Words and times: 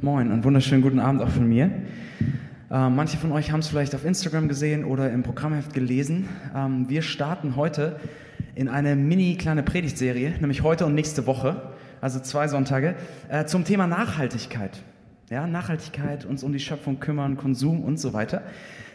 Moin 0.00 0.30
und 0.30 0.44
wunderschönen 0.44 0.80
guten 0.80 1.00
Abend 1.00 1.20
auch 1.22 1.28
von 1.28 1.48
mir. 1.48 1.72
Ähm, 2.70 2.94
manche 2.94 3.16
von 3.16 3.32
euch 3.32 3.50
haben 3.50 3.58
es 3.58 3.66
vielleicht 3.66 3.96
auf 3.96 4.04
Instagram 4.04 4.46
gesehen 4.46 4.84
oder 4.84 5.10
im 5.10 5.24
Programmheft 5.24 5.74
gelesen. 5.74 6.28
Ähm, 6.54 6.88
wir 6.88 7.02
starten 7.02 7.56
heute 7.56 7.98
in 8.54 8.68
eine 8.68 8.94
mini 8.94 9.34
kleine 9.34 9.64
Predigtserie, 9.64 10.34
nämlich 10.38 10.62
heute 10.62 10.86
und 10.86 10.94
nächste 10.94 11.26
Woche, 11.26 11.72
also 12.00 12.20
zwei 12.20 12.46
Sonntage, 12.46 12.94
äh, 13.28 13.46
zum 13.46 13.64
Thema 13.64 13.88
Nachhaltigkeit. 13.88 14.78
Ja, 15.30 15.48
Nachhaltigkeit, 15.48 16.24
uns 16.26 16.44
um 16.44 16.52
die 16.52 16.60
Schöpfung 16.60 17.00
kümmern, 17.00 17.36
Konsum 17.36 17.82
und 17.82 17.98
so 17.98 18.12
weiter. 18.12 18.42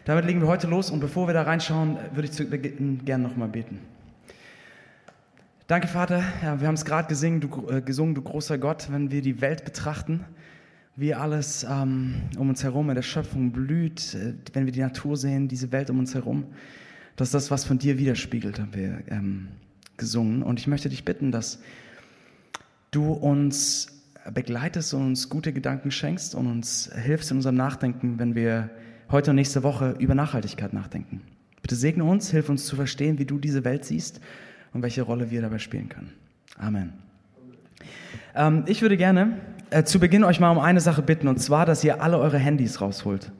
Damit 0.05 0.23
legen 0.23 0.39
wir 0.39 0.47
heute 0.47 0.67
los 0.67 0.89
und 0.89 1.01
bevor 1.01 1.27
wir 1.27 1.33
da 1.33 1.41
reinschauen, 1.41 1.97
würde 2.13 2.29
ich 2.29 2.31
zu 2.31 2.45
Beginn 2.45 3.03
gerne 3.03 3.23
nochmal 3.25 3.49
beten. 3.49 3.79
Danke, 5.67 5.89
Vater. 5.89 6.23
Ja, 6.41 6.61
wir 6.61 6.67
haben 6.67 6.75
es 6.75 6.85
gerade 6.85 7.13
äh, 7.13 7.81
gesungen, 7.81 8.15
du 8.15 8.21
großer 8.21 8.57
Gott, 8.57 8.87
wenn 8.89 9.11
wir 9.11 9.21
die 9.21 9.41
Welt 9.41 9.65
betrachten, 9.65 10.23
wie 10.95 11.13
alles 11.13 11.65
ähm, 11.67 12.15
um 12.37 12.49
uns 12.49 12.63
herum 12.63 12.89
in 12.89 12.95
der 12.95 13.01
Schöpfung 13.01 13.51
blüht, 13.51 14.13
äh, 14.13 14.33
wenn 14.53 14.65
wir 14.65 14.73
die 14.73 14.81
Natur 14.81 15.17
sehen, 15.17 15.47
diese 15.47 15.71
Welt 15.71 15.89
um 15.89 15.99
uns 15.99 16.13
herum, 16.13 16.45
dass 17.15 17.31
das, 17.31 17.51
was 17.51 17.65
von 17.65 17.77
dir 17.77 17.97
widerspiegelt, 17.97 18.59
haben 18.59 18.73
wir 18.73 19.03
ähm, 19.07 19.47
gesungen. 19.97 20.43
Und 20.43 20.59
ich 20.59 20.67
möchte 20.67 20.89
dich 20.89 21.05
bitten, 21.05 21.31
dass 21.31 21.59
du 22.91 23.11
uns 23.11 23.87
begleitest 24.33 24.93
und 24.93 25.07
uns 25.07 25.29
gute 25.29 25.51
Gedanken 25.51 25.91
schenkst 25.91 26.35
und 26.35 26.47
uns 26.47 26.89
hilfst 26.95 27.31
in 27.31 27.37
unserem 27.37 27.55
Nachdenken, 27.55 28.19
wenn 28.19 28.35
wir 28.35 28.69
heute 29.11 29.31
und 29.31 29.35
nächste 29.35 29.63
Woche 29.63 29.95
über 29.99 30.15
Nachhaltigkeit 30.15 30.73
nachdenken. 30.73 31.21
Bitte 31.61 31.75
segne 31.75 32.03
uns, 32.03 32.31
hilf 32.31 32.49
uns 32.49 32.65
zu 32.65 32.75
verstehen, 32.75 33.19
wie 33.19 33.25
du 33.25 33.39
diese 33.39 33.63
Welt 33.63 33.85
siehst 33.85 34.21
und 34.73 34.81
welche 34.81 35.01
Rolle 35.01 35.31
wir 35.31 35.41
dabei 35.41 35.59
spielen 35.59 35.89
können. 35.89 36.13
Amen. 36.57 36.93
Ähm, 38.35 38.63
ich 38.67 38.81
würde 38.81 38.97
gerne 38.97 39.37
äh, 39.69 39.83
zu 39.83 39.99
Beginn 39.99 40.23
euch 40.23 40.39
mal 40.39 40.51
um 40.51 40.59
eine 40.59 40.79
Sache 40.79 41.01
bitten, 41.01 41.27
und 41.27 41.39
zwar, 41.39 41.65
dass 41.65 41.83
ihr 41.83 42.01
alle 42.01 42.19
eure 42.19 42.37
Handys 42.37 42.81
rausholt. 42.81 43.23
Das 43.23 43.31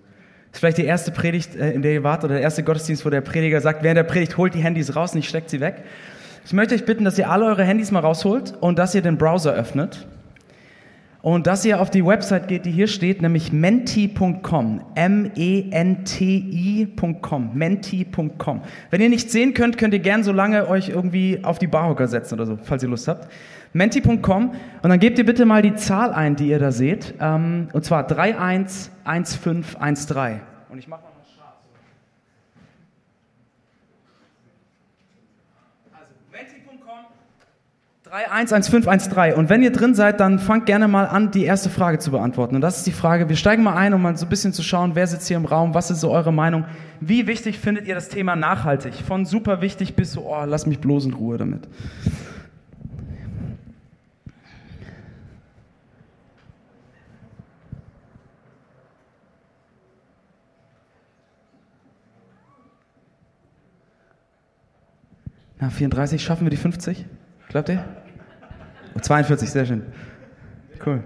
ist 0.54 0.60
vielleicht 0.60 0.78
die 0.78 0.86
erste 0.86 1.12
Predigt, 1.12 1.56
äh, 1.56 1.72
in 1.72 1.82
der 1.82 1.94
ihr 1.94 2.04
wart, 2.04 2.24
oder 2.24 2.36
der 2.36 2.44
erste 2.44 2.64
Gottesdienst, 2.64 3.06
wo 3.06 3.10
der 3.10 3.22
Prediger 3.22 3.62
sagt, 3.62 3.84
während 3.84 3.98
der 3.98 4.04
Predigt 4.04 4.38
holt 4.38 4.54
die 4.54 4.60
Handys 4.60 4.96
raus, 4.96 5.16
nicht 5.16 5.30
steckt 5.30 5.50
sie 5.50 5.60
weg. 5.60 5.84
Ich 6.46 6.54
möchte 6.54 6.76
euch 6.76 6.86
bitten, 6.86 7.06
dass 7.06 7.18
ihr 7.18 7.30
alle 7.30 7.46
eure 7.46 7.64
Handys 7.64 7.92
mal 7.92 8.02
rausholt 8.02 8.54
und 8.60 8.78
dass 8.78 8.94
ihr 8.94 9.02
den 9.02 9.18
Browser 9.18 9.54
öffnet 9.54 10.06
und 11.24 11.48
dass 11.48 11.64
ihr 11.64 11.80
auf 11.80 11.90
die 11.90 12.06
Website 12.06 12.50
geht, 12.50 12.66
die 12.66 12.72
hier 12.72 12.88
steht, 12.88 13.22
nämlich 13.22 13.54
menti.com. 13.54 14.82
M-E-N-T-I.com. 14.94 16.12
Menti.com. 17.54 18.62
Wenn 18.90 19.02
ihr 19.02 19.08
nicht 19.08 19.32
sehen 19.32 19.54
könnt, 19.54 19.78
könnt 19.78 19.94
ihr 19.94 20.02
gern 20.02 20.26
so 20.26 20.34
lange 20.34 20.68
euch 20.68 20.90
irgendwie 20.90 21.40
auf 21.42 21.60
die 21.60 21.68
Barhocker 21.68 22.10
setzen 22.10 22.34
oder 22.34 22.46
so, 22.46 22.60
falls 22.62 22.84
ihr 22.84 22.90
Lust 22.90 23.08
habt. 23.08 23.30
Menti.com. 23.74 24.52
Und 24.82 24.90
dann 24.90 25.00
gebt 25.00 25.18
ihr 25.18 25.26
bitte 25.26 25.46
mal 25.46 25.62
die 25.62 25.76
Zahl 25.76 26.14
ein, 26.14 26.36
die 26.36 26.48
ihr 26.48 26.60
da 26.60 26.72
seht. 26.72 27.16
Ähm, 27.20 27.68
und 27.74 27.84
zwar 27.84 28.08
311513. 28.08 30.40
Und 30.70 30.80
ich 30.80 30.88
mache 30.88 31.02
mal 31.02 31.14
311513. 38.14 39.34
Und 39.34 39.50
wenn 39.50 39.64
ihr 39.64 39.72
drin 39.72 39.96
seid, 39.96 40.20
dann 40.20 40.38
fangt 40.38 40.68
gerne 40.68 40.88
mal 40.88 41.08
an, 41.08 41.32
die 41.32 41.46
erste 41.46 41.72
Frage 41.72 41.98
zu 41.98 42.12
beantworten. 42.12 42.54
Und 42.54 42.62
das 42.62 42.78
ist 42.78 42.86
die 42.86 42.92
Frage, 42.92 43.28
wir 43.28 43.36
steigen 43.36 43.64
mal 43.64 43.76
ein, 43.76 43.92
um 43.96 44.04
mal 44.04 44.16
so 44.16 44.28
ein 44.28 44.30
bisschen 44.30 44.54
zu 44.54 44.62
schauen, 44.62 44.92
wer 44.94 45.08
sitzt 45.08 45.28
hier 45.28 45.38
im 45.38 45.46
Raum, 45.46 45.74
was 45.74 45.90
ist 45.90 46.02
so 46.02 46.12
eure 46.12 46.32
Meinung? 46.32 46.66
Wie 47.00 47.26
wichtig 47.26 47.58
findet 47.58 47.88
ihr 47.88 47.96
das 47.96 48.10
Thema 48.10 48.36
nachhaltig? 48.36 48.94
Von 48.94 49.26
super 49.26 49.62
wichtig 49.62 49.96
bis 49.96 50.12
so, 50.12 50.28
oh, 50.28 50.44
lass 50.46 50.68
mich 50.68 50.80
bloß 50.80 51.06
in 51.06 51.14
Ruhe 51.14 51.40
damit. 51.40 51.68
Na, 65.64 65.70
34, 65.70 66.22
schaffen 66.22 66.46
wir 66.46 66.50
die 66.50 66.58
50? 66.58 67.06
Glaubt 67.48 67.70
ihr? 67.70 67.86
42, 69.00 69.50
sehr 69.50 69.66
schön. 69.66 69.84
Cool. 70.86 71.02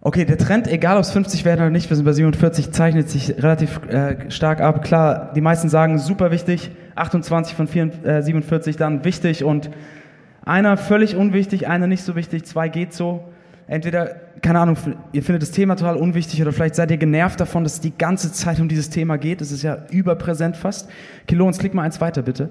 Okay, 0.00 0.24
der 0.24 0.38
Trend, 0.38 0.66
egal 0.66 0.96
ob 0.96 1.02
es 1.02 1.10
50 1.10 1.44
werden 1.44 1.60
oder 1.60 1.68
nicht, 1.68 1.90
wir 1.90 1.96
sind 1.96 2.06
bei 2.06 2.14
47, 2.14 2.72
zeichnet 2.72 3.10
sich 3.10 3.36
relativ 3.36 3.82
äh, 3.88 4.30
stark 4.30 4.62
ab. 4.62 4.82
Klar, 4.82 5.32
die 5.34 5.42
meisten 5.42 5.68
sagen 5.68 5.98
super 5.98 6.30
wichtig, 6.30 6.70
28 6.94 7.54
von 7.54 7.68
4, 7.68 8.06
äh, 8.06 8.22
47 8.22 8.78
dann 8.78 9.04
wichtig 9.04 9.44
und 9.44 9.68
einer 10.42 10.78
völlig 10.78 11.16
unwichtig, 11.16 11.68
einer 11.68 11.86
nicht 11.86 12.02
so 12.02 12.16
wichtig, 12.16 12.46
zwei 12.46 12.70
geht 12.70 12.94
so. 12.94 13.28
Entweder, 13.68 14.14
keine 14.42 14.60
Ahnung, 14.60 14.76
ihr 15.12 15.22
findet 15.22 15.42
das 15.42 15.50
Thema 15.50 15.74
total 15.74 15.96
unwichtig 15.96 16.40
oder 16.40 16.52
vielleicht 16.52 16.76
seid 16.76 16.90
ihr 16.90 16.98
genervt 16.98 17.40
davon, 17.40 17.64
dass 17.64 17.74
es 17.74 17.80
die 17.80 17.96
ganze 17.96 18.32
Zeit 18.32 18.60
um 18.60 18.68
dieses 18.68 18.90
Thema 18.90 19.16
geht. 19.18 19.40
Es 19.40 19.50
ist 19.50 19.62
ja 19.62 19.86
überpräsent 19.90 20.56
fast. 20.56 20.88
Kilons, 21.26 21.58
klick 21.58 21.74
mal 21.74 21.82
eins 21.82 22.00
weiter 22.00 22.22
bitte. 22.22 22.50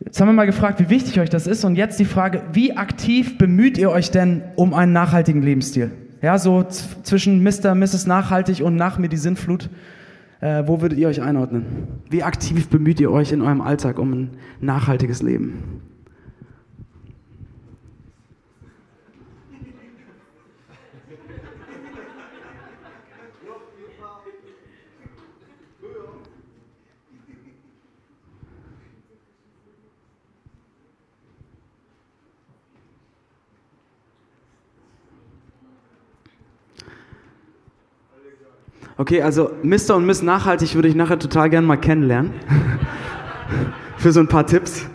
Jetzt 0.00 0.20
haben 0.20 0.28
wir 0.28 0.32
mal 0.32 0.46
gefragt, 0.46 0.80
wie 0.80 0.88
wichtig 0.88 1.20
euch 1.20 1.30
das 1.30 1.46
ist 1.46 1.64
und 1.64 1.76
jetzt 1.76 1.98
die 1.98 2.04
Frage, 2.04 2.42
wie 2.52 2.76
aktiv 2.76 3.38
bemüht 3.38 3.76
ihr 3.76 3.90
euch 3.90 4.10
denn 4.10 4.42
um 4.54 4.72
einen 4.72 4.92
nachhaltigen 4.92 5.42
Lebensstil? 5.42 5.90
Ja, 6.22 6.38
so 6.38 6.64
zwischen 6.64 7.42
Mr., 7.42 7.74
Mrs. 7.74 8.06
Nachhaltig 8.06 8.62
und 8.62 8.76
nach 8.76 8.98
mir 8.98 9.08
die 9.08 9.16
Sinnflut. 9.16 9.68
Äh, 10.40 10.64
wo 10.66 10.80
würdet 10.82 10.98
ihr 10.98 11.08
euch 11.08 11.22
einordnen? 11.22 11.64
Wie 12.10 12.22
aktiv 12.22 12.68
bemüht 12.68 13.00
ihr 13.00 13.10
euch 13.10 13.32
in 13.32 13.42
eurem 13.42 13.60
Alltag 13.60 13.98
um 13.98 14.12
ein 14.12 14.30
nachhaltiges 14.60 15.22
Leben? 15.22 15.82
Okay, 38.98 39.20
also 39.20 39.50
Mr. 39.62 39.94
und 39.94 40.06
Miss 40.06 40.22
Nachhaltig 40.22 40.74
würde 40.74 40.88
ich 40.88 40.94
nachher 40.94 41.18
total 41.18 41.50
gerne 41.50 41.66
mal 41.66 41.76
kennenlernen. 41.76 42.32
Für 43.98 44.10
so 44.10 44.20
ein 44.20 44.28
paar 44.28 44.46
Tipps. 44.46 44.86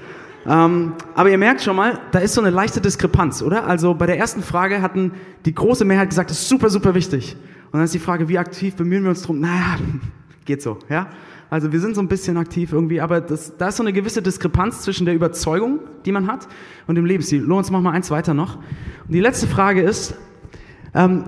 Ähm, 0.48 0.94
aber 1.14 1.30
ihr 1.30 1.38
merkt 1.38 1.62
schon 1.62 1.76
mal, 1.76 2.00
da 2.12 2.18
ist 2.18 2.34
so 2.34 2.42
eine 2.42 2.50
leichte 2.50 2.82
Diskrepanz, 2.82 3.44
oder? 3.44 3.68
Also 3.68 3.94
bei 3.94 4.08
der 4.08 4.18
ersten 4.18 4.42
Frage 4.42 4.82
hatten 4.82 5.12
die 5.46 5.54
große 5.54 5.86
Mehrheit 5.86 6.10
gesagt, 6.10 6.32
das 6.32 6.40
ist 6.42 6.50
super, 6.50 6.72
super 6.72 6.96
wichtig. 6.96 7.36
Und 7.66 7.74
dann 7.74 7.84
ist 7.84 7.94
die 7.94 8.00
Frage, 8.00 8.28
wie 8.28 8.40
aktiv 8.40 8.76
bemühen 8.76 9.04
wir 9.04 9.12
uns 9.12 9.22
drum? 9.22 9.40
Naja, 9.40 9.78
geht 10.46 10.64
so, 10.64 10.80
ja? 10.90 11.08
Also 11.52 11.72
wir 11.72 11.80
sind 11.80 11.94
so 11.96 12.02
ein 12.02 12.08
bisschen 12.08 12.38
aktiv 12.38 12.74
irgendwie, 12.74 13.02
aber 13.02 13.22
das, 13.22 13.56
da 13.58 13.68
ist 13.68 13.78
so 13.78 13.84
eine 13.84 13.94
gewisse 13.94 14.24
Diskrepanz 14.24 14.82
zwischen 14.82 15.06
der 15.06 15.14
Überzeugung, 15.14 15.80
die 16.06 16.12
man 16.12 16.26
hat, 16.26 16.48
und 16.88 16.96
dem 16.96 17.06
Lebensstil. 17.06 17.42
Lorenz, 17.44 17.70
mach 17.70 17.82
mal 17.82 17.92
eins 17.92 18.10
weiter 18.10 18.34
noch. 18.34 18.56
Und 18.56 19.14
die 19.14 19.20
letzte 19.20 19.46
Frage 19.48 19.82
ist, 19.82 20.16
ähm, 20.96 21.26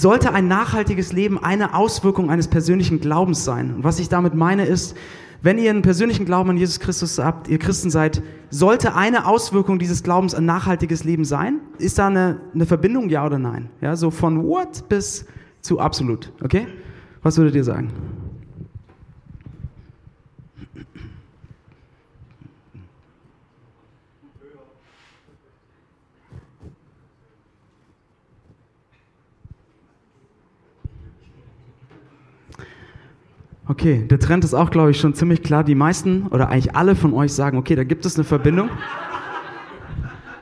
sollte 0.00 0.32
ein 0.32 0.48
nachhaltiges 0.48 1.12
Leben 1.12 1.42
eine 1.42 1.74
Auswirkung 1.74 2.30
eines 2.30 2.48
persönlichen 2.48 3.00
Glaubens 3.00 3.44
sein. 3.44 3.74
Und 3.74 3.84
was 3.84 3.98
ich 3.98 4.08
damit 4.08 4.34
meine 4.34 4.66
ist, 4.66 4.96
wenn 5.42 5.58
ihr 5.58 5.70
einen 5.70 5.82
persönlichen 5.82 6.26
Glauben 6.26 6.50
an 6.50 6.56
Jesus 6.56 6.80
Christus 6.80 7.18
habt, 7.18 7.48
ihr 7.48 7.58
Christen 7.58 7.90
seid, 7.90 8.22
sollte 8.50 8.94
eine 8.94 9.26
Auswirkung 9.26 9.78
dieses 9.78 10.02
Glaubens 10.02 10.34
ein 10.34 10.44
nachhaltiges 10.44 11.04
Leben 11.04 11.24
sein? 11.24 11.60
Ist 11.78 11.98
da 11.98 12.08
eine, 12.08 12.40
eine 12.54 12.66
Verbindung, 12.66 13.08
ja 13.10 13.24
oder 13.24 13.38
nein? 13.38 13.70
Ja, 13.80 13.96
so 13.96 14.10
von 14.10 14.42
what 14.42 14.88
bis 14.88 15.26
zu 15.60 15.78
absolut, 15.78 16.32
okay? 16.42 16.66
Was 17.22 17.36
würdet 17.38 17.54
ihr 17.54 17.64
sagen? 17.64 17.90
Okay, 33.68 34.04
der 34.08 34.20
Trend 34.20 34.44
ist 34.44 34.54
auch, 34.54 34.70
glaube 34.70 34.92
ich, 34.92 35.00
schon 35.00 35.14
ziemlich 35.14 35.42
klar. 35.42 35.64
Die 35.64 35.74
meisten 35.74 36.28
oder 36.28 36.48
eigentlich 36.48 36.76
alle 36.76 36.94
von 36.94 37.12
euch 37.12 37.32
sagen, 37.32 37.58
okay, 37.58 37.74
da 37.74 37.82
gibt 37.82 38.06
es 38.06 38.16
eine 38.16 38.24
Verbindung. 38.24 38.70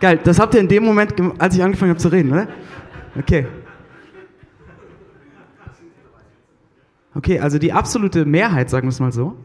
Geil, 0.00 0.20
das 0.22 0.38
habt 0.38 0.54
ihr 0.54 0.60
in 0.60 0.68
dem 0.68 0.84
Moment, 0.84 1.14
als 1.38 1.54
ich 1.54 1.62
angefangen 1.62 1.90
habe 1.90 2.00
zu 2.00 2.08
reden, 2.08 2.32
oder? 2.32 2.48
Okay. 3.18 3.46
Okay, 7.14 7.38
also 7.38 7.58
die 7.58 7.72
absolute 7.72 8.26
Mehrheit, 8.26 8.68
sagen 8.68 8.88
wir 8.88 8.90
es 8.90 9.00
mal 9.00 9.12
so, 9.12 9.36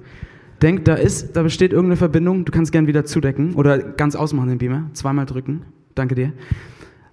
denkt, 0.62 0.88
da 0.88 0.96
ist, 0.96 1.38
da 1.38 1.44
besteht 1.44 1.72
irgendeine 1.72 1.98
Verbindung. 1.98 2.44
Du 2.44 2.52
kannst 2.52 2.74
gern 2.74 2.88
wieder 2.88 3.06
zudecken 3.06 3.54
oder 3.54 3.78
ganz 3.78 4.16
ausmachen 4.16 4.50
den 4.50 4.58
Beamer, 4.58 4.90
zweimal 4.94 5.26
drücken. 5.26 5.62
Danke 5.96 6.16
dir. 6.16 6.34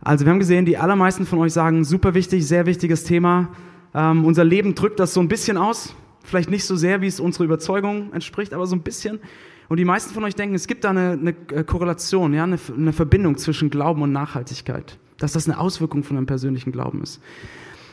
Also 0.01 0.25
wir 0.25 0.33
haben 0.33 0.41
gesehen, 0.41 0.65
die 0.65 0.79
allermeisten 0.79 1.27
von 1.27 1.39
euch 1.39 1.53
sagen, 1.53 1.85
super 1.85 2.15
wichtig, 2.15 2.47
sehr 2.47 2.67
wichtiges 2.67 3.05
Thema. 3.05 3.51
Ähm, 3.95 4.25
unser 4.25 4.45
Leben 4.45 4.75
drückt 4.75 4.99
das 4.99 5.15
so 5.15 5.21
ein 5.21 5.29
bisschen 5.29 5.59
aus. 5.59 5.95
Vielleicht 6.27 6.51
nicht 6.51 6.65
so 6.65 6.77
sehr, 6.77 7.01
wie 7.01 7.07
es 7.07 7.21
unserer 7.21 7.45
Überzeugung 7.45 8.13
entspricht, 8.13 8.53
aber 8.53 8.67
so 8.67 8.75
ein 8.75 8.83
bisschen. 8.83 9.21
Und 9.69 9.79
die 9.79 9.85
meisten 9.85 10.13
von 10.13 10.25
euch 10.25 10.35
denken, 10.35 10.55
es 10.55 10.67
gibt 10.67 10.85
da 10.85 10.91
eine, 10.91 11.13
eine 11.13 11.35
äh, 11.53 11.65
Korrelation, 11.65 12.35
ja, 12.35 12.45
eine, 12.45 12.59
eine 12.77 12.93
Verbindung 12.93 13.37
zwischen 13.39 13.71
Glauben 13.71 14.03
und 14.03 14.13
Nachhaltigkeit, 14.13 14.99
dass 15.19 15.33
das 15.33 15.49
eine 15.49 15.59
Auswirkung 15.59 16.03
von 16.03 16.17
einem 16.17 16.27
persönlichen 16.27 16.73
Glauben 16.73 17.03
ist. 17.03 17.21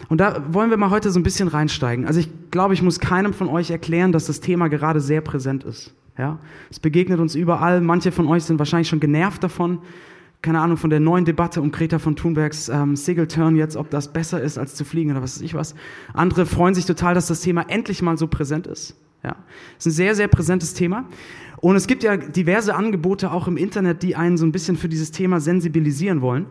Und 0.10 0.20
da 0.20 0.44
wollen 0.52 0.70
wir 0.70 0.78
mal 0.78 0.90
heute 0.90 1.12
so 1.12 1.20
ein 1.20 1.24
bisschen 1.24 1.48
reinsteigen. 1.48 2.06
Also 2.06 2.20
ich 2.20 2.30
glaube, 2.52 2.74
ich 2.74 2.82
muss 2.82 3.00
keinem 3.00 3.34
von 3.34 3.48
euch 3.48 3.72
erklären, 3.72 4.12
dass 4.12 4.26
das 4.26 4.40
Thema 4.40 4.68
gerade 4.68 5.00
sehr 5.00 5.22
präsent 5.22 5.64
ist. 5.64 5.94
Ja, 6.18 6.40
es 6.70 6.80
begegnet 6.80 7.20
uns 7.20 7.34
überall. 7.34 7.82
Manche 7.82 8.12
von 8.12 8.28
euch 8.28 8.44
sind 8.44 8.60
wahrscheinlich 8.60 8.90
schon 8.90 9.00
genervt 9.00 9.44
davon. 9.44 9.80
Keine 10.44 10.60
Ahnung 10.60 10.76
von 10.76 10.90
der 10.90 11.00
neuen 11.00 11.24
Debatte 11.24 11.62
um 11.62 11.72
Greta 11.72 12.00
von 12.00 12.18
Thunbergs 12.18 12.68
ähm, 12.68 12.98
Segelturn 12.98 13.56
jetzt, 13.56 13.78
ob 13.78 13.90
das 13.90 14.12
besser 14.12 14.42
ist 14.42 14.58
als 14.58 14.76
zu 14.76 14.84
fliegen 14.84 15.12
oder 15.12 15.24
was 15.24 15.38
weiß 15.38 15.42
ich 15.42 15.54
was. 15.54 15.74
Andere 16.14 16.46
freuen 16.46 16.76
sich 16.76 16.86
total, 16.86 17.16
dass 17.16 17.28
das 17.28 17.40
Thema 17.40 17.62
endlich 17.70 18.02
mal 18.02 18.18
so 18.18 18.28
präsent 18.28 18.68
ist. 18.68 18.98
Ja, 19.24 19.38
ist 19.78 19.88
ein 19.88 19.92
sehr, 19.92 20.16
sehr 20.16 20.28
präsentes 20.28 20.74
Thema. 20.74 21.06
Und 21.62 21.78
es 21.78 21.88
gibt 21.88 22.04
ja 22.04 22.18
diverse 22.18 22.76
Angebote 22.76 23.32
auch 23.32 23.48
im 23.48 23.56
Internet, 23.56 24.04
die 24.04 24.18
einen 24.18 24.36
so 24.36 24.46
ein 24.46 24.52
bisschen 24.52 24.76
für 24.76 24.90
dieses 24.90 25.12
Thema 25.12 25.40
sensibilisieren 25.40 26.20
wollen. 26.20 26.46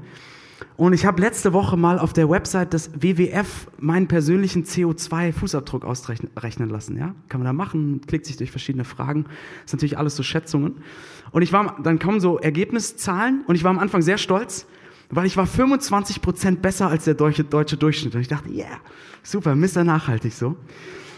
Und 0.76 0.94
ich 0.94 1.04
habe 1.04 1.20
letzte 1.20 1.52
Woche 1.52 1.76
mal 1.76 1.98
auf 1.98 2.12
der 2.12 2.30
Website 2.30 2.72
des 2.72 2.90
WWF 2.94 3.68
meinen 3.78 4.08
persönlichen 4.08 4.64
CO2-Fußabdruck 4.64 5.84
ausrechnen 5.84 6.70
lassen. 6.70 6.96
Ja, 6.96 7.14
kann 7.28 7.40
man 7.40 7.46
da 7.46 7.52
machen, 7.52 8.00
klickt 8.06 8.26
sich 8.26 8.36
durch 8.38 8.50
verschiedene 8.50 8.84
Fragen. 8.84 9.24
Das 9.24 9.66
ist 9.66 9.72
natürlich 9.74 9.98
alles 9.98 10.16
so 10.16 10.22
Schätzungen. 10.22 10.76
Und 11.30 11.42
ich 11.42 11.52
war, 11.52 11.76
dann 11.82 11.98
kommen 11.98 12.20
so 12.20 12.38
Ergebniszahlen 12.38 13.42
und 13.46 13.54
ich 13.54 13.64
war 13.64 13.70
am 13.70 13.78
Anfang 13.78 14.02
sehr 14.02 14.18
stolz, 14.18 14.66
weil 15.10 15.26
ich 15.26 15.36
war 15.36 15.46
25 15.46 16.22
Prozent 16.22 16.62
besser 16.62 16.88
als 16.88 17.04
der 17.04 17.14
deutsche, 17.14 17.44
deutsche 17.44 17.76
Durchschnitt. 17.76 18.14
Und 18.14 18.22
ich 18.22 18.28
dachte, 18.28 18.50
yeah, 18.50 18.80
super, 19.22 19.54
Mr. 19.54 19.84
Nachhaltig 19.84 20.32
so. 20.32 20.56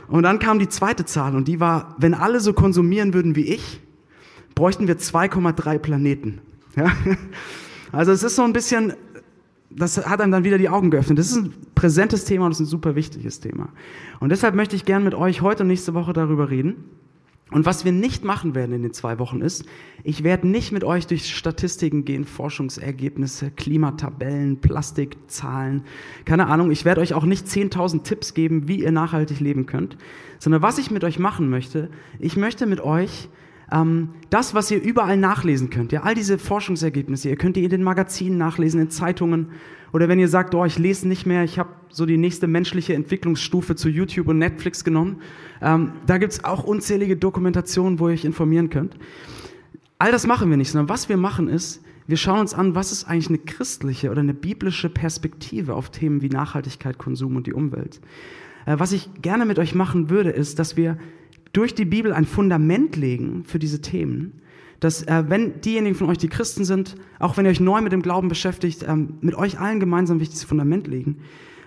Und 0.08 0.24
dann 0.24 0.40
kam 0.40 0.58
die 0.58 0.68
zweite 0.68 1.04
Zahl 1.04 1.34
und 1.34 1.48
die 1.48 1.60
war, 1.60 1.94
wenn 1.98 2.12
alle 2.12 2.40
so 2.40 2.52
konsumieren 2.52 3.14
würden 3.14 3.36
wie 3.36 3.46
ich, 3.46 3.80
bräuchten 4.54 4.88
wir 4.88 4.98
2,3 4.98 5.78
Planeten. 5.78 6.40
Ja? 6.76 6.90
Also 7.92 8.10
es 8.10 8.24
ist 8.24 8.34
so 8.34 8.42
ein 8.42 8.52
bisschen, 8.52 8.94
das 9.76 10.06
hat 10.06 10.20
einem 10.20 10.32
dann 10.32 10.44
wieder 10.44 10.58
die 10.58 10.68
Augen 10.68 10.90
geöffnet. 10.90 11.18
Das 11.18 11.30
ist 11.30 11.36
ein 11.36 11.54
präsentes 11.74 12.24
Thema 12.24 12.46
und 12.46 12.50
das 12.50 12.60
ist 12.60 12.66
ein 12.66 12.70
super 12.70 12.94
wichtiges 12.94 13.40
Thema. 13.40 13.70
Und 14.20 14.30
deshalb 14.30 14.54
möchte 14.54 14.76
ich 14.76 14.84
gerne 14.84 15.04
mit 15.04 15.14
euch 15.14 15.40
heute 15.40 15.62
und 15.62 15.68
nächste 15.68 15.94
Woche 15.94 16.12
darüber 16.12 16.50
reden. 16.50 16.84
Und 17.50 17.66
was 17.66 17.84
wir 17.84 17.92
nicht 17.92 18.24
machen 18.24 18.54
werden 18.54 18.74
in 18.74 18.82
den 18.82 18.92
zwei 18.92 19.18
Wochen 19.18 19.40
ist, 19.40 19.64
ich 20.02 20.24
werde 20.24 20.48
nicht 20.48 20.72
mit 20.72 20.82
euch 20.82 21.06
durch 21.06 21.32
Statistiken 21.32 22.04
gehen, 22.04 22.24
Forschungsergebnisse, 22.24 23.50
Klimatabellen, 23.50 24.60
Plastikzahlen, 24.60 25.82
keine 26.24 26.46
Ahnung. 26.46 26.70
Ich 26.70 26.84
werde 26.84 27.00
euch 27.00 27.12
auch 27.14 27.24
nicht 27.24 27.46
10.000 27.46 28.02
Tipps 28.02 28.34
geben, 28.34 28.66
wie 28.66 28.82
ihr 28.82 28.92
nachhaltig 28.92 29.40
leben 29.40 29.66
könnt, 29.66 29.98
sondern 30.38 30.62
was 30.62 30.78
ich 30.78 30.90
mit 30.90 31.04
euch 31.04 31.18
machen 31.18 31.50
möchte, 31.50 31.90
ich 32.18 32.36
möchte 32.36 32.66
mit 32.66 32.80
euch 32.80 33.28
das, 34.30 34.54
was 34.54 34.70
ihr 34.70 34.82
überall 34.82 35.16
nachlesen 35.16 35.70
könnt, 35.70 35.92
ja, 35.92 36.02
all 36.02 36.14
diese 36.14 36.38
Forschungsergebnisse, 36.38 37.30
ihr 37.30 37.36
könnt 37.36 37.56
die 37.56 37.64
in 37.64 37.70
den 37.70 37.82
Magazinen 37.82 38.36
nachlesen, 38.36 38.80
in 38.80 38.90
Zeitungen 38.90 39.48
oder 39.92 40.08
wenn 40.08 40.18
ihr 40.18 40.28
sagt, 40.28 40.54
oh, 40.54 40.64
ich 40.64 40.78
lese 40.78 41.06
nicht 41.06 41.24
mehr, 41.24 41.44
ich 41.44 41.58
habe 41.58 41.70
so 41.88 42.04
die 42.04 42.16
nächste 42.16 42.46
menschliche 42.46 42.94
Entwicklungsstufe 42.94 43.76
zu 43.76 43.88
YouTube 43.88 44.28
und 44.28 44.38
Netflix 44.38 44.84
genommen, 44.84 45.22
ähm, 45.62 45.92
da 46.06 46.18
gibt's 46.18 46.44
auch 46.44 46.64
unzählige 46.64 47.16
Dokumentationen, 47.16 48.00
wo 48.00 48.08
ihr 48.08 48.14
euch 48.14 48.24
informieren 48.24 48.70
könnt. 48.70 48.96
All 49.98 50.10
das 50.10 50.26
machen 50.26 50.50
wir 50.50 50.56
nicht, 50.56 50.72
sondern 50.72 50.88
was 50.88 51.08
wir 51.08 51.16
machen 51.16 51.48
ist, 51.48 51.80
wir 52.06 52.16
schauen 52.16 52.40
uns 52.40 52.52
an, 52.52 52.74
was 52.74 52.92
ist 52.92 53.04
eigentlich 53.04 53.28
eine 53.28 53.38
christliche 53.38 54.10
oder 54.10 54.20
eine 54.20 54.34
biblische 54.34 54.90
Perspektive 54.90 55.74
auf 55.74 55.90
Themen 55.90 56.20
wie 56.20 56.28
Nachhaltigkeit, 56.28 56.98
Konsum 56.98 57.36
und 57.36 57.46
die 57.46 57.54
Umwelt. 57.54 58.00
Äh, 58.66 58.78
was 58.78 58.92
ich 58.92 59.08
gerne 59.22 59.46
mit 59.46 59.58
euch 59.58 59.74
machen 59.74 60.10
würde, 60.10 60.30
ist, 60.30 60.58
dass 60.58 60.76
wir 60.76 60.98
durch 61.54 61.74
die 61.74 61.86
Bibel 61.86 62.12
ein 62.12 62.26
Fundament 62.26 62.96
legen 62.96 63.44
für 63.46 63.58
diese 63.58 63.80
Themen, 63.80 64.42
dass 64.80 65.02
äh, 65.04 65.24
wenn 65.28 65.60
diejenigen 65.62 65.94
von 65.94 66.10
euch, 66.10 66.18
die 66.18 66.28
Christen 66.28 66.64
sind, 66.64 66.96
auch 67.18 67.36
wenn 67.36 67.46
ihr 67.46 67.50
euch 67.50 67.60
neu 67.60 67.80
mit 67.80 67.92
dem 67.92 68.02
Glauben 68.02 68.28
beschäftigt, 68.28 68.84
ähm, 68.86 69.14
mit 69.22 69.34
euch 69.34 69.58
allen 69.58 69.80
gemeinsam 69.80 70.20
wichtiges 70.20 70.44
Fundament 70.44 70.86
legen. 70.86 71.16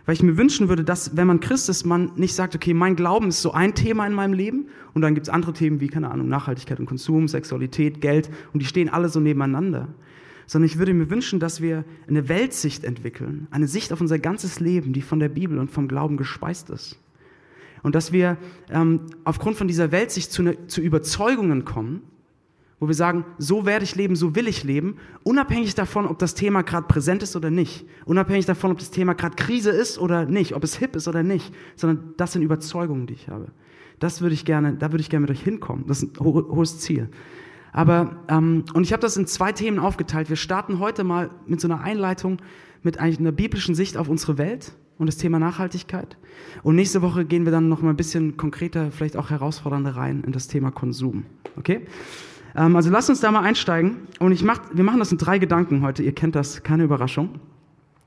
Weil 0.05 0.13
ich 0.13 0.23
mir 0.23 0.37
wünschen 0.37 0.69
würde, 0.69 0.83
dass, 0.83 1.17
wenn 1.17 1.27
man 1.27 1.39
Christ 1.39 1.67
ist, 1.67 1.85
man 1.85 2.11
nicht 2.15 2.33
sagt, 2.33 2.55
okay, 2.55 2.73
mein 2.73 2.95
Glauben 2.95 3.29
ist 3.29 3.41
so 3.41 3.51
ein 3.51 3.75
Thema 3.75 4.05
in 4.05 4.13
meinem 4.13 4.33
Leben 4.33 4.67
und 4.93 5.01
dann 5.01 5.15
gibt's 5.15 5.29
andere 5.29 5.53
Themen 5.53 5.81
wie, 5.81 5.87
keine 5.87 6.11
Ahnung, 6.11 6.29
Nachhaltigkeit 6.29 6.79
und 6.79 6.85
Konsum, 6.85 7.27
Sexualität, 7.27 7.99
Geld 7.99 8.29
und 8.53 8.61
die 8.61 8.65
stehen 8.65 8.89
alle 8.89 9.09
so 9.09 9.19
nebeneinander. 9.19 9.89
Sondern 10.45 10.67
ich 10.67 10.77
würde 10.77 10.93
mir 10.93 11.09
wünschen, 11.09 11.39
dass 11.39 11.61
wir 11.61 11.83
eine 12.07 12.29
Weltsicht 12.29 12.85
entwickeln, 12.85 13.47
eine 13.51 13.67
Sicht 13.67 13.91
auf 13.91 13.99
unser 13.99 14.19
ganzes 14.19 14.61
Leben, 14.61 14.93
die 14.93 15.01
von 15.01 15.19
der 15.19 15.29
Bibel 15.29 15.59
und 15.59 15.71
vom 15.71 15.89
Glauben 15.89 16.15
gespeist 16.15 16.69
ist. 16.69 16.97
Und 17.83 17.95
dass 17.95 18.11
wir 18.11 18.37
ähm, 18.69 19.01
aufgrund 19.23 19.57
von 19.57 19.67
dieser 19.67 19.91
Welt 19.91 20.11
sich 20.11 20.29
zu, 20.29 20.43
ne, 20.43 20.67
zu 20.67 20.81
Überzeugungen 20.81 21.65
kommen, 21.65 22.01
wo 22.79 22.87
wir 22.87 22.95
sagen, 22.95 23.25
so 23.37 23.65
werde 23.65 23.83
ich 23.83 23.95
leben, 23.95 24.15
so 24.15 24.35
will 24.35 24.47
ich 24.47 24.63
leben, 24.63 24.97
unabhängig 25.23 25.73
davon, 25.73 26.05
ob 26.05 26.19
das 26.19 26.35
Thema 26.35 26.61
gerade 26.61 26.87
präsent 26.87 27.23
ist 27.23 27.35
oder 27.35 27.49
nicht, 27.49 27.85
unabhängig 28.05 28.45
davon, 28.45 28.71
ob 28.71 28.77
das 28.77 28.91
Thema 28.91 29.13
gerade 29.13 29.35
Krise 29.35 29.71
ist 29.71 29.97
oder 29.97 30.25
nicht, 30.25 30.53
ob 30.53 30.63
es 30.63 30.75
hip 30.75 30.95
ist 30.95 31.07
oder 31.07 31.23
nicht, 31.23 31.53
sondern 31.75 32.13
das 32.17 32.33
sind 32.33 32.43
Überzeugungen, 32.43 33.07
die 33.07 33.15
ich 33.15 33.29
habe. 33.29 33.47
Das 33.99 34.21
würde 34.21 34.35
ich 34.35 34.45
gerne, 34.45 34.73
da 34.75 34.91
würde 34.91 35.01
ich 35.01 35.09
gerne 35.09 35.21
mit 35.21 35.31
euch 35.31 35.41
hinkommen. 35.41 35.85
Das 35.87 36.03
ist 36.03 36.19
ein 36.19 36.23
ho 36.23 36.33
hohes 36.49 36.79
Ziel. 36.79 37.09
Aber 37.71 38.23
ähm, 38.27 38.63
und 38.73 38.83
ich 38.83 38.93
habe 38.93 39.01
das 39.01 39.17
in 39.17 39.25
zwei 39.25 39.51
Themen 39.51 39.79
aufgeteilt. 39.79 40.29
Wir 40.29 40.35
starten 40.35 40.77
heute 40.79 41.03
mal 41.03 41.31
mit 41.47 41.59
so 41.59 41.67
einer 41.67 41.81
Einleitung 41.81 42.37
mit 42.83 42.99
eigentlich 42.99 43.19
einer 43.19 43.31
biblischen 43.31 43.73
Sicht 43.73 43.97
auf 43.97 44.07
unsere 44.07 44.37
Welt 44.37 44.73
und 44.97 45.07
das 45.07 45.17
Thema 45.17 45.39
Nachhaltigkeit. 45.39 46.17
Und 46.63 46.75
nächste 46.75 47.01
Woche 47.01 47.25
gehen 47.25 47.45
wir 47.45 47.51
dann 47.51 47.69
noch 47.69 47.81
mal 47.81 47.91
ein 47.91 47.97
bisschen 47.97 48.37
konkreter, 48.37 48.91
vielleicht 48.91 49.17
auch 49.17 49.29
herausfordernder 49.29 49.95
rein 49.95 50.23
in 50.25 50.31
das 50.31 50.47
Thema 50.47 50.71
Konsum. 50.71 51.25
Okay? 51.57 51.81
Ähm, 52.55 52.75
also 52.75 52.89
lasst 52.89 53.09
uns 53.09 53.19
da 53.19 53.31
mal 53.31 53.41
einsteigen. 53.41 53.97
Und 54.19 54.31
ich 54.31 54.43
mach, 54.43 54.61
wir 54.73 54.83
machen 54.83 54.99
das 54.99 55.11
in 55.11 55.17
drei 55.17 55.37
Gedanken 55.39 55.81
heute. 55.81 56.03
Ihr 56.03 56.13
kennt 56.13 56.35
das, 56.35 56.63
keine 56.63 56.83
Überraschung. 56.83 57.39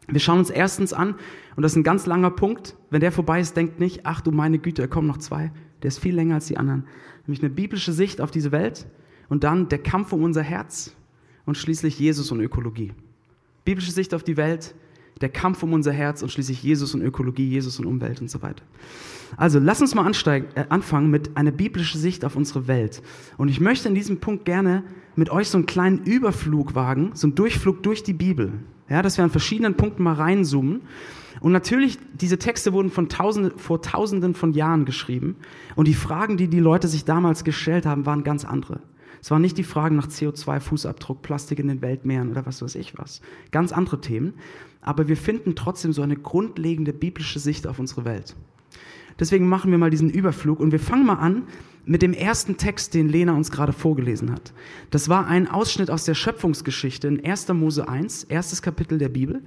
Wir 0.08 0.20
schauen 0.20 0.38
uns 0.38 0.50
erstens 0.50 0.92
an, 0.92 1.14
und 1.56 1.62
das 1.62 1.72
ist 1.72 1.76
ein 1.76 1.84
ganz 1.84 2.06
langer 2.06 2.30
Punkt. 2.30 2.76
Wenn 2.90 3.00
der 3.00 3.12
vorbei 3.12 3.40
ist, 3.40 3.56
denkt 3.56 3.78
nicht, 3.80 4.06
ach 4.06 4.20
du 4.20 4.32
meine 4.32 4.58
Güte, 4.58 4.82
da 4.82 4.88
kommen 4.88 5.06
noch 5.06 5.18
zwei. 5.18 5.52
Der 5.82 5.88
ist 5.88 5.98
viel 5.98 6.14
länger 6.14 6.36
als 6.36 6.46
die 6.46 6.56
anderen. 6.56 6.84
Nämlich 7.26 7.42
eine 7.42 7.50
biblische 7.50 7.92
Sicht 7.92 8.20
auf 8.20 8.30
diese 8.30 8.50
Welt 8.50 8.86
und 9.28 9.44
dann 9.44 9.68
der 9.68 9.78
Kampf 9.78 10.12
um 10.12 10.22
unser 10.22 10.42
Herz 10.42 10.96
und 11.46 11.56
schließlich 11.56 11.98
Jesus 11.98 12.32
und 12.32 12.40
Ökologie. 12.40 12.92
Biblische 13.64 13.92
Sicht 13.92 14.14
auf 14.14 14.22
die 14.22 14.36
Welt, 14.36 14.74
der 15.20 15.28
Kampf 15.28 15.62
um 15.62 15.72
unser 15.72 15.92
Herz 15.92 16.22
und 16.22 16.30
schließlich 16.30 16.62
Jesus 16.62 16.94
und 16.94 17.02
Ökologie, 17.02 17.46
Jesus 17.46 17.78
und 17.78 17.86
Umwelt 17.86 18.20
und 18.20 18.30
so 18.30 18.42
weiter. 18.42 18.62
Also 19.36 19.58
lass 19.58 19.80
uns 19.80 19.94
mal 19.94 20.04
ansteigen, 20.04 20.46
äh, 20.54 20.64
anfangen 20.68 21.10
mit 21.10 21.36
einer 21.36 21.50
biblischen 21.50 22.00
Sicht 22.00 22.24
auf 22.24 22.36
unsere 22.36 22.66
Welt. 22.66 23.02
Und 23.36 23.48
ich 23.48 23.60
möchte 23.60 23.88
in 23.88 23.94
diesem 23.94 24.18
Punkt 24.18 24.44
gerne 24.44 24.82
mit 25.16 25.30
euch 25.30 25.48
so 25.48 25.58
einen 25.58 25.66
kleinen 25.66 26.04
Überflug 26.04 26.74
wagen, 26.74 27.10
so 27.14 27.26
einen 27.26 27.34
Durchflug 27.34 27.82
durch 27.82 28.02
die 28.02 28.12
Bibel. 28.12 28.52
Ja, 28.88 29.02
dass 29.02 29.18
wir 29.18 29.24
an 29.24 29.30
verschiedenen 29.30 29.76
Punkten 29.76 30.02
mal 30.02 30.14
reinzoomen. 30.14 30.80
Und 31.40 31.52
natürlich, 31.52 31.98
diese 32.12 32.38
Texte 32.38 32.72
wurden 32.72 32.90
von 32.90 33.08
Tausende, 33.08 33.52
vor 33.56 33.82
Tausenden 33.82 34.34
von 34.34 34.52
Jahren 34.52 34.84
geschrieben. 34.84 35.36
Und 35.76 35.86
die 35.86 35.94
Fragen, 35.94 36.36
die 36.36 36.48
die 36.48 36.58
Leute 36.58 36.88
sich 36.88 37.04
damals 37.04 37.44
gestellt 37.44 37.86
haben, 37.86 38.04
waren 38.04 38.24
ganz 38.24 38.44
andere. 38.44 38.80
Es 39.20 39.30
waren 39.30 39.42
nicht 39.42 39.58
die 39.58 39.64
Fragen 39.64 39.96
nach 39.96 40.08
CO2, 40.08 40.60
Fußabdruck, 40.60 41.22
Plastik 41.22 41.58
in 41.58 41.68
den 41.68 41.82
Weltmeeren 41.82 42.30
oder 42.30 42.46
was 42.46 42.62
weiß 42.62 42.74
ich 42.74 42.98
was. 42.98 43.20
Ganz 43.50 43.72
andere 43.72 44.00
Themen. 44.00 44.34
Aber 44.80 45.08
wir 45.08 45.16
finden 45.16 45.54
trotzdem 45.54 45.92
so 45.92 46.02
eine 46.02 46.16
grundlegende 46.16 46.92
biblische 46.92 47.38
Sicht 47.38 47.66
auf 47.66 47.78
unsere 47.78 48.04
Welt. 48.04 48.34
Deswegen 49.18 49.48
machen 49.48 49.70
wir 49.70 49.78
mal 49.78 49.90
diesen 49.90 50.08
Überflug 50.08 50.60
und 50.60 50.72
wir 50.72 50.80
fangen 50.80 51.04
mal 51.04 51.18
an 51.18 51.42
mit 51.84 52.02
dem 52.02 52.14
ersten 52.14 52.56
Text, 52.56 52.94
den 52.94 53.08
Lena 53.08 53.34
uns 53.34 53.50
gerade 53.50 53.72
vorgelesen 53.72 54.32
hat. 54.32 54.52
Das 54.90 55.08
war 55.08 55.26
ein 55.26 55.48
Ausschnitt 55.48 55.90
aus 55.90 56.04
der 56.04 56.14
Schöpfungsgeschichte 56.14 57.08
in 57.08 57.24
1. 57.24 57.48
Mose 57.48 57.88
1, 57.88 58.24
erstes 58.24 58.62
Kapitel 58.62 58.96
der 58.96 59.08
Bibel. 59.08 59.42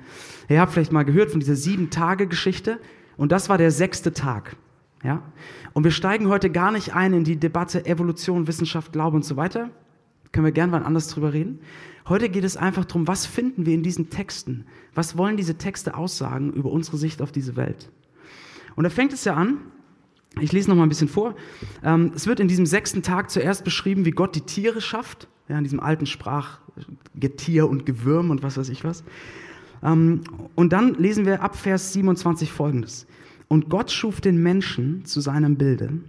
Ihr 0.49 0.59
habt 0.59 0.73
vielleicht 0.73 0.91
mal 0.91 1.03
gehört 1.03 1.31
von 1.31 1.39
dieser 1.39 1.55
Sieben-Tage-Geschichte 1.55 2.79
und 3.17 3.31
das 3.31 3.49
war 3.49 3.57
der 3.57 3.71
sechste 3.71 4.13
Tag. 4.13 4.55
Ja? 5.03 5.21
Und 5.73 5.83
wir 5.83 5.91
steigen 5.91 6.27
heute 6.27 6.49
gar 6.49 6.71
nicht 6.71 6.93
ein 6.93 7.13
in 7.13 7.23
die 7.23 7.37
Debatte 7.37 7.85
Evolution, 7.85 8.47
Wissenschaft, 8.47 8.93
Glaube 8.93 9.15
und 9.15 9.25
so 9.25 9.35
weiter. 9.35 9.69
Können 10.31 10.45
wir 10.45 10.51
gern 10.51 10.71
wann 10.71 10.83
anders 10.83 11.07
drüber 11.07 11.33
reden. 11.33 11.59
Heute 12.07 12.29
geht 12.29 12.43
es 12.43 12.57
einfach 12.57 12.85
darum, 12.85 13.07
was 13.07 13.25
finden 13.25 13.65
wir 13.65 13.73
in 13.73 13.83
diesen 13.83 14.09
Texten? 14.09 14.65
Was 14.93 15.17
wollen 15.17 15.37
diese 15.37 15.57
Texte 15.57 15.95
aussagen 15.95 16.51
über 16.51 16.71
unsere 16.71 16.97
Sicht 16.97 17.21
auf 17.21 17.31
diese 17.31 17.55
Welt? 17.55 17.89
Und 18.75 18.83
da 18.83 18.89
fängt 18.89 19.13
es 19.13 19.23
ja 19.25 19.35
an. 19.35 19.59
Ich 20.39 20.51
lese 20.51 20.69
noch 20.69 20.75
mal 20.75 20.83
ein 20.83 20.89
bisschen 20.89 21.07
vor. 21.07 21.35
Ähm, 21.83 22.11
es 22.15 22.25
wird 22.25 22.39
in 22.39 22.47
diesem 22.47 22.65
sechsten 22.65 23.03
Tag 23.03 23.29
zuerst 23.29 23.63
beschrieben, 23.63 24.05
wie 24.05 24.11
Gott 24.11 24.35
die 24.35 24.41
Tiere 24.41 24.81
schafft. 24.81 25.27
Ja, 25.47 25.57
in 25.57 25.63
diesem 25.63 25.79
alten 25.79 26.05
Sprach 26.05 26.59
Getier 27.15 27.69
und 27.69 27.85
Gewürm 27.85 28.31
und 28.31 28.41
was 28.41 28.57
weiß 28.57 28.69
ich 28.69 28.83
was. 28.83 29.03
Ähm, 29.83 30.21
und 30.55 30.73
dann 30.73 30.95
lesen 30.95 31.25
wir 31.25 31.41
ab 31.41 31.55
Vers 31.55 31.93
27 31.93 32.51
folgendes. 32.51 33.05
Und 33.53 33.69
Gott 33.69 33.91
schuf 33.91 34.19
den 34.19 34.41
Menschen 34.41 35.05
zu 35.05 35.21
seinem 35.21 35.57
Bilde. 35.57 35.99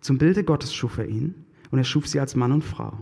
Zum 0.00 0.16
Bilde 0.16 0.44
Gottes 0.44 0.72
schuf 0.72 0.96
er 0.96 1.08
ihn. 1.08 1.34
Und 1.72 1.78
er 1.78 1.84
schuf 1.84 2.06
sie 2.06 2.20
als 2.20 2.36
Mann 2.36 2.52
und 2.52 2.62
Frau. 2.62 2.96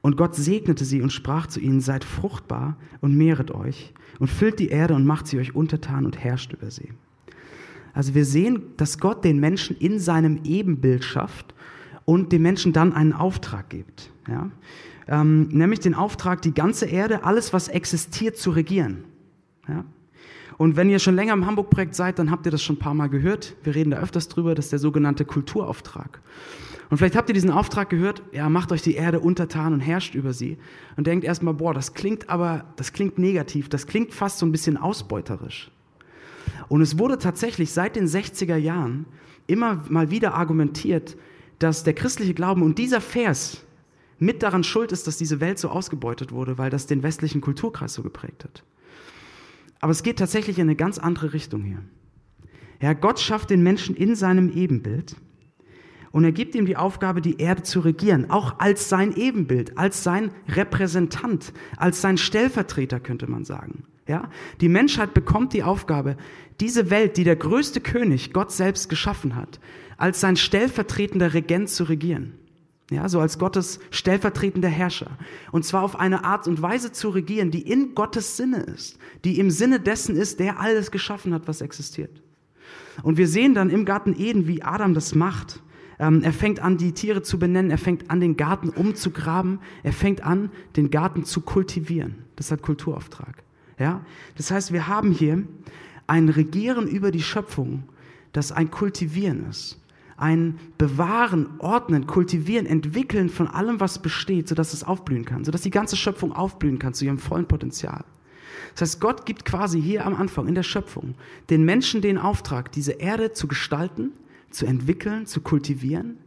Und 0.00 0.16
Gott 0.16 0.36
segnete 0.36 0.84
sie 0.84 1.02
und 1.02 1.12
sprach 1.12 1.48
zu 1.48 1.58
ihnen, 1.58 1.80
seid 1.80 2.04
fruchtbar 2.04 2.76
und 3.00 3.16
mehret 3.16 3.50
euch 3.50 3.94
und 4.20 4.30
füllt 4.30 4.60
die 4.60 4.68
Erde 4.68 4.94
und 4.94 5.06
macht 5.06 5.26
sie 5.26 5.40
euch 5.40 5.56
untertan 5.56 6.06
und 6.06 6.22
herrscht 6.22 6.52
über 6.52 6.70
sie. 6.70 6.90
Also 7.94 8.14
wir 8.14 8.24
sehen, 8.24 8.62
dass 8.76 9.00
Gott 9.00 9.24
den 9.24 9.40
Menschen 9.40 9.76
in 9.76 9.98
seinem 9.98 10.44
Ebenbild 10.44 11.02
schafft 11.02 11.52
und 12.04 12.30
dem 12.30 12.42
Menschen 12.42 12.72
dann 12.72 12.92
einen 12.92 13.12
Auftrag 13.12 13.70
gibt. 13.70 14.12
Ja? 14.28 14.52
Ähm, 15.08 15.48
nämlich 15.48 15.80
den 15.80 15.96
Auftrag, 15.96 16.42
die 16.42 16.54
ganze 16.54 16.86
Erde, 16.86 17.24
alles, 17.24 17.52
was 17.52 17.66
existiert, 17.66 18.36
zu 18.36 18.52
regieren. 18.52 19.02
Ja? 19.66 19.84
Und 20.60 20.76
wenn 20.76 20.90
ihr 20.90 20.98
schon 20.98 21.14
länger 21.14 21.32
im 21.32 21.46
Hamburg-Projekt 21.46 21.94
seid, 21.94 22.18
dann 22.18 22.30
habt 22.30 22.44
ihr 22.44 22.52
das 22.52 22.62
schon 22.62 22.76
ein 22.76 22.80
paar 22.80 22.92
Mal 22.92 23.06
gehört. 23.06 23.56
Wir 23.64 23.74
reden 23.74 23.92
da 23.92 23.96
öfters 23.96 24.28
drüber, 24.28 24.54
das 24.54 24.66
ist 24.66 24.72
der 24.72 24.78
sogenannte 24.78 25.24
Kulturauftrag. 25.24 26.20
Und 26.90 26.98
vielleicht 26.98 27.16
habt 27.16 27.30
ihr 27.30 27.32
diesen 27.32 27.50
Auftrag 27.50 27.88
gehört, 27.88 28.22
ja, 28.32 28.46
macht 28.50 28.70
euch 28.70 28.82
die 28.82 28.94
Erde 28.94 29.20
untertan 29.20 29.72
und 29.72 29.80
herrscht 29.80 30.14
über 30.14 30.34
sie. 30.34 30.58
Und 30.98 31.06
denkt 31.06 31.24
erstmal, 31.24 31.54
boah, 31.54 31.72
das 31.72 31.94
klingt 31.94 32.28
aber, 32.28 32.66
das 32.76 32.92
klingt 32.92 33.18
negativ, 33.18 33.70
das 33.70 33.86
klingt 33.86 34.12
fast 34.12 34.38
so 34.38 34.44
ein 34.44 34.52
bisschen 34.52 34.76
ausbeuterisch. 34.76 35.70
Und 36.68 36.82
es 36.82 36.98
wurde 36.98 37.16
tatsächlich 37.16 37.72
seit 37.72 37.96
den 37.96 38.06
60er 38.06 38.56
Jahren 38.56 39.06
immer 39.46 39.82
mal 39.88 40.10
wieder 40.10 40.34
argumentiert, 40.34 41.16
dass 41.58 41.84
der 41.84 41.94
christliche 41.94 42.34
Glauben 42.34 42.62
und 42.62 42.76
dieser 42.76 43.00
Vers 43.00 43.64
mit 44.18 44.42
daran 44.42 44.62
schuld 44.62 44.92
ist, 44.92 45.06
dass 45.06 45.16
diese 45.16 45.40
Welt 45.40 45.58
so 45.58 45.70
ausgebeutet 45.70 46.32
wurde, 46.32 46.58
weil 46.58 46.68
das 46.68 46.86
den 46.86 47.02
westlichen 47.02 47.40
Kulturkreis 47.40 47.94
so 47.94 48.02
geprägt 48.02 48.44
hat. 48.44 48.62
Aber 49.80 49.92
es 49.92 50.02
geht 50.02 50.18
tatsächlich 50.18 50.58
in 50.58 50.68
eine 50.68 50.76
ganz 50.76 50.98
andere 50.98 51.32
Richtung 51.32 51.64
hier. 51.64 51.82
Ja, 52.80 52.92
Gott 52.92 53.20
schafft 53.20 53.50
den 53.50 53.62
Menschen 53.62 53.96
in 53.96 54.14
seinem 54.14 54.50
Ebenbild 54.50 55.16
und 56.12 56.24
er 56.24 56.32
gibt 56.32 56.54
ihm 56.54 56.66
die 56.66 56.76
Aufgabe, 56.76 57.20
die 57.20 57.38
Erde 57.38 57.62
zu 57.62 57.80
regieren, 57.80 58.30
auch 58.30 58.58
als 58.58 58.88
sein 58.88 59.14
Ebenbild, 59.14 59.78
als 59.78 60.02
sein 60.02 60.32
Repräsentant, 60.48 61.52
als 61.76 62.00
sein 62.00 62.18
Stellvertreter, 62.18 63.00
könnte 63.00 63.30
man 63.30 63.44
sagen. 63.44 63.84
Ja? 64.08 64.28
Die 64.60 64.68
Menschheit 64.68 65.14
bekommt 65.14 65.52
die 65.52 65.62
Aufgabe, 65.62 66.16
diese 66.58 66.90
Welt, 66.90 67.16
die 67.16 67.24
der 67.24 67.36
größte 67.36 67.80
König 67.80 68.32
Gott 68.32 68.50
selbst 68.50 68.88
geschaffen 68.88 69.36
hat, 69.36 69.60
als 69.98 70.20
sein 70.20 70.36
stellvertretender 70.36 71.32
Regent 71.32 71.68
zu 71.68 71.84
regieren. 71.84 72.39
Ja, 72.90 73.08
so 73.08 73.20
als 73.20 73.38
Gottes 73.38 73.78
stellvertretender 73.92 74.68
Herrscher. 74.68 75.12
Und 75.52 75.64
zwar 75.64 75.84
auf 75.84 75.98
eine 75.98 76.24
Art 76.24 76.48
und 76.48 76.60
Weise 76.60 76.90
zu 76.90 77.10
regieren, 77.10 77.52
die 77.52 77.62
in 77.62 77.94
Gottes 77.94 78.36
Sinne 78.36 78.62
ist, 78.62 78.98
die 79.24 79.38
im 79.38 79.52
Sinne 79.52 79.78
dessen 79.78 80.16
ist, 80.16 80.40
der 80.40 80.58
alles 80.58 80.90
geschaffen 80.90 81.32
hat, 81.32 81.46
was 81.46 81.60
existiert. 81.60 82.20
Und 83.04 83.16
wir 83.16 83.28
sehen 83.28 83.54
dann 83.54 83.70
im 83.70 83.84
Garten 83.84 84.14
Eden, 84.18 84.48
wie 84.48 84.62
Adam 84.62 84.92
das 84.92 85.14
macht. 85.14 85.62
Ähm, 86.00 86.22
er 86.24 86.32
fängt 86.32 86.60
an, 86.60 86.78
die 86.78 86.92
Tiere 86.92 87.22
zu 87.22 87.38
benennen, 87.38 87.70
er 87.70 87.78
fängt 87.78 88.10
an, 88.10 88.20
den 88.20 88.36
Garten 88.36 88.70
umzugraben, 88.70 89.60
er 89.84 89.92
fängt 89.92 90.22
an, 90.22 90.50
den 90.76 90.90
Garten 90.90 91.24
zu 91.24 91.42
kultivieren. 91.42 92.24
Das 92.34 92.50
hat 92.50 92.60
Kulturauftrag. 92.60 93.44
Ja? 93.78 94.04
Das 94.36 94.50
heißt, 94.50 94.72
wir 94.72 94.88
haben 94.88 95.12
hier 95.12 95.44
ein 96.08 96.28
Regieren 96.28 96.88
über 96.88 97.12
die 97.12 97.22
Schöpfung, 97.22 97.84
das 98.32 98.50
ein 98.50 98.70
Kultivieren 98.70 99.48
ist. 99.48 99.79
Ein 100.20 100.58
Bewahren, 100.76 101.46
Ordnen, 101.58 102.06
Kultivieren, 102.06 102.66
Entwickeln 102.66 103.30
von 103.30 103.48
allem, 103.48 103.80
was 103.80 104.02
besteht, 104.02 104.48
sodass 104.48 104.74
es 104.74 104.84
aufblühen 104.84 105.24
kann, 105.24 105.44
sodass 105.44 105.62
die 105.62 105.70
ganze 105.70 105.96
Schöpfung 105.96 106.32
aufblühen 106.32 106.78
kann 106.78 106.92
zu 106.92 107.06
ihrem 107.06 107.18
vollen 107.18 107.46
Potenzial. 107.46 108.04
Das 108.74 108.82
heißt, 108.82 109.00
Gott 109.00 109.24
gibt 109.24 109.46
quasi 109.46 109.80
hier 109.80 110.04
am 110.04 110.14
Anfang 110.14 110.46
in 110.46 110.54
der 110.54 110.62
Schöpfung 110.62 111.14
den 111.48 111.64
Menschen 111.64 112.02
den 112.02 112.18
Auftrag, 112.18 112.70
diese 112.70 112.92
Erde 112.92 113.32
zu 113.32 113.48
gestalten, 113.48 114.12
zu 114.50 114.66
entwickeln, 114.66 115.24
zu 115.24 115.40
kultivieren 115.40 116.18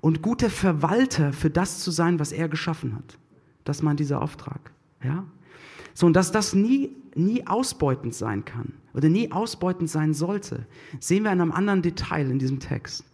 und 0.00 0.22
guter 0.22 0.48
Verwalter 0.48 1.34
für 1.34 1.50
das 1.50 1.80
zu 1.80 1.90
sein, 1.90 2.18
was 2.18 2.32
er 2.32 2.48
geschaffen 2.48 2.94
hat. 2.94 3.18
Das 3.64 3.82
meint 3.82 4.00
dieser 4.00 4.22
Auftrag. 4.22 4.72
Ja? 5.04 5.26
So, 5.92 6.06
und 6.06 6.14
dass 6.14 6.32
das 6.32 6.54
nie, 6.54 6.90
nie 7.14 7.46
ausbeutend 7.46 8.14
sein 8.14 8.44
kann 8.44 8.72
oder 8.94 9.08
nie 9.08 9.30
ausbeutend 9.30 9.90
sein 9.90 10.14
sollte, 10.14 10.66
sehen 11.00 11.24
wir 11.24 11.32
in 11.32 11.40
einem 11.40 11.52
anderen 11.52 11.82
Detail 11.82 12.30
in 12.30 12.38
diesem 12.38 12.60
Text. 12.60 13.04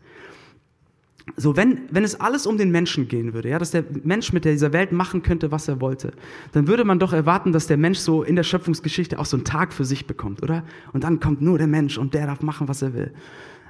So, 1.36 1.56
wenn, 1.56 1.82
wenn 1.90 2.02
es 2.02 2.20
alles 2.20 2.46
um 2.46 2.58
den 2.58 2.70
Menschen 2.70 3.06
gehen 3.06 3.32
würde, 3.32 3.48
ja, 3.48 3.58
dass 3.58 3.70
der 3.70 3.84
Mensch 4.02 4.32
mit 4.32 4.44
dieser 4.44 4.72
Welt 4.72 4.90
machen 4.90 5.22
könnte, 5.22 5.52
was 5.52 5.68
er 5.68 5.80
wollte, 5.80 6.12
dann 6.50 6.66
würde 6.66 6.84
man 6.84 6.98
doch 6.98 7.12
erwarten, 7.12 7.52
dass 7.52 7.68
der 7.68 7.76
Mensch 7.76 7.98
so 7.98 8.24
in 8.24 8.34
der 8.34 8.42
Schöpfungsgeschichte 8.42 9.18
auch 9.18 9.26
so 9.26 9.36
einen 9.36 9.44
Tag 9.44 9.72
für 9.72 9.84
sich 9.84 10.06
bekommt, 10.06 10.42
oder? 10.42 10.64
Und 10.92 11.04
dann 11.04 11.20
kommt 11.20 11.40
nur 11.40 11.58
der 11.58 11.68
Mensch 11.68 11.96
und 11.96 12.14
der 12.14 12.26
darf 12.26 12.42
machen, 12.42 12.66
was 12.66 12.82
er 12.82 12.92
will. 12.94 13.12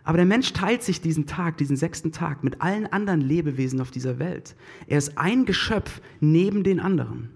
Aber 0.05 0.17
der 0.17 0.27
Mensch 0.27 0.53
teilt 0.53 0.83
sich 0.83 1.01
diesen 1.01 1.27
Tag, 1.27 1.59
diesen 1.59 1.77
sechsten 1.77 2.11
Tag 2.11 2.43
mit 2.43 2.61
allen 2.61 2.87
anderen 2.87 3.21
Lebewesen 3.21 3.81
auf 3.81 3.91
dieser 3.91 4.19
Welt. 4.19 4.57
Er 4.87 4.99
ist 4.99 5.17
ein 5.17 5.45
Geschöpf 5.45 6.01
neben 6.21 6.65
den 6.65 6.81
anderen. 6.81 7.31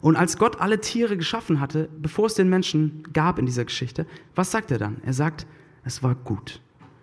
Und 0.00 0.16
als 0.16 0.36
Gott 0.36 0.60
alle 0.60 0.80
Tiere 0.80 1.16
geschaffen 1.16 1.60
hatte, 1.60 1.88
bevor 2.00 2.26
es 2.26 2.34
den 2.34 2.50
Menschen 2.50 3.04
gab 3.12 3.38
in 3.38 3.46
dieser 3.46 3.64
Geschichte, 3.64 4.06
was 4.34 4.50
sagt 4.50 4.70
er 4.70 4.78
dann? 4.78 4.98
Er 5.04 5.14
sagt, 5.14 5.46
es 5.84 6.02
war 6.02 6.14
gut. 6.14 6.60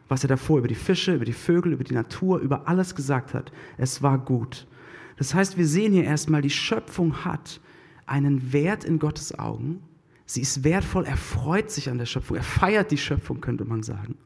Was 0.07 0.24
er 0.24 0.27
davor 0.27 0.60
über 0.60 0.67
die 0.67 0.75
Fische, 0.75 1.15
über 1.15 1.25
die 1.25 1.33
Vögel, 1.33 1.74
über 1.74 1.83
die 1.83 1.93
Natur, 1.93 2.39
über 2.39 2.67
alles 2.67 2.95
gesagt 2.95 3.33
hat, 3.33 3.51
es 3.77 4.01
war 4.01 4.17
gut. 4.17 4.67
Das 5.17 5.33
heißt, 5.33 5.57
wir 5.57 5.67
sehen 5.67 5.93
hier 5.93 6.03
erstmal, 6.03 6.41
die 6.41 6.50
Schöpfung 6.50 7.24
hat 7.25 7.62
einen 8.05 8.51
Wert 8.51 8.83
in 8.83 9.00
Gottes 9.00 9.38
Augen. 9.38 9.81
Sie 10.25 10.41
ist 10.41 10.63
wertvoll, 10.63 11.05
er 11.05 11.17
freut 11.17 11.72
sich 11.72 11.89
an 11.89 11.98
der 11.98 12.05
Schöpfung, 12.05 12.38
er 12.38 12.43
feiert 12.43 12.91
die 12.91 12.98
Schöpfung, 12.98 13.41
könnte 13.41 13.65
man 13.65 13.83
sagen 13.83 14.17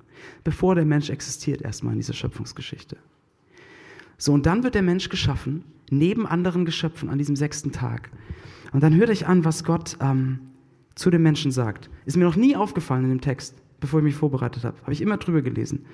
bevor 0.43 0.75
der 0.75 0.85
Mensch 0.85 1.09
existiert, 1.09 1.61
erstmal 1.61 1.93
in 1.93 1.99
dieser 1.99 2.13
Schöpfungsgeschichte. 2.13 2.97
So, 4.17 4.33
und 4.33 4.45
dann 4.45 4.63
wird 4.63 4.75
der 4.75 4.81
Mensch 4.81 5.09
geschaffen, 5.09 5.63
neben 5.89 6.25
anderen 6.25 6.65
Geschöpfen 6.65 7.09
an 7.09 7.17
diesem 7.17 7.35
sechsten 7.35 7.71
Tag. 7.71 8.09
Und 8.73 8.81
dann 8.81 8.95
hört 8.95 9.09
euch 9.09 9.27
an, 9.27 9.45
was 9.45 9.63
Gott 9.63 9.97
ähm, 10.01 10.39
zu 10.95 11.09
dem 11.09 11.23
Menschen 11.23 11.51
sagt. 11.51 11.89
Ist 12.05 12.17
mir 12.17 12.25
noch 12.25 12.35
nie 12.35 12.55
aufgefallen 12.55 13.03
in 13.03 13.09
dem 13.09 13.21
Text, 13.21 13.55
bevor 13.79 13.99
ich 13.99 14.03
mich 14.03 14.15
vorbereitet 14.15 14.63
habe. 14.63 14.77
Habe 14.81 14.93
ich 14.93 15.01
immer 15.01 15.17
drüber 15.17 15.41
gelesen. 15.41 15.85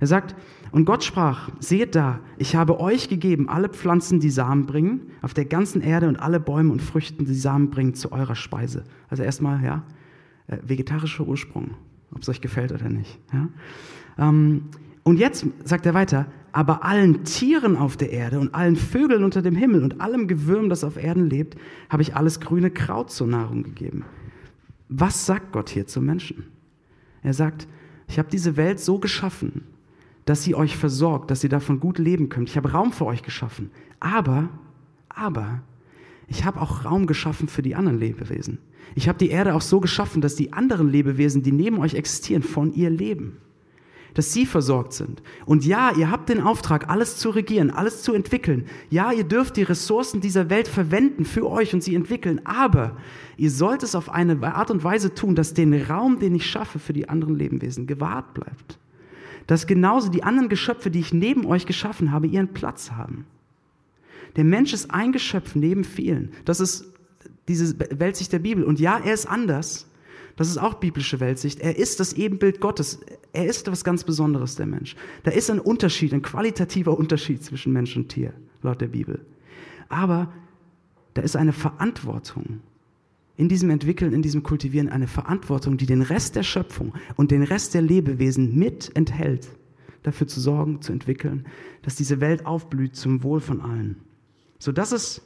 Er 0.00 0.06
sagt, 0.06 0.34
und 0.70 0.84
Gott 0.84 1.04
sprach, 1.04 1.50
seht 1.60 1.94
da, 1.94 2.20
ich 2.38 2.56
habe 2.56 2.80
euch 2.80 3.08
gegeben 3.08 3.48
alle 3.48 3.68
Pflanzen, 3.68 4.20
die 4.20 4.30
Samen 4.30 4.66
bringen, 4.66 5.10
auf 5.20 5.34
der 5.34 5.44
ganzen 5.44 5.80
Erde 5.80 6.08
und 6.08 6.16
alle 6.16 6.40
Bäume 6.40 6.72
und 6.72 6.82
Früchten, 6.82 7.24
die 7.24 7.34
Samen 7.34 7.70
bringen, 7.70 7.94
zu 7.94 8.10
eurer 8.12 8.34
Speise. 8.34 8.84
Also 9.08 9.22
erstmal, 9.22 9.62
ja, 9.62 9.84
äh, 10.46 10.58
vegetarischer 10.62 11.26
Ursprung 11.26 11.72
ob 12.14 12.22
es 12.22 12.28
euch 12.28 12.40
gefällt 12.40 12.72
oder 12.72 12.88
nicht. 12.88 13.18
Ja? 13.32 13.48
Ähm, 14.18 14.64
und 15.02 15.18
jetzt 15.18 15.46
sagt 15.64 15.86
er 15.86 15.94
weiter, 15.94 16.26
aber 16.52 16.84
allen 16.84 17.24
Tieren 17.24 17.76
auf 17.76 17.96
der 17.96 18.10
Erde 18.10 18.38
und 18.38 18.54
allen 18.54 18.76
Vögeln 18.76 19.24
unter 19.24 19.42
dem 19.42 19.56
Himmel 19.56 19.82
und 19.82 20.00
allem 20.00 20.28
Gewürm, 20.28 20.68
das 20.68 20.84
auf 20.84 21.02
Erden 21.02 21.28
lebt, 21.28 21.56
habe 21.88 22.02
ich 22.02 22.14
alles 22.14 22.40
grüne 22.40 22.70
Kraut 22.70 23.10
zur 23.10 23.26
Nahrung 23.26 23.62
gegeben. 23.62 24.04
Was 24.88 25.26
sagt 25.26 25.52
Gott 25.52 25.70
hier 25.70 25.86
zum 25.86 26.04
Menschen? 26.04 26.44
Er 27.22 27.34
sagt, 27.34 27.68
ich 28.08 28.18
habe 28.18 28.28
diese 28.30 28.56
Welt 28.56 28.80
so 28.80 28.98
geschaffen, 28.98 29.62
dass 30.24 30.42
sie 30.42 30.54
euch 30.54 30.76
versorgt, 30.76 31.30
dass 31.30 31.42
ihr 31.42 31.50
davon 31.50 31.80
gut 31.80 31.98
leben 31.98 32.28
könnt. 32.28 32.48
Ich 32.48 32.56
habe 32.56 32.72
Raum 32.72 32.92
für 32.92 33.06
euch 33.06 33.22
geschaffen. 33.22 33.70
Aber, 34.00 34.48
aber, 35.08 35.62
ich 36.28 36.44
habe 36.44 36.60
auch 36.60 36.84
Raum 36.84 37.06
geschaffen 37.06 37.48
für 37.48 37.62
die 37.62 37.74
anderen 37.74 37.98
Lebewesen. 37.98 38.58
Ich 38.94 39.08
habe 39.08 39.18
die 39.18 39.30
Erde 39.30 39.54
auch 39.54 39.60
so 39.60 39.80
geschaffen, 39.80 40.20
dass 40.20 40.36
die 40.36 40.52
anderen 40.52 40.88
Lebewesen, 40.88 41.42
die 41.42 41.52
neben 41.52 41.78
euch 41.78 41.94
existieren, 41.94 42.42
von 42.42 42.72
ihr 42.72 42.90
leben. 42.90 43.38
Dass 44.14 44.32
sie 44.32 44.44
versorgt 44.44 44.92
sind. 44.92 45.22
Und 45.46 45.64
ja, 45.64 45.92
ihr 45.96 46.10
habt 46.10 46.28
den 46.28 46.40
Auftrag, 46.40 46.90
alles 46.90 47.16
zu 47.16 47.30
regieren, 47.30 47.70
alles 47.70 48.02
zu 48.02 48.12
entwickeln. 48.12 48.66
Ja, 48.90 49.10
ihr 49.10 49.24
dürft 49.24 49.56
die 49.56 49.62
Ressourcen 49.62 50.20
dieser 50.20 50.50
Welt 50.50 50.68
verwenden 50.68 51.24
für 51.24 51.48
euch 51.48 51.72
und 51.72 51.82
sie 51.82 51.94
entwickeln. 51.94 52.40
Aber 52.44 52.96
ihr 53.38 53.50
sollt 53.50 53.82
es 53.82 53.94
auf 53.94 54.10
eine 54.10 54.40
Art 54.54 54.70
und 54.70 54.84
Weise 54.84 55.14
tun, 55.14 55.34
dass 55.34 55.54
den 55.54 55.72
Raum, 55.74 56.18
den 56.18 56.34
ich 56.34 56.46
schaffe 56.46 56.78
für 56.78 56.92
die 56.92 57.08
anderen 57.08 57.36
Lebewesen, 57.36 57.86
gewahrt 57.86 58.34
bleibt. 58.34 58.78
Dass 59.46 59.66
genauso 59.66 60.10
die 60.10 60.22
anderen 60.22 60.48
Geschöpfe, 60.48 60.90
die 60.90 61.00
ich 61.00 61.14
neben 61.14 61.46
euch 61.46 61.64
geschaffen 61.66 62.12
habe, 62.12 62.26
ihren 62.26 62.48
Platz 62.48 62.92
haben. 62.92 63.24
Der 64.36 64.44
Mensch 64.44 64.72
ist 64.72 64.90
ein 64.90 65.12
Geschöpf 65.12 65.54
neben 65.54 65.84
vielen. 65.84 66.32
Das 66.44 66.60
ist 66.60 66.92
diese 67.48 67.78
Weltsicht 67.98 68.32
der 68.32 68.38
Bibel. 68.38 68.64
Und 68.64 68.80
ja, 68.80 68.98
er 68.98 69.14
ist 69.14 69.26
anders. 69.26 69.86
Das 70.36 70.48
ist 70.48 70.58
auch 70.58 70.74
biblische 70.74 71.20
Weltsicht. 71.20 71.60
Er 71.60 71.76
ist 71.76 72.00
das 72.00 72.12
Ebenbild 72.12 72.60
Gottes. 72.60 73.00
Er 73.32 73.46
ist 73.46 73.66
etwas 73.66 73.84
ganz 73.84 74.04
Besonderes, 74.04 74.56
der 74.56 74.66
Mensch. 74.66 74.96
Da 75.24 75.30
ist 75.30 75.50
ein 75.50 75.60
Unterschied, 75.60 76.12
ein 76.14 76.22
qualitativer 76.22 76.96
Unterschied 76.96 77.44
zwischen 77.44 77.72
Mensch 77.72 77.96
und 77.96 78.08
Tier, 78.08 78.32
laut 78.62 78.80
der 78.80 78.88
Bibel. 78.88 79.20
Aber 79.88 80.32
da 81.14 81.22
ist 81.22 81.36
eine 81.36 81.52
Verantwortung 81.52 82.60
in 83.36 83.48
diesem 83.48 83.70
Entwickeln, 83.70 84.12
in 84.12 84.22
diesem 84.22 84.42
Kultivieren, 84.42 84.88
eine 84.88 85.08
Verantwortung, 85.08 85.76
die 85.76 85.86
den 85.86 86.02
Rest 86.02 86.36
der 86.36 86.42
Schöpfung 86.42 86.94
und 87.16 87.30
den 87.30 87.42
Rest 87.42 87.74
der 87.74 87.82
Lebewesen 87.82 88.56
mit 88.56 88.94
enthält, 88.94 89.48
dafür 90.02 90.26
zu 90.26 90.40
sorgen, 90.40 90.82
zu 90.82 90.92
entwickeln, 90.92 91.46
dass 91.82 91.96
diese 91.96 92.20
Welt 92.20 92.46
aufblüht 92.46 92.96
zum 92.96 93.22
Wohl 93.22 93.40
von 93.40 93.60
allen. 93.60 93.96
So, 94.58 94.70
das 94.72 94.92
ist 94.92 95.22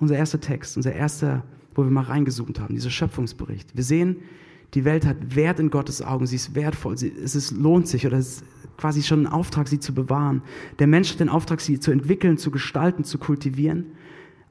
unser 0.00 0.16
erster 0.16 0.40
Text, 0.40 0.76
unser 0.76 0.92
erster, 0.92 1.44
wo 1.78 1.84
wir 1.84 1.90
mal 1.90 2.02
reingezoomt 2.02 2.58
haben, 2.58 2.74
dieser 2.74 2.90
Schöpfungsbericht. 2.90 3.74
Wir 3.76 3.84
sehen, 3.84 4.16
die 4.74 4.84
Welt 4.84 5.06
hat 5.06 5.36
Wert 5.36 5.60
in 5.60 5.70
Gottes 5.70 6.02
Augen, 6.02 6.26
sie 6.26 6.36
ist 6.36 6.54
wertvoll, 6.54 6.98
sie, 6.98 7.12
es 7.24 7.36
ist, 7.36 7.52
lohnt 7.52 7.86
sich 7.86 8.04
oder 8.04 8.18
es 8.18 8.38
ist 8.38 8.44
quasi 8.76 9.02
schon 9.02 9.22
ein 9.22 9.26
Auftrag, 9.32 9.68
sie 9.68 9.78
zu 9.78 9.94
bewahren. 9.94 10.42
Der 10.80 10.88
Mensch 10.88 11.12
hat 11.12 11.20
den 11.20 11.28
Auftrag, 11.28 11.60
sie 11.60 11.78
zu 11.78 11.92
entwickeln, 11.92 12.36
zu 12.36 12.50
gestalten, 12.50 13.04
zu 13.04 13.18
kultivieren, 13.18 13.86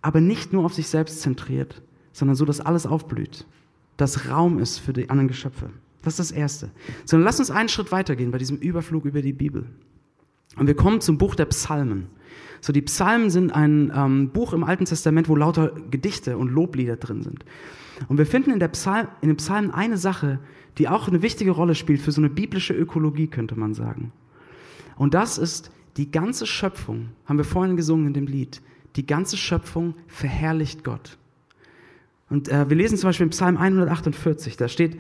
aber 0.02 0.22
nicht 0.22 0.54
nur 0.54 0.66
auf 0.66 0.74
sich 0.74 0.88
selbst 0.88 1.22
zentriert, 1.22 1.82
sondern 2.14 2.36
so, 2.36 2.46
dass 2.46 2.62
alles 2.62 2.86
aufblüht, 2.86 3.46
dass 3.98 4.30
Raum 4.30 4.58
ist 4.58 4.80
für 4.80 4.94
die 4.94 5.10
anderen 5.10 5.28
Geschöpfe. 5.28 5.70
Das 6.04 6.14
ist 6.14 6.32
das 6.32 6.32
Erste. 6.32 6.72
Sondern 7.04 7.26
lass 7.26 7.40
uns 7.40 7.52
einen 7.52 7.68
Schritt 7.68 7.92
weitergehen 7.92 8.32
bei 8.32 8.38
diesem 8.38 8.58
Überflug 8.58 9.04
über 9.04 9.22
die 9.22 9.34
Bibel. 9.34 9.66
Und 10.58 10.68
wir 10.68 10.76
kommen 10.76 11.02
zum 11.02 11.18
Buch 11.18 11.36
der 11.36 11.46
Psalmen. 11.46 12.08
So, 12.62 12.74
die 12.74 12.82
Psalmen 12.82 13.30
sind 13.30 13.52
ein 13.52 13.92
ähm, 13.96 14.30
Buch 14.30 14.54
im 14.54 14.64
Alten 14.64 14.86
Testament, 14.86 15.30
wo 15.30 15.36
lauter 15.36 15.74
Gedichte 15.92 16.38
und 16.38 16.50
Loblieder 16.50 16.98
drin 16.98 17.22
sind. 17.22 17.46
Und 18.08 18.18
wir 18.18 18.26
finden 18.26 18.52
in, 18.52 18.60
der 18.60 18.68
Psalm, 18.70 19.08
in 19.22 19.30
den 19.30 19.38
Psalmen 19.38 19.72
eine 19.72 19.98
Sache, 19.98 20.40
die 20.78 20.88
auch 20.88 21.08
eine 21.08 21.22
wichtige 21.22 21.52
Rolle 21.52 21.76
spielt 21.76 22.02
für 22.02 22.12
so 22.12 22.22
eine 22.22 22.30
biblische 22.30 22.74
Ökologie, 22.74 23.28
könnte 23.28 23.58
man 23.58 23.74
sagen. 23.74 24.12
Und 24.96 25.14
das 25.14 25.38
ist 25.38 25.72
die 25.98 26.12
ganze 26.12 26.46
Schöpfung, 26.46 27.10
haben 27.26 27.38
wir 27.38 27.46
vorhin 27.46 27.76
gesungen 27.76 28.08
in 28.08 28.14
dem 28.14 28.28
Lied, 28.28 28.62
die 28.96 29.06
ganze 29.06 29.38
Schöpfung 29.38 29.96
verherrlicht 30.08 30.84
Gott. 30.84 31.18
Und 32.30 32.50
äh, 32.50 32.70
wir 32.70 32.76
lesen 32.76 32.98
zum 32.98 33.08
Beispiel 33.08 33.26
im 33.26 33.30
Psalm 33.30 33.56
148, 33.56 34.58
da 34.58 34.68
steht, 34.68 34.98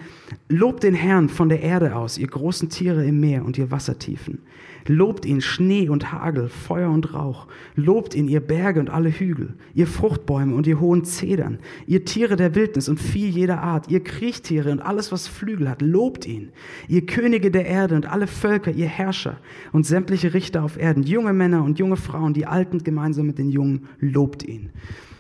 Lobt 0.48 0.84
den 0.84 0.94
Herrn 0.94 1.28
von 1.28 1.50
der 1.50 1.62
Erde 1.62 1.96
aus, 1.96 2.18
ihr 2.18 2.28
großen 2.28 2.70
Tiere 2.70 3.06
im 3.06 3.20
Meer 3.20 3.44
und 3.44 3.58
ihr 3.58 3.70
Wassertiefen. 3.70 4.40
Lobt 4.88 5.26
ihn 5.26 5.42
Schnee 5.42 5.90
und 5.90 6.14
Hagel, 6.14 6.48
Feuer 6.48 6.90
und 6.90 7.14
Rauch. 7.14 7.48
Lobt 7.76 8.16
ihn 8.16 8.30
ihr 8.30 8.40
Berge 8.40 8.80
und 8.80 8.90
alle 8.90 9.10
Hügel, 9.10 9.56
ihr 9.74 9.88
Fruchtbäume 9.88 10.56
und 10.56 10.66
ihr 10.66 10.80
hohen 10.80 11.04
Zedern, 11.04 11.60
ihr 11.86 12.06
Tiere 12.06 12.38
der 12.38 12.56
Wildnis 12.56 12.88
und 12.88 12.98
Vieh 12.98 13.28
jeder 13.28 13.62
Art, 13.62 13.90
ihr 13.90 14.02
Kriechtiere 14.02 14.72
und 14.72 14.80
alles, 14.80 15.12
was 15.12 15.28
Flügel 15.28 15.70
hat. 15.70 15.82
Lobt 15.82 16.26
ihn, 16.26 16.54
ihr 16.88 17.06
Könige 17.06 17.52
der 17.52 17.66
Erde 17.66 17.96
und 17.96 18.06
alle 18.06 18.28
Völker, 18.28 18.72
ihr 18.72 18.88
Herrscher 18.88 19.38
und 19.74 19.86
sämtliche 19.86 20.34
Richter 20.34 20.64
auf 20.64 20.78
Erden, 20.78 21.04
junge 21.04 21.34
Männer 21.34 21.66
und 21.66 21.78
junge 21.78 21.98
Frauen, 21.98 22.34
die 22.34 22.46
Alten 22.46 22.86
gemeinsam 22.86 23.28
mit 23.28 23.38
den 23.38 23.50
Jungen. 23.50 23.90
Lobt 24.00 24.44
ihn. 24.44 24.70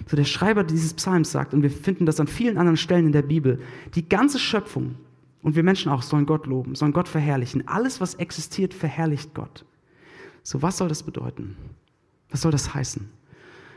So 0.07 0.15
der 0.15 0.23
Schreiber 0.23 0.63
dieses 0.63 0.93
Psalms 0.93 1.31
sagt, 1.31 1.53
und 1.53 1.63
wir 1.63 1.71
finden 1.71 2.05
das 2.05 2.19
an 2.19 2.27
vielen 2.27 2.57
anderen 2.57 2.77
Stellen 2.77 3.07
in 3.07 3.11
der 3.11 3.21
Bibel, 3.21 3.59
die 3.95 4.07
ganze 4.07 4.39
Schöpfung 4.39 4.95
und 5.43 5.55
wir 5.55 5.63
Menschen 5.63 5.91
auch 5.91 6.01
sollen 6.01 6.25
Gott 6.25 6.47
loben, 6.47 6.75
sollen 6.75 6.93
Gott 6.93 7.07
verherrlichen. 7.07 7.67
Alles, 7.67 8.01
was 8.01 8.15
existiert, 8.15 8.73
verherrlicht 8.73 9.33
Gott. 9.33 9.65
So, 10.43 10.61
was 10.61 10.77
soll 10.77 10.87
das 10.87 11.03
bedeuten? 11.03 11.55
Was 12.29 12.41
soll 12.41 12.51
das 12.51 12.73
heißen? 12.73 13.09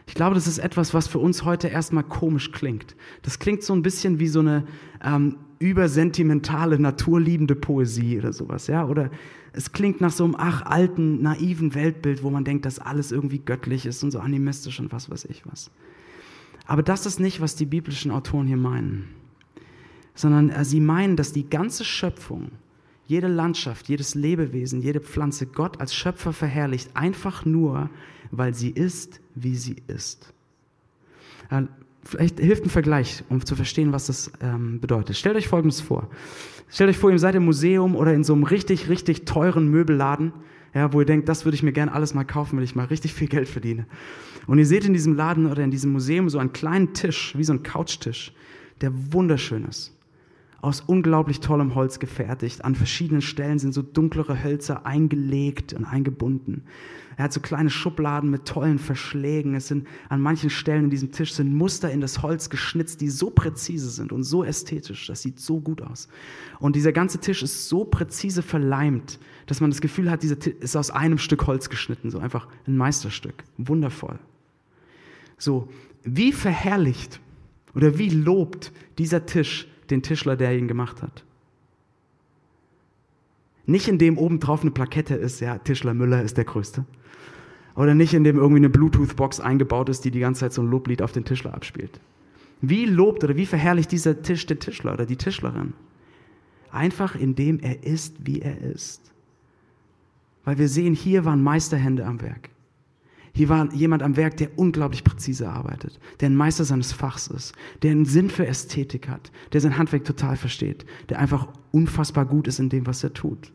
Ich 0.06 0.14
glaube, 0.14 0.34
das 0.34 0.46
ist 0.46 0.58
etwas, 0.58 0.94
was 0.94 1.06
für 1.06 1.18
uns 1.18 1.44
heute 1.44 1.68
erstmal 1.68 2.04
komisch 2.04 2.52
klingt. 2.52 2.96
Das 3.22 3.38
klingt 3.38 3.62
so 3.62 3.72
ein 3.72 3.82
bisschen 3.82 4.18
wie 4.18 4.28
so 4.28 4.40
eine 4.40 4.64
ähm, 5.04 5.36
übersentimentale, 5.60 6.78
naturliebende 6.78 7.54
Poesie 7.54 8.18
oder 8.18 8.32
sowas, 8.32 8.66
ja? 8.66 8.86
Oder 8.86 9.10
es 9.52 9.72
klingt 9.72 10.00
nach 10.00 10.10
so 10.10 10.24
einem 10.24 10.34
ach 10.38 10.62
alten, 10.62 11.22
naiven 11.22 11.74
Weltbild, 11.74 12.22
wo 12.22 12.30
man 12.30 12.44
denkt, 12.44 12.66
dass 12.66 12.78
alles 12.78 13.12
irgendwie 13.12 13.38
göttlich 13.38 13.86
ist 13.86 14.02
und 14.02 14.10
so 14.10 14.20
animistisch 14.20 14.80
und 14.80 14.92
was 14.92 15.10
weiß 15.10 15.26
ich 15.26 15.44
was. 15.46 15.70
Aber 16.70 16.84
das 16.84 17.04
ist 17.04 17.18
nicht, 17.18 17.40
was 17.40 17.56
die 17.56 17.66
biblischen 17.66 18.12
Autoren 18.12 18.46
hier 18.46 18.56
meinen, 18.56 19.08
sondern 20.14 20.50
äh, 20.50 20.64
sie 20.64 20.78
meinen, 20.78 21.16
dass 21.16 21.32
die 21.32 21.50
ganze 21.50 21.84
Schöpfung, 21.84 22.52
jede 23.08 23.26
Landschaft, 23.26 23.88
jedes 23.88 24.14
Lebewesen, 24.14 24.80
jede 24.80 25.00
Pflanze 25.00 25.46
Gott 25.46 25.80
als 25.80 25.92
Schöpfer 25.92 26.32
verherrlicht, 26.32 26.90
einfach 26.94 27.44
nur, 27.44 27.90
weil 28.30 28.54
sie 28.54 28.70
ist, 28.70 29.20
wie 29.34 29.56
sie 29.56 29.82
ist. 29.88 30.32
Äh, 31.50 31.62
vielleicht 32.04 32.38
hilft 32.38 32.66
ein 32.66 32.70
Vergleich, 32.70 33.24
um 33.30 33.44
zu 33.44 33.56
verstehen, 33.56 33.92
was 33.92 34.06
das 34.06 34.30
ähm, 34.40 34.78
bedeutet. 34.78 35.16
Stellt 35.16 35.34
euch 35.34 35.48
Folgendes 35.48 35.80
vor. 35.80 36.08
Stellt 36.68 36.90
euch 36.90 36.98
vor, 36.98 37.10
ihr 37.10 37.18
seid 37.18 37.34
im 37.34 37.46
Museum 37.46 37.96
oder 37.96 38.14
in 38.14 38.22
so 38.22 38.32
einem 38.32 38.44
richtig, 38.44 38.88
richtig 38.88 39.24
teuren 39.24 39.68
Möbelladen 39.72 40.32
ja, 40.74 40.92
wo 40.92 41.00
ihr 41.00 41.06
denkt, 41.06 41.28
das 41.28 41.44
würde 41.44 41.56
ich 41.56 41.62
mir 41.62 41.72
gerne 41.72 41.92
alles 41.92 42.14
mal 42.14 42.24
kaufen, 42.24 42.56
wenn 42.56 42.64
ich 42.64 42.76
mal 42.76 42.86
richtig 42.86 43.12
viel 43.12 43.28
Geld 43.28 43.48
verdiene. 43.48 43.86
Und 44.50 44.58
ihr 44.58 44.66
seht 44.66 44.84
in 44.84 44.92
diesem 44.92 45.14
Laden 45.14 45.46
oder 45.46 45.62
in 45.62 45.70
diesem 45.70 45.92
Museum 45.92 46.28
so 46.28 46.40
einen 46.40 46.52
kleinen 46.52 46.92
Tisch, 46.92 47.34
wie 47.36 47.44
so 47.44 47.52
ein 47.52 47.62
Couchtisch, 47.62 48.32
der 48.80 48.90
wunderschön 49.12 49.64
ist 49.64 49.96
aus 50.62 50.82
unglaublich 50.82 51.40
tollem 51.40 51.74
Holz 51.74 51.98
gefertigt. 51.98 52.64
An 52.64 52.74
verschiedenen 52.74 53.22
Stellen 53.22 53.58
sind 53.58 53.72
so 53.72 53.82
dunklere 53.82 54.42
Hölzer 54.42 54.84
eingelegt 54.84 55.72
und 55.72 55.84
eingebunden. 55.84 56.64
Er 57.16 57.24
hat 57.24 57.32
so 57.32 57.40
kleine 57.40 57.70
Schubladen 57.70 58.30
mit 58.30 58.46
tollen 58.46 58.78
Verschlägen. 58.78 59.54
Es 59.54 59.68
sind 59.68 59.86
an 60.08 60.20
manchen 60.20 60.50
Stellen 60.50 60.84
in 60.84 60.90
diesem 60.90 61.12
Tisch 61.12 61.32
sind 61.32 61.54
Muster 61.54 61.90
in 61.90 62.00
das 62.00 62.22
Holz 62.22 62.50
geschnitzt, 62.50 63.00
die 63.00 63.08
so 63.08 63.30
präzise 63.30 63.88
sind 63.88 64.12
und 64.12 64.22
so 64.22 64.44
ästhetisch. 64.44 65.06
Das 65.06 65.22
sieht 65.22 65.40
so 65.40 65.60
gut 65.60 65.82
aus. 65.82 66.08
Und 66.58 66.76
dieser 66.76 66.92
ganze 66.92 67.18
Tisch 67.18 67.42
ist 67.42 67.68
so 67.68 67.84
präzise 67.84 68.42
verleimt, 68.42 69.18
dass 69.46 69.60
man 69.60 69.70
das 69.70 69.80
Gefühl 69.80 70.10
hat, 70.10 70.22
dieser 70.22 70.38
Tisch 70.38 70.54
ist 70.60 70.76
aus 70.76 70.90
einem 70.90 71.18
Stück 71.18 71.46
Holz 71.46 71.68
geschnitten. 71.68 72.10
So 72.10 72.18
einfach 72.18 72.48
ein 72.66 72.76
Meisterstück. 72.76 73.44
Wundervoll. 73.56 74.18
So, 75.40 75.68
wie 76.04 76.32
verherrlicht 76.32 77.18
oder 77.74 77.98
wie 77.98 78.10
lobt 78.10 78.72
dieser 78.98 79.26
Tisch 79.26 79.66
den 79.90 80.02
Tischler, 80.02 80.36
der 80.36 80.56
ihn 80.56 80.68
gemacht 80.68 81.02
hat. 81.02 81.24
Nicht 83.66 83.88
indem 83.88 84.18
oben 84.18 84.38
drauf 84.38 84.62
eine 84.62 84.70
Plakette 84.70 85.14
ist, 85.14 85.40
ja, 85.40 85.58
Tischler 85.58 85.94
Müller 85.94 86.22
ist 86.22 86.36
der 86.36 86.44
Größte. 86.44 86.84
Oder 87.74 87.94
nicht 87.94 88.12
indem 88.14 88.36
irgendwie 88.36 88.58
eine 88.58 88.68
Bluetooth-Box 88.68 89.40
eingebaut 89.40 89.88
ist, 89.88 90.04
die 90.04 90.10
die 90.10 90.20
ganze 90.20 90.40
Zeit 90.40 90.52
so 90.52 90.62
ein 90.62 90.70
Loblied 90.70 91.02
auf 91.02 91.12
den 91.12 91.24
Tischler 91.24 91.54
abspielt. 91.54 92.00
Wie 92.60 92.84
lobt 92.84 93.24
oder 93.24 93.36
wie 93.36 93.46
verherrlicht 93.46 93.90
dieser 93.92 94.22
Tisch 94.22 94.44
den 94.44 94.60
Tischler 94.60 94.92
oder 94.92 95.06
die 95.06 95.16
Tischlerin? 95.16 95.72
Einfach 96.70 97.14
indem 97.14 97.60
er 97.60 97.82
ist, 97.84 98.16
wie 98.26 98.42
er 98.42 98.60
ist. 98.60 99.10
Weil 100.44 100.58
wir 100.58 100.68
sehen, 100.68 100.94
hier 100.94 101.24
waren 101.24 101.42
Meisterhände 101.42 102.04
am 102.04 102.20
Werk. 102.20 102.50
Hier 103.32 103.48
war 103.48 103.72
jemand 103.72 104.02
am 104.02 104.16
Werk, 104.16 104.36
der 104.36 104.58
unglaublich 104.58 105.04
präzise 105.04 105.48
arbeitet, 105.48 105.98
der 106.20 106.30
ein 106.30 106.36
Meister 106.36 106.64
seines 106.64 106.92
Fachs 106.92 107.28
ist, 107.28 107.54
der 107.82 107.92
einen 107.92 108.04
Sinn 108.04 108.30
für 108.30 108.46
Ästhetik 108.46 109.08
hat, 109.08 109.30
der 109.52 109.60
sein 109.60 109.78
Handwerk 109.78 110.04
total 110.04 110.36
versteht, 110.36 110.84
der 111.08 111.18
einfach 111.18 111.48
unfassbar 111.70 112.26
gut 112.26 112.48
ist 112.48 112.58
in 112.58 112.68
dem, 112.68 112.86
was 112.86 113.04
er 113.04 113.14
tut. 113.14 113.52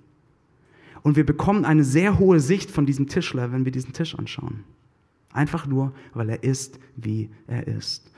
Und 1.04 1.18
wir 1.18 1.26
bekommen 1.26 1.66
eine 1.66 1.84
sehr 1.84 2.18
hohe 2.18 2.40
Sicht 2.40 2.72
von 2.72 2.86
diesem 2.86 3.08
Tischler, 3.08 3.52
wenn 3.52 3.66
wir 3.66 3.72
diesen 3.72 3.94
Tisch 3.94 4.18
anschauen. 4.18 4.64
Einfach 5.32 5.68
nur, 5.68 5.94
weil 6.14 6.30
er 6.30 6.44
ist, 6.44 6.80
wie 6.96 7.30
er 7.46 7.68
ist. 7.68 8.12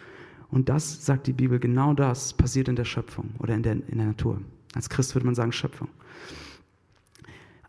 Und 0.50 0.70
das, 0.70 1.06
sagt 1.06 1.28
die 1.28 1.34
Bibel, 1.34 1.60
genau 1.60 1.94
das 1.94 2.34
passiert 2.34 2.70
in 2.70 2.76
der 2.76 2.86
Schöpfung 2.86 3.32
oder 3.40 3.56
in 3.56 3.64
der, 3.64 3.74
in 3.74 3.98
der 3.98 4.08
Natur. 4.08 4.40
Als 4.74 4.90
Christ 4.90 5.16
würde 5.16 5.26
man 5.26 5.36
sagen 5.36 5.52
Schöpfung. 5.52 5.90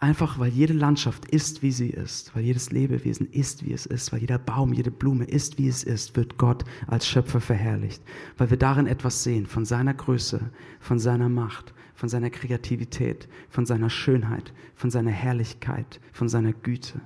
Einfach 0.00 0.38
weil 0.38 0.50
jede 0.50 0.74
Landschaft 0.74 1.24
ist, 1.26 1.62
wie 1.62 1.72
sie 1.72 1.90
ist, 1.90 2.34
weil 2.36 2.44
jedes 2.44 2.70
Lebewesen 2.70 3.28
ist, 3.32 3.64
wie 3.64 3.72
es 3.72 3.84
ist, 3.84 4.12
weil 4.12 4.20
jeder 4.20 4.38
Baum, 4.38 4.72
jede 4.72 4.92
Blume 4.92 5.24
ist, 5.24 5.58
wie 5.58 5.66
es 5.66 5.82
ist, 5.82 6.16
wird 6.16 6.38
Gott 6.38 6.64
als 6.86 7.08
Schöpfer 7.08 7.40
verherrlicht, 7.40 8.00
weil 8.36 8.50
wir 8.50 8.56
darin 8.56 8.86
etwas 8.86 9.24
sehen 9.24 9.46
von 9.46 9.64
seiner 9.64 9.94
Größe, 9.94 10.50
von 10.78 11.00
seiner 11.00 11.28
Macht, 11.28 11.74
von 11.94 12.08
seiner 12.08 12.30
Kreativität, 12.30 13.28
von 13.50 13.66
seiner 13.66 13.90
Schönheit, 13.90 14.52
von 14.76 14.90
seiner 14.90 15.10
Herrlichkeit, 15.10 16.00
von 16.12 16.28
seiner 16.28 16.52
Güte. 16.52 17.00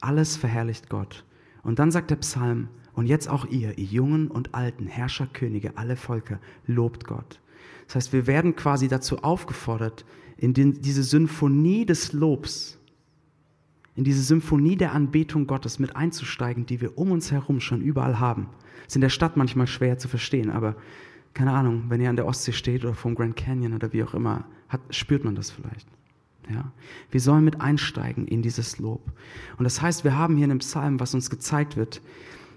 Alles 0.00 0.36
verherrlicht 0.36 0.88
Gott. 0.88 1.24
Und 1.64 1.80
dann 1.80 1.90
sagt 1.90 2.10
der 2.10 2.16
Psalm, 2.16 2.68
und 2.94 3.06
jetzt 3.06 3.28
auch 3.28 3.46
ihr, 3.46 3.78
ihr 3.78 3.84
Jungen 3.84 4.28
und 4.28 4.54
Alten, 4.54 4.86
Herrscher, 4.86 5.26
Könige, 5.32 5.76
alle 5.76 5.96
Völker, 5.96 6.38
lobt 6.66 7.06
Gott. 7.06 7.40
Das 7.86 7.96
heißt, 7.96 8.12
wir 8.12 8.26
werden 8.26 8.56
quasi 8.56 8.88
dazu 8.88 9.18
aufgefordert, 9.18 10.04
in 10.36 10.54
den, 10.54 10.80
diese 10.80 11.02
Symphonie 11.02 11.86
des 11.86 12.12
Lobs, 12.12 12.78
in 13.94 14.04
diese 14.04 14.22
Symphonie 14.22 14.76
der 14.76 14.92
Anbetung 14.92 15.46
Gottes 15.46 15.78
mit 15.78 15.94
einzusteigen, 15.94 16.66
die 16.66 16.80
wir 16.80 16.96
um 16.98 17.10
uns 17.12 17.30
herum 17.30 17.60
schon 17.60 17.82
überall 17.82 18.18
haben. 18.18 18.48
Ist 18.86 18.96
in 18.96 19.02
der 19.02 19.10
Stadt 19.10 19.36
manchmal 19.36 19.66
schwer 19.66 19.98
zu 19.98 20.08
verstehen, 20.08 20.50
aber 20.50 20.76
keine 21.34 21.52
Ahnung, 21.52 21.84
wenn 21.88 22.00
ihr 22.00 22.10
an 22.10 22.16
der 22.16 22.26
Ostsee 22.26 22.52
steht 22.52 22.84
oder 22.84 22.94
vom 22.94 23.14
Grand 23.14 23.36
Canyon 23.36 23.74
oder 23.74 23.92
wie 23.92 24.02
auch 24.02 24.14
immer, 24.14 24.44
hat, 24.68 24.80
spürt 24.90 25.24
man 25.24 25.34
das 25.34 25.50
vielleicht. 25.50 25.86
Ja? 26.50 26.72
Wir 27.10 27.20
sollen 27.20 27.44
mit 27.44 27.60
einsteigen 27.60 28.26
in 28.26 28.42
dieses 28.42 28.78
Lob. 28.78 29.02
Und 29.58 29.64
das 29.64 29.80
heißt, 29.80 30.04
wir 30.04 30.16
haben 30.16 30.36
hier 30.36 30.44
in 30.44 30.50
dem 30.50 30.58
Psalm, 30.58 31.00
was 31.00 31.14
uns 31.14 31.30
gezeigt 31.30 31.76
wird, 31.76 32.02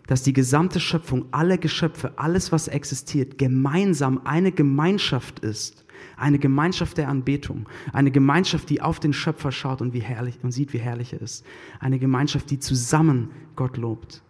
dass 0.07 0.23
die 0.23 0.33
gesamte 0.33 0.79
Schöpfung, 0.79 1.25
alle 1.31 1.57
Geschöpfe, 1.57 2.13
alles, 2.17 2.51
was 2.51 2.67
existiert, 2.67 3.37
gemeinsam 3.37 4.21
eine 4.23 4.51
Gemeinschaft 4.51 5.39
ist. 5.39 5.85
Eine 6.17 6.39
Gemeinschaft 6.39 6.97
der 6.97 7.09
Anbetung. 7.09 7.67
Eine 7.91 8.11
Gemeinschaft, 8.11 8.69
die 8.69 8.81
auf 8.81 8.99
den 8.99 9.13
Schöpfer 9.13 9.51
schaut 9.51 9.81
und, 9.81 9.93
wie 9.93 10.01
herrlich, 10.01 10.37
und 10.43 10.51
sieht, 10.51 10.73
wie 10.73 10.77
herrlich 10.77 11.13
er 11.13 11.21
ist. 11.21 11.45
Eine 11.79 11.99
Gemeinschaft, 11.99 12.49
die 12.51 12.59
zusammen 12.59 13.31
Gott 13.55 13.77
lobt. 13.77 14.21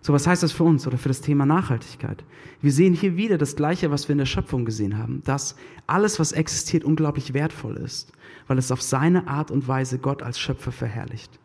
So, 0.00 0.12
was 0.12 0.26
heißt 0.26 0.42
das 0.42 0.52
für 0.52 0.64
uns 0.64 0.86
oder 0.86 0.96
für 0.96 1.08
das 1.08 1.20
Thema 1.20 1.44
Nachhaltigkeit? 1.44 2.24
Wir 2.62 2.72
sehen 2.72 2.94
hier 2.94 3.16
wieder 3.16 3.36
das 3.36 3.56
Gleiche, 3.56 3.90
was 3.90 4.08
wir 4.08 4.12
in 4.12 4.18
der 4.18 4.26
Schöpfung 4.26 4.64
gesehen 4.64 4.96
haben, 4.96 5.22
dass 5.24 5.56
alles, 5.86 6.20
was 6.20 6.32
existiert, 6.32 6.84
unglaublich 6.84 7.34
wertvoll 7.34 7.76
ist, 7.76 8.12
weil 8.46 8.58
es 8.58 8.70
auf 8.70 8.80
seine 8.80 9.26
Art 9.26 9.50
und 9.50 9.66
Weise 9.66 9.98
Gott 9.98 10.22
als 10.22 10.38
Schöpfer 10.38 10.72
verherrlicht. 10.72 11.38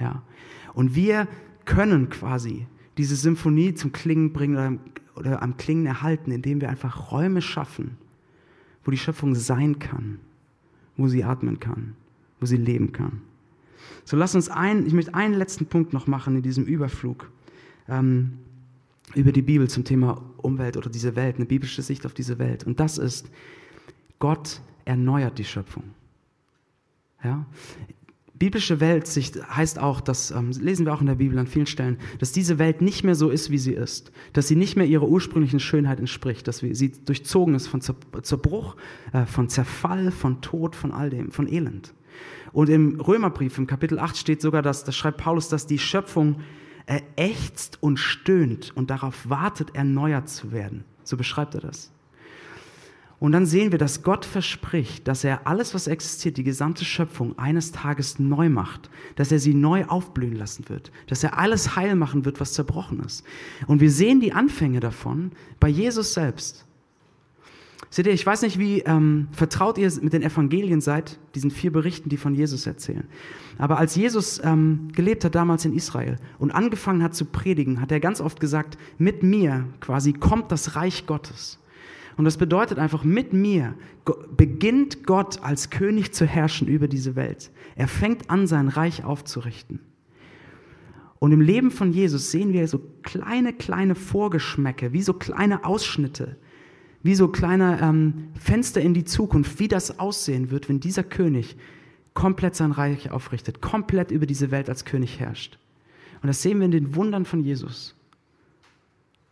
Ja. 0.00 0.22
Und 0.72 0.94
wir 0.94 1.28
können 1.66 2.08
quasi 2.08 2.66
diese 3.00 3.16
Symphonie 3.16 3.72
zum 3.72 3.92
Klingen 3.92 4.34
bringen 4.34 4.56
oder, 5.14 5.20
oder 5.20 5.42
am 5.42 5.56
Klingen 5.56 5.86
erhalten, 5.86 6.32
indem 6.32 6.60
wir 6.60 6.68
einfach 6.68 7.10
Räume 7.10 7.40
schaffen, 7.40 7.96
wo 8.84 8.90
die 8.90 8.98
Schöpfung 8.98 9.34
sein 9.34 9.78
kann, 9.78 10.18
wo 10.98 11.08
sie 11.08 11.24
atmen 11.24 11.58
kann, 11.60 11.94
wo 12.40 12.46
sie 12.46 12.58
leben 12.58 12.92
kann. 12.92 13.22
So 14.04 14.18
lass 14.18 14.34
uns 14.34 14.50
ein, 14.50 14.86
ich 14.86 14.92
möchte 14.92 15.14
einen 15.14 15.32
letzten 15.32 15.64
Punkt 15.64 15.94
noch 15.94 16.06
machen 16.06 16.36
in 16.36 16.42
diesem 16.42 16.66
Überflug 16.66 17.30
ähm, 17.88 18.32
über 19.14 19.32
die 19.32 19.40
Bibel 19.40 19.66
zum 19.70 19.84
Thema 19.84 20.22
Umwelt 20.36 20.76
oder 20.76 20.90
diese 20.90 21.16
Welt, 21.16 21.36
eine 21.36 21.46
biblische 21.46 21.80
Sicht 21.80 22.04
auf 22.04 22.12
diese 22.12 22.38
Welt. 22.38 22.64
Und 22.64 22.80
das 22.80 22.98
ist, 22.98 23.30
Gott 24.18 24.60
erneuert 24.84 25.38
die 25.38 25.44
Schöpfung. 25.44 25.84
Ja? 27.24 27.46
Biblische 28.40 28.80
Weltsicht 28.80 29.36
heißt 29.54 29.78
auch, 29.78 30.00
das 30.00 30.30
ähm, 30.30 30.50
lesen 30.52 30.86
wir 30.86 30.94
auch 30.94 31.02
in 31.02 31.06
der 31.06 31.16
Bibel 31.16 31.38
an 31.38 31.46
vielen 31.46 31.66
Stellen, 31.66 31.98
dass 32.20 32.32
diese 32.32 32.58
Welt 32.58 32.80
nicht 32.80 33.04
mehr 33.04 33.14
so 33.14 33.28
ist, 33.28 33.50
wie 33.50 33.58
sie 33.58 33.74
ist, 33.74 34.12
dass 34.32 34.48
sie 34.48 34.56
nicht 34.56 34.76
mehr 34.76 34.86
ihrer 34.86 35.06
ursprünglichen 35.06 35.60
Schönheit 35.60 36.00
entspricht, 36.00 36.48
dass 36.48 36.58
sie 36.58 36.92
durchzogen 37.04 37.54
ist 37.54 37.66
von 37.66 37.82
Zerbruch, 37.82 38.76
äh, 39.12 39.26
von 39.26 39.50
Zerfall, 39.50 40.10
von 40.10 40.40
Tod, 40.40 40.74
von 40.74 40.90
all 40.90 41.10
dem, 41.10 41.30
von 41.30 41.46
Elend. 41.46 41.92
Und 42.52 42.70
im 42.70 42.98
Römerbrief, 42.98 43.58
im 43.58 43.66
Kapitel 43.66 43.98
8 43.98 44.16
steht 44.16 44.40
sogar, 44.40 44.62
dass, 44.62 44.84
da 44.84 44.92
schreibt 44.92 45.18
Paulus, 45.18 45.50
dass 45.50 45.66
die 45.66 45.78
Schöpfung 45.78 46.40
äh, 46.86 47.02
ächzt 47.16 47.76
und 47.82 47.98
stöhnt 47.98 48.72
und 48.74 48.88
darauf 48.88 49.28
wartet, 49.28 49.74
erneuert 49.74 50.30
zu 50.30 50.50
werden. 50.50 50.84
So 51.04 51.18
beschreibt 51.18 51.56
er 51.56 51.60
das. 51.60 51.92
Und 53.20 53.32
dann 53.32 53.44
sehen 53.44 53.70
wir, 53.70 53.78
dass 53.78 54.02
Gott 54.02 54.24
verspricht, 54.24 55.06
dass 55.06 55.24
er 55.24 55.46
alles, 55.46 55.74
was 55.74 55.86
existiert, 55.86 56.38
die 56.38 56.42
gesamte 56.42 56.86
Schöpfung 56.86 57.38
eines 57.38 57.70
Tages 57.70 58.18
neu 58.18 58.48
macht, 58.48 58.88
dass 59.14 59.30
er 59.30 59.38
sie 59.38 59.52
neu 59.52 59.84
aufblühen 59.84 60.34
lassen 60.34 60.70
wird, 60.70 60.90
dass 61.06 61.22
er 61.22 61.38
alles 61.38 61.76
heil 61.76 61.96
machen 61.96 62.24
wird, 62.24 62.40
was 62.40 62.54
zerbrochen 62.54 63.00
ist. 63.00 63.22
Und 63.66 63.82
wir 63.82 63.90
sehen 63.90 64.20
die 64.20 64.32
Anfänge 64.32 64.80
davon 64.80 65.32
bei 65.60 65.68
Jesus 65.68 66.14
selbst. 66.14 66.66
Seht 67.90 68.06
ihr, 68.06 68.12
ich 68.12 68.24
weiß 68.24 68.42
nicht, 68.42 68.58
wie 68.58 68.80
ähm, 68.80 69.28
vertraut 69.32 69.76
ihr 69.76 69.92
mit 70.00 70.14
den 70.14 70.22
Evangelien 70.22 70.80
seid, 70.80 71.18
diesen 71.34 71.50
vier 71.50 71.72
Berichten, 71.72 72.08
die 72.08 72.16
von 72.16 72.34
Jesus 72.34 72.66
erzählen. 72.66 73.04
Aber 73.58 73.78
als 73.78 73.96
Jesus 73.96 74.40
ähm, 74.42 74.88
gelebt 74.92 75.24
hat 75.24 75.34
damals 75.34 75.66
in 75.66 75.74
Israel 75.74 76.16
und 76.38 76.52
angefangen 76.52 77.02
hat 77.02 77.14
zu 77.14 77.26
predigen, 77.26 77.82
hat 77.82 77.92
er 77.92 78.00
ganz 78.00 78.22
oft 78.22 78.40
gesagt, 78.40 78.78
mit 78.96 79.22
mir 79.22 79.66
quasi 79.80 80.14
kommt 80.14 80.52
das 80.52 80.76
Reich 80.76 81.06
Gottes. 81.06 81.58
Und 82.20 82.26
das 82.26 82.36
bedeutet 82.36 82.78
einfach, 82.78 83.02
mit 83.02 83.32
mir 83.32 83.74
beginnt 84.36 85.04
Gott 85.04 85.42
als 85.42 85.70
König 85.70 86.12
zu 86.12 86.26
herrschen 86.26 86.68
über 86.68 86.86
diese 86.86 87.16
Welt. 87.16 87.50
Er 87.76 87.88
fängt 87.88 88.28
an, 88.28 88.46
sein 88.46 88.68
Reich 88.68 89.04
aufzurichten. 89.04 89.80
Und 91.18 91.32
im 91.32 91.40
Leben 91.40 91.70
von 91.70 91.94
Jesus 91.94 92.30
sehen 92.30 92.52
wir 92.52 92.68
so 92.68 92.82
kleine, 93.00 93.54
kleine 93.54 93.94
Vorgeschmäcke, 93.94 94.92
wie 94.92 95.00
so 95.00 95.14
kleine 95.14 95.64
Ausschnitte, 95.64 96.36
wie 97.02 97.14
so 97.14 97.28
kleine 97.28 97.80
ähm, 97.80 98.28
Fenster 98.38 98.82
in 98.82 98.92
die 98.92 99.06
Zukunft, 99.06 99.58
wie 99.58 99.68
das 99.68 99.98
aussehen 99.98 100.50
wird, 100.50 100.68
wenn 100.68 100.78
dieser 100.78 101.04
König 101.04 101.56
komplett 102.12 102.54
sein 102.54 102.72
Reich 102.72 103.10
aufrichtet, 103.10 103.62
komplett 103.62 104.10
über 104.10 104.26
diese 104.26 104.50
Welt 104.50 104.68
als 104.68 104.84
König 104.84 105.20
herrscht. 105.20 105.58
Und 106.20 106.26
das 106.26 106.42
sehen 106.42 106.58
wir 106.58 106.66
in 106.66 106.70
den 106.70 106.94
Wundern 106.96 107.24
von 107.24 107.40
Jesus. 107.40 107.94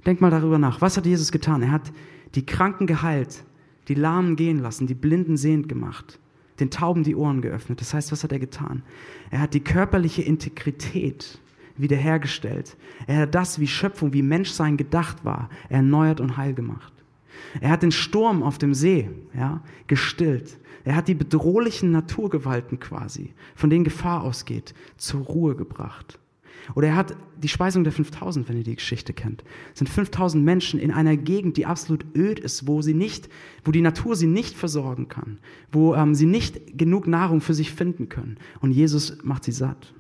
Denk 0.07 0.23
mal 0.23 0.31
darüber 0.31 0.57
nach. 0.57 0.81
Was 0.81 0.97
hat 0.97 1.05
Jesus 1.05 1.31
getan? 1.31 1.61
Er 1.61 1.71
hat 1.71 1.93
die 2.35 2.47
Kranken 2.47 2.87
geheilt, 2.87 3.45
die 3.89 3.95
Lahmen 3.95 4.37
gehen 4.37 4.59
lassen, 4.59 4.87
die 4.87 4.95
Blinden 4.95 5.37
sehend 5.37 5.69
gemacht, 5.69 6.19
den 6.61 6.71
Tauben 6.71 7.05
die 7.05 7.17
Ohren 7.17 7.41
geöffnet. 7.41 7.81
Das 7.81 7.95
heißt, 7.95 8.13
was 8.13 8.25
hat 8.25 8.33
er 8.33 8.39
getan? 8.39 8.83
Er 9.31 9.41
hat 9.41 9.55
die 9.55 9.61
körperliche 9.61 10.23
Integrität 10.23 11.41
wiederhergestellt. 11.77 12.77
Er 13.07 13.21
hat 13.21 13.35
das, 13.35 13.61
wie 13.61 13.67
Schöpfung, 13.67 14.13
wie 14.13 14.23
Menschsein 14.23 14.77
gedacht 14.77 15.25
war, 15.25 15.49
erneuert 15.69 16.21
und 16.21 16.37
heil 16.37 16.55
gemacht. 16.55 16.93
Er 17.61 17.71
hat 17.71 17.83
den 17.83 17.93
Sturm 17.93 18.43
auf 18.43 18.59
dem 18.59 18.75
See 18.75 19.09
ja, 19.35 19.63
gestillt. 19.87 20.59
Er 20.85 20.97
hat 20.97 21.09
die 21.09 21.15
bedrohlichen 21.15 21.91
Naturgewalten 21.91 22.81
quasi, 22.81 23.33
von 23.55 23.71
denen 23.71 23.85
Gefahr 23.85 24.23
ausgeht, 24.23 24.75
zur 24.97 25.21
Ruhe 25.23 25.55
gebracht. 25.55 26.19
Oder 26.75 26.89
er 26.89 26.97
hat 26.97 27.17
die 27.43 27.49
Speisung 27.49 27.85
der 27.85 27.93
5000, 27.93 28.49
wenn 28.49 28.57
ihr 28.57 28.65
die 28.65 28.77
Geschichte 28.77 29.13
kennt. 29.13 29.45
Es 29.73 29.79
sind 29.79 29.89
5000 29.89 30.45
Menschen 30.45 30.81
in 30.81 30.91
einer 30.91 31.17
Gegend, 31.17 31.57
die 31.57 31.67
absolut 31.67 32.05
öd 32.17 32.39
ist, 32.41 32.67
wo 32.67 32.83
sie 32.83 32.95
nicht, 32.95 33.29
wo 33.65 33.71
die 33.71 33.81
Natur 33.81 34.17
sie 34.17 34.27
nicht 34.27 34.57
versorgen 34.57 35.09
kann, 35.09 35.39
wo 35.73 35.95
ähm, 35.95 36.15
sie 36.15 36.27
nicht 36.27 36.77
genug 36.77 37.07
Nahrung 37.07 37.41
für 37.41 37.55
sich 37.55 37.73
finden 37.73 38.09
können. 38.09 38.39
Und 38.61 38.73
Jesus 38.73 39.19
macht 39.23 39.45
sie 39.45 39.53
satt. 39.53 39.95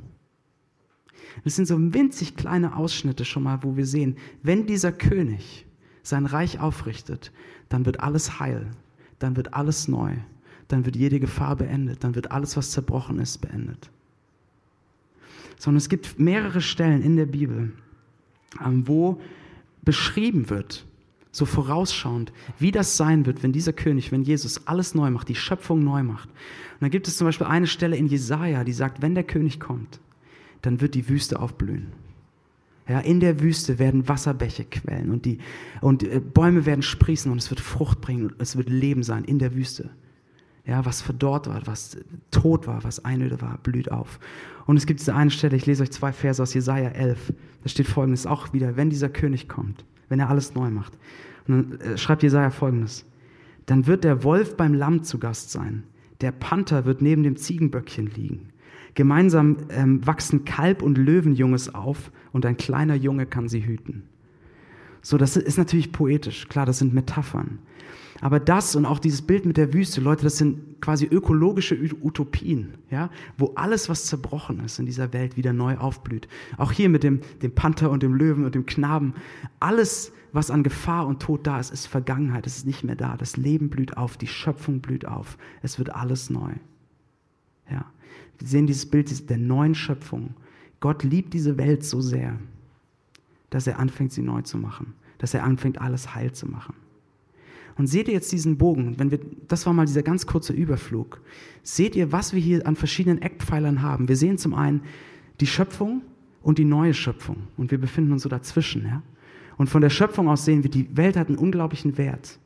Das 1.44 1.54
sind 1.54 1.66
so 1.66 1.76
winzig 1.78 2.36
kleine 2.36 2.76
Ausschnitte 2.76 3.24
schon 3.24 3.44
mal, 3.44 3.62
wo 3.62 3.76
wir 3.76 3.86
sehen, 3.86 4.16
wenn 4.42 4.66
dieser 4.66 4.92
König 4.92 5.66
sein 6.02 6.26
Reich 6.26 6.58
aufrichtet, 6.58 7.32
dann 7.68 7.86
wird 7.86 8.00
alles 8.00 8.40
heil, 8.40 8.70
dann 9.18 9.36
wird 9.36 9.54
alles 9.54 9.88
neu, 9.88 10.14
dann 10.66 10.84
wird 10.84 10.96
jede 10.96 11.20
Gefahr 11.20 11.54
beendet, 11.56 12.02
dann 12.02 12.14
wird 12.14 12.32
alles, 12.32 12.56
was 12.56 12.72
zerbrochen 12.72 13.20
ist, 13.20 13.38
beendet 13.38 13.90
sondern 15.58 15.78
es 15.78 15.88
gibt 15.88 16.18
mehrere 16.18 16.60
Stellen 16.60 17.02
in 17.02 17.16
der 17.16 17.26
Bibel, 17.26 17.72
ähm, 18.64 18.86
wo 18.86 19.20
beschrieben 19.82 20.50
wird, 20.50 20.86
so 21.30 21.44
vorausschauend, 21.44 22.32
wie 22.58 22.72
das 22.72 22.96
sein 22.96 23.26
wird, 23.26 23.42
wenn 23.42 23.52
dieser 23.52 23.72
König, 23.72 24.10
wenn 24.12 24.22
Jesus 24.22 24.66
alles 24.66 24.94
neu 24.94 25.10
macht, 25.10 25.28
die 25.28 25.34
Schöpfung 25.34 25.84
neu 25.84 26.02
macht. 26.02 26.28
Und 26.28 26.80
dann 26.80 26.90
gibt 26.90 27.06
es 27.06 27.16
zum 27.16 27.26
Beispiel 27.26 27.46
eine 27.46 27.66
Stelle 27.66 27.96
in 27.96 28.06
Jesaja, 28.06 28.64
die 28.64 28.72
sagt, 28.72 29.02
wenn 29.02 29.14
der 29.14 29.24
König 29.24 29.60
kommt, 29.60 30.00
dann 30.62 30.80
wird 30.80 30.94
die 30.94 31.08
Wüste 31.08 31.38
aufblühen. 31.40 31.88
Ja, 32.88 33.00
in 33.00 33.20
der 33.20 33.40
Wüste 33.40 33.78
werden 33.78 34.08
Wasserbäche 34.08 34.64
quellen 34.64 35.10
und, 35.10 35.26
die, 35.26 35.38
und 35.82 36.02
äh, 36.02 36.20
Bäume 36.20 36.64
werden 36.64 36.80
sprießen 36.80 37.30
und 37.30 37.36
es 37.36 37.50
wird 37.50 37.60
Frucht 37.60 38.00
bringen 38.00 38.28
und 38.28 38.34
es 38.38 38.56
wird 38.56 38.70
Leben 38.70 39.02
sein 39.02 39.24
in 39.24 39.38
der 39.38 39.54
Wüste 39.54 39.90
ja, 40.68 40.84
was 40.84 41.00
verdorrt 41.00 41.48
war, 41.48 41.66
was 41.66 41.96
tot 42.30 42.66
war, 42.66 42.84
was 42.84 43.02
einöde 43.02 43.40
war, 43.40 43.58
blüht 43.62 43.90
auf. 43.90 44.20
Und 44.66 44.76
es 44.76 44.84
gibt 44.84 45.00
diese 45.00 45.14
eine 45.14 45.30
Stelle, 45.30 45.56
ich 45.56 45.64
lese 45.64 45.82
euch 45.82 45.90
zwei 45.90 46.12
Verse 46.12 46.42
aus 46.42 46.52
Jesaja 46.52 46.90
11. 46.90 47.32
Da 47.62 47.68
steht 47.70 47.86
folgendes 47.86 48.26
auch 48.26 48.52
wieder, 48.52 48.76
wenn 48.76 48.90
dieser 48.90 49.08
König 49.08 49.48
kommt, 49.48 49.86
wenn 50.10 50.20
er 50.20 50.28
alles 50.28 50.54
neu 50.54 50.68
macht. 50.68 50.92
Und 51.46 51.80
dann 51.80 51.80
äh, 51.80 51.96
schreibt 51.96 52.22
Jesaja 52.22 52.50
folgendes. 52.50 53.06
Dann 53.64 53.86
wird 53.86 54.04
der 54.04 54.22
Wolf 54.24 54.58
beim 54.58 54.74
Lamm 54.74 55.04
zu 55.04 55.18
Gast 55.18 55.50
sein. 55.50 55.84
Der 56.20 56.32
Panther 56.32 56.84
wird 56.84 57.00
neben 57.00 57.22
dem 57.22 57.36
Ziegenböckchen 57.36 58.06
liegen. 58.06 58.50
Gemeinsam 58.94 59.56
ähm, 59.70 60.06
wachsen 60.06 60.44
Kalb 60.44 60.82
und 60.82 60.98
Löwenjunges 60.98 61.74
auf 61.74 62.10
und 62.32 62.44
ein 62.44 62.58
kleiner 62.58 62.94
Junge 62.94 63.24
kann 63.24 63.48
sie 63.48 63.64
hüten. 63.64 64.02
So, 65.00 65.16
das 65.16 65.36
ist 65.36 65.56
natürlich 65.56 65.92
poetisch. 65.92 66.46
Klar, 66.48 66.66
das 66.66 66.78
sind 66.78 66.92
Metaphern. 66.92 67.58
Aber 68.20 68.40
das 68.40 68.74
und 68.74 68.84
auch 68.84 68.98
dieses 68.98 69.22
Bild 69.22 69.46
mit 69.46 69.56
der 69.56 69.72
Wüste, 69.72 70.00
Leute, 70.00 70.24
das 70.24 70.38
sind 70.38 70.80
quasi 70.80 71.06
ökologische 71.06 71.78
Utopien, 72.02 72.74
ja, 72.90 73.10
wo 73.36 73.52
alles, 73.54 73.88
was 73.88 74.06
zerbrochen 74.06 74.60
ist 74.64 74.78
in 74.78 74.86
dieser 74.86 75.12
Welt, 75.12 75.36
wieder 75.36 75.52
neu 75.52 75.76
aufblüht. 75.76 76.28
Auch 76.56 76.72
hier 76.72 76.88
mit 76.88 77.04
dem, 77.04 77.20
dem 77.42 77.54
Panther 77.54 77.90
und 77.90 78.02
dem 78.02 78.14
Löwen 78.14 78.44
und 78.44 78.54
dem 78.54 78.66
Knaben. 78.66 79.14
Alles, 79.60 80.12
was 80.32 80.50
an 80.50 80.62
Gefahr 80.62 81.06
und 81.06 81.20
Tod 81.20 81.46
da 81.46 81.60
ist, 81.60 81.72
ist 81.72 81.86
Vergangenheit. 81.86 82.46
Es 82.46 82.58
ist 82.58 82.66
nicht 82.66 82.82
mehr 82.82 82.96
da. 82.96 83.16
Das 83.16 83.36
Leben 83.36 83.70
blüht 83.70 83.96
auf, 83.96 84.16
die 84.16 84.26
Schöpfung 84.26 84.80
blüht 84.80 85.06
auf. 85.06 85.38
Es 85.62 85.78
wird 85.78 85.94
alles 85.94 86.28
neu. 86.28 86.52
Ja. 87.70 87.84
Wir 88.38 88.48
sehen 88.48 88.66
dieses 88.66 88.86
Bild 88.86 89.30
der 89.30 89.38
neuen 89.38 89.74
Schöpfung. 89.74 90.34
Gott 90.80 91.02
liebt 91.02 91.34
diese 91.34 91.56
Welt 91.58 91.84
so 91.84 92.00
sehr, 92.00 92.38
dass 93.50 93.66
er 93.66 93.78
anfängt, 93.78 94.12
sie 94.12 94.22
neu 94.22 94.42
zu 94.42 94.58
machen. 94.58 94.94
Dass 95.18 95.34
er 95.34 95.44
anfängt, 95.44 95.80
alles 95.80 96.14
heil 96.14 96.32
zu 96.32 96.46
machen. 96.46 96.74
Und 97.78 97.86
seht 97.86 98.08
ihr 98.08 98.14
jetzt 98.14 98.32
diesen 98.32 98.58
Bogen? 98.58 98.98
Wenn 98.98 99.12
wir, 99.12 99.20
das 99.46 99.64
war 99.64 99.72
mal 99.72 99.86
dieser 99.86 100.02
ganz 100.02 100.26
kurze 100.26 100.52
Überflug. 100.52 101.20
Seht 101.62 101.94
ihr, 101.94 102.10
was 102.10 102.32
wir 102.32 102.40
hier 102.40 102.66
an 102.66 102.74
verschiedenen 102.74 103.22
Eckpfeilern 103.22 103.82
haben? 103.82 104.08
Wir 104.08 104.16
sehen 104.16 104.36
zum 104.36 104.52
einen 104.52 104.82
die 105.40 105.46
Schöpfung 105.46 106.02
und 106.42 106.58
die 106.58 106.64
neue 106.64 106.92
Schöpfung. 106.92 107.36
Und 107.56 107.70
wir 107.70 107.78
befinden 107.78 108.12
uns 108.12 108.24
so 108.24 108.28
dazwischen. 108.28 108.84
Ja? 108.84 109.02
Und 109.56 109.70
von 109.70 109.80
der 109.80 109.90
Schöpfung 109.90 110.28
aus 110.28 110.44
sehen 110.44 110.64
wir, 110.64 110.70
die 110.70 110.96
Welt 110.96 111.16
hat 111.16 111.28
einen 111.28 111.38
unglaublichen 111.38 111.96
Wert. 111.98 112.40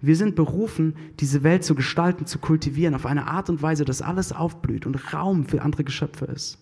Wir 0.00 0.16
sind 0.16 0.36
berufen, 0.36 0.94
diese 1.20 1.42
Welt 1.42 1.64
zu 1.64 1.74
gestalten, 1.74 2.24
zu 2.24 2.38
kultivieren, 2.38 2.94
auf 2.94 3.04
eine 3.04 3.26
Art 3.26 3.50
und 3.50 3.60
Weise, 3.60 3.84
dass 3.84 4.00
alles 4.00 4.32
aufblüht 4.32 4.86
und 4.86 5.12
Raum 5.12 5.44
für 5.44 5.60
andere 5.60 5.84
Geschöpfe 5.84 6.24
ist. 6.26 6.58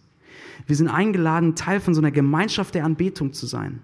Wir 0.67 0.75
sind 0.75 0.89
eingeladen, 0.89 1.55
Teil 1.55 1.79
von 1.79 1.95
so 1.95 2.01
einer 2.01 2.11
Gemeinschaft 2.11 2.75
der 2.75 2.85
Anbetung 2.85 3.33
zu 3.33 3.47
sein 3.47 3.81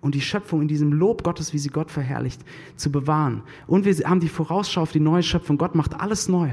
und 0.00 0.14
die 0.14 0.20
Schöpfung 0.20 0.62
in 0.62 0.68
diesem 0.68 0.92
Lob 0.92 1.22
Gottes, 1.22 1.52
wie 1.52 1.58
sie 1.58 1.68
Gott 1.68 1.90
verherrlicht, 1.90 2.40
zu 2.76 2.90
bewahren. 2.90 3.42
Und 3.66 3.84
wir 3.84 3.94
haben 4.08 4.20
die 4.20 4.28
Vorausschau 4.28 4.82
auf 4.82 4.92
die 4.92 5.00
neue 5.00 5.22
Schöpfung. 5.22 5.58
Gott 5.58 5.74
macht 5.74 6.00
alles 6.00 6.28
neu, 6.28 6.50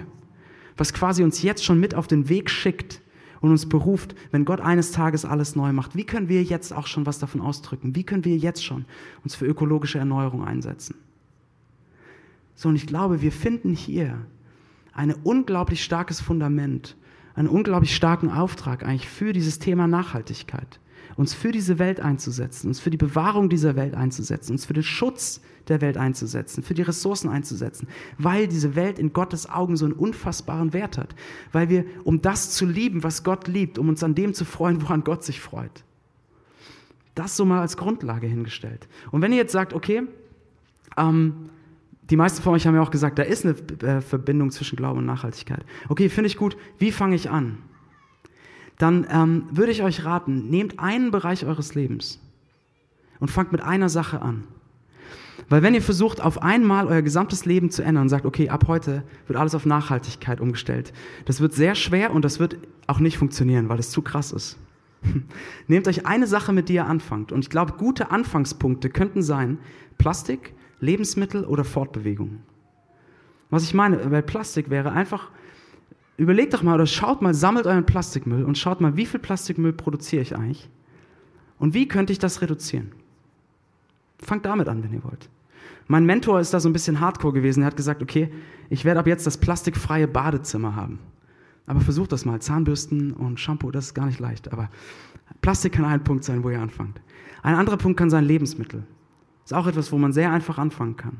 was 0.75 0.93
quasi 0.93 1.23
uns 1.23 1.41
jetzt 1.41 1.63
schon 1.63 1.79
mit 1.79 1.95
auf 1.95 2.07
den 2.07 2.29
Weg 2.29 2.49
schickt 2.49 3.01
und 3.39 3.51
uns 3.51 3.69
beruft, 3.69 4.15
wenn 4.31 4.45
Gott 4.45 4.59
eines 4.59 4.91
Tages 4.91 5.23
alles 5.23 5.55
neu 5.55 5.71
macht. 5.71 5.95
Wie 5.95 6.03
können 6.03 6.27
wir 6.27 6.43
jetzt 6.43 6.73
auch 6.73 6.87
schon 6.87 7.05
was 7.05 7.19
davon 7.19 7.41
ausdrücken? 7.41 7.95
Wie 7.95 8.03
können 8.03 8.25
wir 8.25 8.35
jetzt 8.35 8.65
schon 8.65 8.85
uns 9.23 9.35
für 9.35 9.45
ökologische 9.45 9.99
Erneuerung 9.99 10.43
einsetzen? 10.43 10.95
So, 12.55 12.69
und 12.69 12.75
ich 12.75 12.87
glaube, 12.87 13.21
wir 13.21 13.31
finden 13.31 13.73
hier 13.73 14.25
ein 14.93 15.13
unglaublich 15.13 15.83
starkes 15.83 16.19
Fundament, 16.19 16.97
einen 17.35 17.47
unglaublich 17.47 17.95
starken 17.95 18.31
Auftrag 18.31 18.83
eigentlich 18.83 19.07
für 19.07 19.31
dieses 19.31 19.59
Thema 19.59 19.87
Nachhaltigkeit 19.87 20.79
uns 21.17 21.33
für 21.33 21.51
diese 21.51 21.79
Welt 21.79 21.99
einzusetzen, 21.99 22.67
uns 22.67 22.79
für 22.79 22.91
die 22.91 22.97
Bewahrung 22.97 23.49
dieser 23.49 23.75
Welt 23.75 23.95
einzusetzen, 23.95 24.53
uns 24.53 24.65
für 24.65 24.73
den 24.73 24.83
Schutz 24.83 25.41
der 25.67 25.81
Welt 25.81 25.97
einzusetzen, 25.97 26.63
für 26.63 26.75
die 26.75 26.83
Ressourcen 26.83 27.29
einzusetzen, 27.29 27.87
weil 28.17 28.47
diese 28.47 28.75
Welt 28.75 28.99
in 28.99 29.11
Gottes 29.11 29.49
Augen 29.49 29.75
so 29.75 29.85
einen 29.85 29.95
unfassbaren 29.95 30.71
Wert 30.73 30.97
hat, 30.97 31.15
weil 31.51 31.69
wir, 31.69 31.85
um 32.03 32.21
das 32.21 32.51
zu 32.51 32.65
lieben, 32.65 33.03
was 33.03 33.23
Gott 33.23 33.47
liebt, 33.47 33.77
um 33.77 33.89
uns 33.89 34.03
an 34.03 34.15
dem 34.15 34.33
zu 34.33 34.45
freuen, 34.45 34.81
woran 34.81 35.03
Gott 35.03 35.23
sich 35.23 35.41
freut. 35.41 35.83
Das 37.15 37.35
so 37.35 37.45
mal 37.45 37.61
als 37.61 37.77
Grundlage 37.77 38.27
hingestellt. 38.27 38.87
Und 39.11 39.21
wenn 39.21 39.31
ihr 39.31 39.39
jetzt 39.39 39.51
sagt, 39.51 39.73
okay, 39.73 40.03
ähm, 40.97 41.49
die 42.09 42.15
meisten 42.15 42.41
von 42.41 42.53
euch 42.53 42.65
haben 42.67 42.75
ja 42.75 42.81
auch 42.81 42.91
gesagt, 42.91 43.19
da 43.19 43.23
ist 43.23 43.43
eine 43.43 43.55
äh, 43.81 44.01
Verbindung 44.01 44.51
zwischen 44.51 44.75
Glaube 44.75 44.99
und 44.99 45.05
Nachhaltigkeit. 45.05 45.65
Okay, 45.89 46.09
finde 46.09 46.27
ich 46.27 46.37
gut. 46.37 46.55
Wie 46.77 46.91
fange 46.91 47.15
ich 47.15 47.29
an? 47.29 47.57
Dann 48.77 49.07
ähm, 49.09 49.45
würde 49.51 49.71
ich 49.71 49.83
euch 49.83 50.05
raten, 50.05 50.49
nehmt 50.49 50.79
einen 50.79 51.11
Bereich 51.11 51.45
eures 51.45 51.75
Lebens 51.75 52.19
und 53.19 53.31
fangt 53.31 53.51
mit 53.51 53.61
einer 53.61 53.89
Sache 53.89 54.21
an. 54.21 54.43
Weil 55.49 55.63
wenn 55.63 55.73
ihr 55.73 55.81
versucht, 55.81 56.21
auf 56.21 56.41
einmal 56.41 56.87
euer 56.87 57.01
gesamtes 57.01 57.45
Leben 57.45 57.69
zu 57.69 57.81
ändern 57.81 58.03
und 58.03 58.09
sagt, 58.09 58.25
okay, 58.25 58.49
ab 58.49 58.65
heute 58.67 59.03
wird 59.27 59.39
alles 59.39 59.55
auf 59.55 59.65
Nachhaltigkeit 59.65 60.41
umgestellt, 60.41 60.93
das 61.25 61.39
wird 61.39 61.53
sehr 61.53 61.75
schwer 61.75 62.11
und 62.11 62.25
das 62.25 62.39
wird 62.39 62.57
auch 62.85 62.99
nicht 62.99 63.17
funktionieren, 63.17 63.69
weil 63.69 63.79
es 63.79 63.91
zu 63.91 64.01
krass 64.01 64.31
ist. 64.31 64.57
Nehmt 65.67 65.87
euch 65.87 66.05
eine 66.05 66.27
Sache, 66.27 66.53
mit 66.53 66.69
der 66.69 66.75
ihr 66.75 66.85
anfangt. 66.85 67.31
Und 67.31 67.39
ich 67.45 67.49
glaube, 67.49 67.73
gute 67.73 68.11
Anfangspunkte 68.11 68.89
könnten 68.89 69.21
sein 69.21 69.59
Plastik, 69.97 70.53
Lebensmittel 70.79 71.45
oder 71.45 71.63
Fortbewegung. 71.63 72.41
Was 73.49 73.63
ich 73.63 73.73
meine 73.73 73.97
bei 73.97 74.21
Plastik 74.21 74.69
wäre 74.69 74.91
einfach, 74.91 75.29
überlegt 76.17 76.53
doch 76.53 76.63
mal 76.63 76.75
oder 76.75 76.85
schaut 76.85 77.21
mal, 77.21 77.33
sammelt 77.33 77.67
euren 77.67 77.85
Plastikmüll 77.85 78.43
und 78.43 78.57
schaut 78.57 78.81
mal, 78.81 78.97
wie 78.97 79.05
viel 79.05 79.19
Plastikmüll 79.19 79.73
produziere 79.73 80.21
ich 80.21 80.35
eigentlich 80.35 80.69
und 81.59 81.73
wie 81.73 81.87
könnte 81.87 82.11
ich 82.11 82.19
das 82.19 82.41
reduzieren. 82.41 82.91
Fangt 84.19 84.45
damit 84.45 84.67
an, 84.67 84.83
wenn 84.83 84.93
ihr 84.93 85.03
wollt. 85.03 85.29
Mein 85.87 86.05
Mentor 86.05 86.39
ist 86.39 86.53
da 86.53 86.59
so 86.59 86.67
ein 86.67 86.73
bisschen 86.73 86.99
hardcore 86.99 87.33
gewesen. 87.33 87.61
Er 87.61 87.67
hat 87.67 87.77
gesagt, 87.77 88.01
okay, 88.01 88.29
ich 88.69 88.83
werde 88.83 88.99
ab 88.99 89.07
jetzt 89.07 89.25
das 89.25 89.37
plastikfreie 89.37 90.07
Badezimmer 90.07 90.75
haben. 90.75 90.99
Aber 91.65 91.81
versucht 91.81 92.11
das 92.11 92.25
mal. 92.25 92.41
Zahnbürsten 92.41 93.13
und 93.13 93.39
Shampoo, 93.39 93.71
das 93.71 93.87
ist 93.87 93.93
gar 93.93 94.05
nicht 94.05 94.19
leicht. 94.19 94.51
Aber 94.51 94.69
Plastik 95.41 95.73
kann 95.73 95.85
ein 95.85 96.03
Punkt 96.03 96.23
sein, 96.23 96.43
wo 96.43 96.49
ihr 96.49 96.61
anfangt. 96.61 96.99
Ein 97.43 97.55
anderer 97.55 97.77
Punkt 97.77 97.97
kann 97.97 98.09
sein 98.09 98.25
Lebensmittel. 98.25 98.83
Ist 99.45 99.53
auch 99.53 99.67
etwas, 99.67 99.91
wo 99.91 99.97
man 99.97 100.11
sehr 100.11 100.31
einfach 100.31 100.57
anfangen 100.57 100.97
kann. 100.97 101.17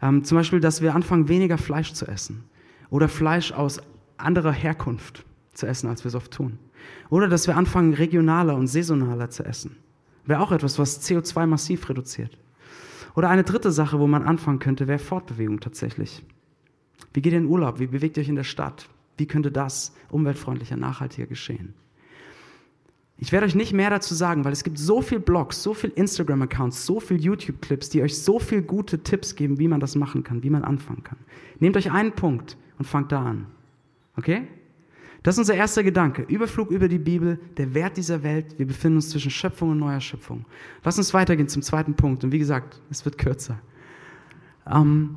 Ähm, 0.00 0.22
zum 0.22 0.38
Beispiel, 0.38 0.60
dass 0.60 0.82
wir 0.82 0.94
anfangen, 0.94 1.28
weniger 1.28 1.58
Fleisch 1.58 1.92
zu 1.92 2.06
essen. 2.06 2.44
Oder 2.90 3.08
Fleisch 3.08 3.52
aus 3.52 3.80
anderer 4.18 4.52
Herkunft 4.52 5.24
zu 5.54 5.66
essen, 5.66 5.88
als 5.88 6.04
wir 6.04 6.08
es 6.08 6.14
oft 6.14 6.32
tun. 6.32 6.58
Oder 7.10 7.28
dass 7.28 7.46
wir 7.46 7.56
anfangen, 7.56 7.94
regionaler 7.94 8.56
und 8.56 8.66
saisonaler 8.66 9.30
zu 9.30 9.44
essen. 9.44 9.76
Wäre 10.26 10.40
auch 10.40 10.52
etwas, 10.52 10.78
was 10.78 11.02
CO2 11.06 11.46
massiv 11.46 11.88
reduziert. 11.88 12.36
Oder 13.14 13.30
eine 13.30 13.44
dritte 13.44 13.72
Sache, 13.72 13.98
wo 13.98 14.06
man 14.06 14.22
anfangen 14.22 14.58
könnte, 14.58 14.86
wäre 14.86 14.98
Fortbewegung 14.98 15.60
tatsächlich. 15.60 16.22
Wie 17.12 17.22
geht 17.22 17.32
ihr 17.32 17.38
in 17.38 17.46
Urlaub? 17.46 17.80
Wie 17.80 17.86
bewegt 17.86 18.16
ihr 18.16 18.22
euch 18.22 18.28
in 18.28 18.36
der 18.36 18.44
Stadt? 18.44 18.88
Wie 19.16 19.26
könnte 19.26 19.50
das 19.50 19.94
umweltfreundlicher, 20.10 20.76
nachhaltiger 20.76 21.26
geschehen? 21.26 21.74
Ich 23.20 23.32
werde 23.32 23.46
euch 23.46 23.56
nicht 23.56 23.72
mehr 23.72 23.90
dazu 23.90 24.14
sagen, 24.14 24.44
weil 24.44 24.52
es 24.52 24.62
gibt 24.62 24.78
so 24.78 25.02
viele 25.02 25.20
Blogs, 25.20 25.60
so 25.60 25.74
viele 25.74 25.92
Instagram-Accounts, 25.94 26.86
so 26.86 27.00
viele 27.00 27.18
YouTube-Clips, 27.18 27.88
die 27.88 28.02
euch 28.02 28.16
so 28.22 28.38
viele 28.38 28.62
gute 28.62 29.02
Tipps 29.02 29.34
geben, 29.34 29.58
wie 29.58 29.66
man 29.66 29.80
das 29.80 29.96
machen 29.96 30.22
kann, 30.22 30.44
wie 30.44 30.50
man 30.50 30.62
anfangen 30.62 31.02
kann. 31.02 31.18
Nehmt 31.58 31.76
euch 31.76 31.90
einen 31.90 32.12
Punkt 32.12 32.56
und 32.78 32.84
fangt 32.84 33.10
da 33.10 33.24
an. 33.24 33.46
Okay? 34.18 34.48
Das 35.22 35.36
ist 35.36 35.38
unser 35.38 35.54
erster 35.54 35.82
Gedanke. 35.82 36.22
Überflug 36.22 36.70
über 36.70 36.88
die 36.88 36.98
Bibel, 36.98 37.38
der 37.56 37.72
Wert 37.72 37.96
dieser 37.96 38.22
Welt. 38.22 38.58
Wir 38.58 38.66
befinden 38.66 38.96
uns 38.96 39.10
zwischen 39.10 39.30
Schöpfung 39.30 39.70
und 39.70 39.78
neuer 39.78 40.00
Schöpfung. 40.00 40.44
Lass 40.84 40.98
uns 40.98 41.14
weitergehen 41.14 41.48
zum 41.48 41.62
zweiten 41.62 41.94
Punkt. 41.94 42.24
Und 42.24 42.32
wie 42.32 42.38
gesagt, 42.38 42.80
es 42.90 43.04
wird 43.04 43.16
kürzer. 43.16 43.58
Ähm, 44.66 45.16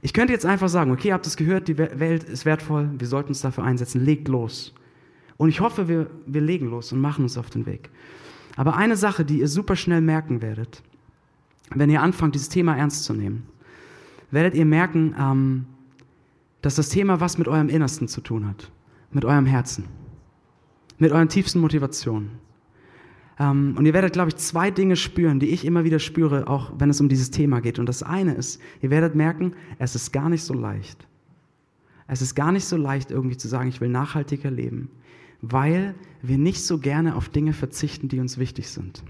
ich 0.00 0.12
könnte 0.12 0.32
jetzt 0.32 0.46
einfach 0.46 0.68
sagen, 0.68 0.92
okay, 0.92 1.08
ihr 1.08 1.14
habt 1.14 1.26
es 1.26 1.36
gehört, 1.36 1.66
die 1.66 1.76
Welt 1.78 2.24
ist 2.24 2.44
wertvoll, 2.44 2.88
wir 2.96 3.06
sollten 3.06 3.30
uns 3.30 3.40
dafür 3.40 3.64
einsetzen. 3.64 4.04
Legt 4.04 4.28
los. 4.28 4.72
Und 5.36 5.48
ich 5.48 5.60
hoffe, 5.60 5.88
wir, 5.88 6.08
wir 6.26 6.40
legen 6.40 6.70
los 6.70 6.92
und 6.92 7.00
machen 7.00 7.24
uns 7.24 7.36
auf 7.36 7.50
den 7.50 7.66
Weg. 7.66 7.90
Aber 8.56 8.76
eine 8.76 8.96
Sache, 8.96 9.24
die 9.24 9.40
ihr 9.40 9.48
super 9.48 9.76
schnell 9.76 10.00
merken 10.00 10.42
werdet, 10.42 10.82
wenn 11.74 11.90
ihr 11.90 12.02
anfangt, 12.02 12.34
dieses 12.34 12.48
Thema 12.48 12.76
ernst 12.76 13.04
zu 13.04 13.14
nehmen, 13.14 13.46
werdet 14.30 14.54
ihr 14.54 14.64
merken, 14.64 15.14
ähm, 15.18 15.66
dass 16.68 16.74
das 16.74 16.90
Thema 16.90 17.18
was 17.18 17.38
mit 17.38 17.48
eurem 17.48 17.70
Innersten 17.70 18.08
zu 18.08 18.20
tun 18.20 18.46
hat, 18.46 18.70
mit 19.10 19.24
eurem 19.24 19.46
Herzen, 19.46 19.84
mit 20.98 21.12
euren 21.12 21.30
tiefsten 21.30 21.60
Motivationen. 21.60 22.32
Ähm, 23.38 23.74
und 23.78 23.86
ihr 23.86 23.94
werdet, 23.94 24.12
glaube 24.12 24.28
ich, 24.28 24.36
zwei 24.36 24.70
Dinge 24.70 24.96
spüren, 24.96 25.40
die 25.40 25.48
ich 25.48 25.64
immer 25.64 25.84
wieder 25.84 25.98
spüre, 25.98 26.46
auch 26.46 26.72
wenn 26.76 26.90
es 26.90 27.00
um 27.00 27.08
dieses 27.08 27.30
Thema 27.30 27.60
geht. 27.60 27.78
Und 27.78 27.88
das 27.88 28.02
eine 28.02 28.34
ist, 28.34 28.60
ihr 28.82 28.90
werdet 28.90 29.14
merken, 29.14 29.54
es 29.78 29.94
ist 29.94 30.12
gar 30.12 30.28
nicht 30.28 30.42
so 30.42 30.52
leicht. 30.52 31.08
Es 32.06 32.20
ist 32.20 32.34
gar 32.34 32.52
nicht 32.52 32.66
so 32.66 32.76
leicht, 32.76 33.10
irgendwie 33.10 33.38
zu 33.38 33.48
sagen, 33.48 33.70
ich 33.70 33.80
will 33.80 33.88
nachhaltiger 33.88 34.50
leben 34.50 34.90
weil 35.40 35.94
wir 36.22 36.38
nicht 36.38 36.64
so 36.64 36.78
gerne 36.78 37.14
auf 37.14 37.28
Dinge 37.28 37.52
verzichten, 37.52 38.08
die 38.08 38.18
uns 38.20 38.38
wichtig 38.38 38.68
sind. 38.68 39.04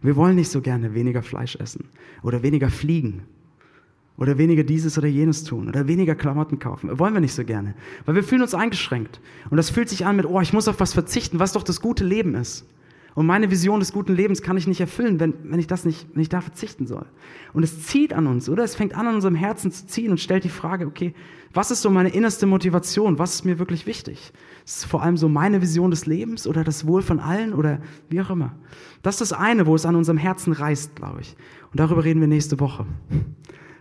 Wir 0.00 0.16
wollen 0.16 0.36
nicht 0.36 0.50
so 0.50 0.60
gerne 0.60 0.94
weniger 0.94 1.22
Fleisch 1.22 1.56
essen 1.56 1.88
oder 2.22 2.42
weniger 2.42 2.70
fliegen 2.70 3.22
oder 4.16 4.38
weniger 4.38 4.62
dieses 4.62 4.96
oder 4.96 5.08
jenes 5.08 5.44
tun 5.44 5.68
oder 5.68 5.88
weniger 5.88 6.14
Klamotten 6.14 6.58
kaufen. 6.58 6.98
Wollen 6.98 7.14
wir 7.14 7.20
nicht 7.20 7.34
so 7.34 7.44
gerne, 7.44 7.74
weil 8.04 8.14
wir 8.14 8.24
fühlen 8.24 8.42
uns 8.42 8.54
eingeschränkt. 8.54 9.20
Und 9.50 9.56
das 9.56 9.70
fühlt 9.70 9.88
sich 9.88 10.06
an 10.06 10.16
mit, 10.16 10.26
oh, 10.26 10.40
ich 10.40 10.52
muss 10.52 10.68
auf 10.68 10.80
was 10.80 10.92
verzichten, 10.92 11.38
was 11.38 11.52
doch 11.52 11.62
das 11.62 11.80
gute 11.80 12.04
Leben 12.04 12.34
ist. 12.34 12.66
Und 13.14 13.26
meine 13.26 13.50
Vision 13.50 13.78
des 13.78 13.92
guten 13.92 14.14
Lebens 14.14 14.42
kann 14.42 14.56
ich 14.56 14.66
nicht 14.66 14.80
erfüllen, 14.80 15.20
wenn, 15.20 15.34
wenn 15.44 15.60
ich 15.60 15.68
das 15.68 15.84
nicht, 15.84 16.08
wenn 16.14 16.22
ich 16.22 16.28
da 16.28 16.40
verzichten 16.40 16.86
soll. 16.86 17.06
Und 17.52 17.62
es 17.62 17.86
zieht 17.86 18.12
an 18.12 18.26
uns, 18.26 18.48
oder? 18.48 18.64
Es 18.64 18.74
fängt 18.74 18.96
an, 18.96 19.06
an 19.06 19.14
unserem 19.14 19.36
Herzen 19.36 19.70
zu 19.70 19.86
ziehen 19.86 20.10
und 20.10 20.18
stellt 20.18 20.42
die 20.42 20.48
Frage, 20.48 20.86
okay, 20.86 21.14
was 21.52 21.70
ist 21.70 21.82
so 21.82 21.90
meine 21.90 22.08
innerste 22.08 22.46
Motivation? 22.46 23.20
Was 23.20 23.34
ist 23.34 23.44
mir 23.44 23.60
wirklich 23.60 23.86
wichtig? 23.86 24.32
Ist 24.64 24.78
es 24.78 24.84
vor 24.84 25.02
allem 25.02 25.16
so 25.16 25.28
meine 25.28 25.62
Vision 25.62 25.92
des 25.92 26.06
Lebens 26.06 26.48
oder 26.48 26.64
das 26.64 26.88
Wohl 26.88 27.02
von 27.02 27.20
allen 27.20 27.54
oder 27.54 27.80
wie 28.08 28.20
auch 28.20 28.30
immer? 28.30 28.56
Das 29.02 29.20
ist 29.20 29.30
das 29.30 29.38
eine, 29.38 29.66
wo 29.66 29.76
es 29.76 29.86
an 29.86 29.94
unserem 29.94 30.18
Herzen 30.18 30.52
reißt, 30.52 30.96
glaube 30.96 31.20
ich. 31.20 31.36
Und 31.70 31.78
darüber 31.78 32.02
reden 32.02 32.20
wir 32.20 32.26
nächste 32.26 32.58
Woche, 32.58 32.84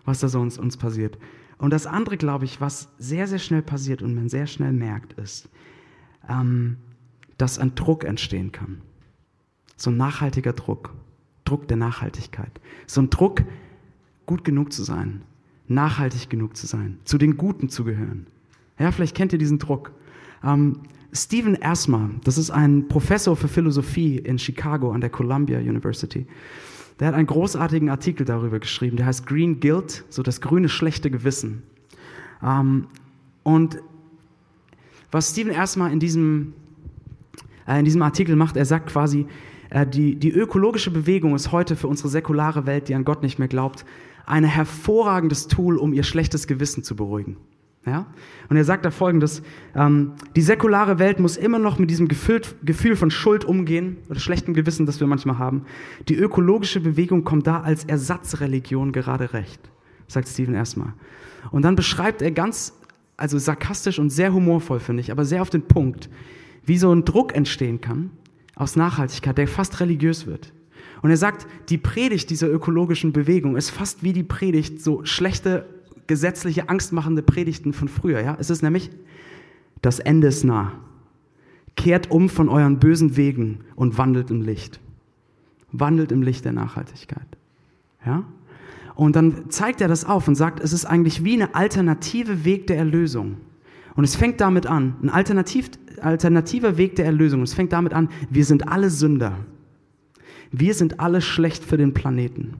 was 0.05 0.19
da 0.19 0.27
so 0.27 0.39
uns, 0.39 0.57
uns 0.57 0.77
passiert. 0.77 1.17
Und 1.57 1.71
das 1.71 1.85
andere, 1.85 2.17
glaube 2.17 2.45
ich, 2.45 2.59
was 2.61 2.89
sehr, 2.97 3.27
sehr 3.27 3.39
schnell 3.39 3.61
passiert 3.61 4.01
und 4.01 4.15
man 4.15 4.29
sehr 4.29 4.47
schnell 4.47 4.73
merkt, 4.73 5.13
ist, 5.13 5.49
ähm, 6.27 6.77
dass 7.37 7.59
ein 7.59 7.75
Druck 7.75 8.03
entstehen 8.03 8.51
kann. 8.51 8.81
So 9.77 9.89
ein 9.89 9.97
nachhaltiger 9.97 10.53
Druck. 10.53 10.93
Druck 11.45 11.67
der 11.67 11.77
Nachhaltigkeit. 11.77 12.59
So 12.87 13.01
ein 13.01 13.09
Druck, 13.09 13.43
gut 14.25 14.43
genug 14.43 14.71
zu 14.71 14.83
sein, 14.83 15.21
nachhaltig 15.67 16.29
genug 16.29 16.55
zu 16.55 16.67
sein, 16.67 16.99
zu 17.03 17.17
den 17.17 17.37
Guten 17.37 17.69
zu 17.69 17.83
gehören. 17.83 18.27
Ja, 18.79 18.91
vielleicht 18.91 19.15
kennt 19.15 19.33
ihr 19.33 19.39
diesen 19.39 19.59
Druck. 19.59 19.91
Ähm, 20.43 20.79
Stephen 21.11 21.61
Asma, 21.61 22.09
das 22.23 22.37
ist 22.37 22.49
ein 22.49 22.87
Professor 22.87 23.35
für 23.35 23.47
Philosophie 23.47 24.17
in 24.17 24.39
Chicago 24.39 24.91
an 24.91 25.01
der 25.01 25.11
Columbia 25.11 25.59
University. 25.59 26.25
Der 26.99 27.07
hat 27.07 27.15
einen 27.15 27.27
großartigen 27.27 27.89
Artikel 27.89 28.25
darüber 28.25 28.59
geschrieben, 28.59 28.97
der 28.97 29.05
heißt 29.05 29.25
Green 29.25 29.59
Guilt, 29.59 30.05
so 30.09 30.23
das 30.23 30.41
grüne 30.41 30.69
schlechte 30.69 31.09
Gewissen. 31.09 31.63
Ähm, 32.43 32.87
und 33.43 33.79
was 35.11 35.31
Stephen 35.31 35.55
Asma 35.55 35.89
in 35.89 35.99
diesem, 35.99 36.53
äh, 37.67 37.79
in 37.79 37.85
diesem 37.85 38.01
Artikel 38.01 38.35
macht, 38.35 38.57
er 38.57 38.65
sagt 38.65 38.89
quasi, 38.89 39.27
äh, 39.69 39.85
die, 39.87 40.15
die 40.15 40.31
ökologische 40.31 40.91
Bewegung 40.91 41.35
ist 41.35 41.51
heute 41.51 41.75
für 41.75 41.87
unsere 41.87 42.09
säkulare 42.09 42.65
Welt, 42.65 42.89
die 42.89 42.95
an 42.95 43.05
Gott 43.05 43.23
nicht 43.23 43.39
mehr 43.39 43.47
glaubt, 43.47 43.85
ein 44.25 44.43
hervorragendes 44.43 45.47
Tool, 45.47 45.77
um 45.77 45.93
ihr 45.93 46.03
schlechtes 46.03 46.47
Gewissen 46.47 46.83
zu 46.83 46.95
beruhigen. 46.95 47.37
Ja? 47.85 48.07
Und 48.49 48.57
er 48.57 48.63
sagt 48.63 48.85
da 48.85 48.91
folgendes, 48.91 49.41
ähm, 49.75 50.13
die 50.35 50.41
säkulare 50.41 50.99
Welt 50.99 51.19
muss 51.19 51.37
immer 51.37 51.59
noch 51.59 51.79
mit 51.79 51.89
diesem 51.89 52.07
Gefühl, 52.07 52.41
Gefühl 52.63 52.95
von 52.95 53.11
Schuld 53.11 53.45
umgehen, 53.45 53.97
oder 54.09 54.19
schlechtem 54.19 54.53
Gewissen, 54.53 54.85
das 54.85 54.99
wir 54.99 55.07
manchmal 55.07 55.37
haben. 55.37 55.63
Die 56.07 56.15
ökologische 56.15 56.79
Bewegung 56.79 57.23
kommt 57.23 57.47
da 57.47 57.61
als 57.61 57.83
Ersatzreligion 57.83 58.91
gerade 58.91 59.33
recht, 59.33 59.59
sagt 60.07 60.27
Stephen 60.27 60.55
erstmal. 60.55 60.93
Und 61.51 61.63
dann 61.63 61.75
beschreibt 61.75 62.21
er 62.21 62.31
ganz, 62.31 62.73
also 63.17 63.37
sarkastisch 63.37 63.99
und 63.99 64.09
sehr 64.09 64.33
humorvoll, 64.33 64.79
finde 64.79 65.01
ich, 65.01 65.11
aber 65.11 65.25
sehr 65.25 65.41
auf 65.41 65.49
den 65.49 65.63
Punkt, 65.63 66.09
wie 66.65 66.77
so 66.77 66.93
ein 66.93 67.03
Druck 67.03 67.35
entstehen 67.35 67.81
kann 67.81 68.11
aus 68.55 68.75
Nachhaltigkeit, 68.75 69.37
der 69.37 69.47
fast 69.47 69.79
religiös 69.79 70.25
wird. 70.25 70.53
Und 71.01 71.09
er 71.09 71.17
sagt, 71.17 71.47
die 71.69 71.77
Predigt 71.77 72.29
dieser 72.29 72.49
ökologischen 72.49 73.11
Bewegung 73.11 73.57
ist 73.57 73.71
fast 73.71 74.03
wie 74.03 74.13
die 74.13 74.23
Predigt, 74.23 74.81
so 74.81 75.03
schlechte, 75.03 75.65
gesetzliche, 76.07 76.69
angstmachende 76.69 77.21
Predigten 77.21 77.73
von 77.73 77.87
früher. 77.87 78.21
Ja? 78.21 78.37
Es 78.39 78.49
ist 78.49 78.61
nämlich, 78.61 78.89
das 79.81 79.99
Ende 79.99 80.27
ist 80.27 80.43
nah. 80.43 80.73
Kehrt 81.75 82.11
um 82.11 82.29
von 82.29 82.49
euren 82.49 82.79
bösen 82.79 83.17
Wegen 83.17 83.59
und 83.75 83.97
wandelt 83.97 84.29
im 84.29 84.41
Licht. 84.41 84.79
Wandelt 85.71 86.11
im 86.11 86.21
Licht 86.21 86.45
der 86.45 86.53
Nachhaltigkeit. 86.53 87.25
Ja? 88.05 88.23
Und 88.95 89.15
dann 89.15 89.49
zeigt 89.49 89.81
er 89.81 89.87
das 89.87 90.05
auf 90.05 90.27
und 90.27 90.35
sagt, 90.35 90.59
es 90.59 90.71
ist 90.71 90.85
eigentlich 90.85 91.23
wie 91.23 91.33
eine 91.33 91.55
alternative 91.55 92.45
Weg 92.45 92.67
der 92.67 92.77
Erlösung. 92.77 93.37
Und 93.95 94.03
es 94.03 94.15
fängt 94.15 94.41
damit 94.41 94.67
an, 94.67 94.95
ein 95.01 95.09
alternativ, 95.09 95.71
alternativer 96.01 96.77
Weg 96.77 96.95
der 96.95 97.05
Erlösung. 97.05 97.41
Es 97.41 97.53
fängt 97.53 97.73
damit 97.73 97.93
an, 97.93 98.09
wir 98.29 98.45
sind 98.45 98.67
alle 98.67 98.89
Sünder. 98.89 99.37
Wir 100.51 100.73
sind 100.73 100.99
alle 100.99 101.21
schlecht 101.21 101.63
für 101.63 101.77
den 101.77 101.93
Planeten. 101.93 102.55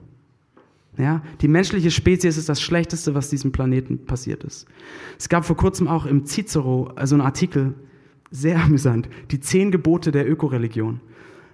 Ja, 0.96 1.22
die 1.40 1.48
menschliche 1.48 1.90
Spezies 1.90 2.36
ist 2.36 2.48
das 2.48 2.62
Schlechteste, 2.62 3.14
was 3.14 3.28
diesem 3.28 3.50
Planeten 3.50 4.06
passiert 4.06 4.44
ist. 4.44 4.66
Es 5.18 5.28
gab 5.28 5.44
vor 5.44 5.56
kurzem 5.56 5.88
auch 5.88 6.06
im 6.06 6.24
Cicero 6.24 6.92
also 6.94 7.16
einen 7.16 7.22
Artikel, 7.22 7.74
sehr 8.30 8.60
amüsant, 8.64 9.08
die 9.30 9.40
zehn 9.40 9.70
Gebote 9.70 10.12
der 10.12 10.30
Ökoreligion. 10.30 11.00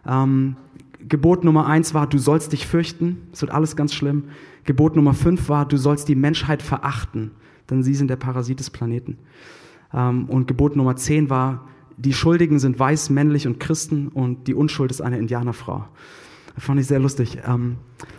Ähm, 0.06 0.56
Gebot 1.08 1.44
Nummer 1.44 1.66
eins 1.66 1.94
war, 1.94 2.06
du 2.06 2.18
sollst 2.18 2.52
dich 2.52 2.66
fürchten, 2.66 3.28
es 3.32 3.40
wird 3.40 3.52
alles 3.52 3.76
ganz 3.76 3.94
schlimm. 3.94 4.24
Gebot 4.64 4.96
Nummer 4.96 5.14
fünf 5.14 5.48
war, 5.48 5.66
du 5.66 5.78
sollst 5.78 6.08
die 6.08 6.14
Menschheit 6.14 6.62
verachten, 6.62 7.30
denn 7.70 7.82
sie 7.82 7.94
sind 7.94 8.08
der 8.08 8.16
Parasit 8.16 8.60
des 8.60 8.68
Planeten. 8.68 9.16
Ähm, 9.94 10.28
und 10.28 10.48
Gebot 10.48 10.76
Nummer 10.76 10.96
zehn 10.96 11.30
war, 11.30 11.66
die 11.96 12.12
Schuldigen 12.12 12.58
sind 12.58 12.78
weiß, 12.78 13.10
männlich 13.10 13.46
und 13.46 13.60
Christen 13.60 14.08
und 14.08 14.46
die 14.48 14.54
Unschuld 14.54 14.90
ist 14.90 15.00
eine 15.00 15.18
Indianerfrau. 15.18 15.86
Fand 16.60 16.78
ich 16.78 16.86
sehr 16.86 17.00
lustig. 17.00 17.38
Ähm, 17.46 17.78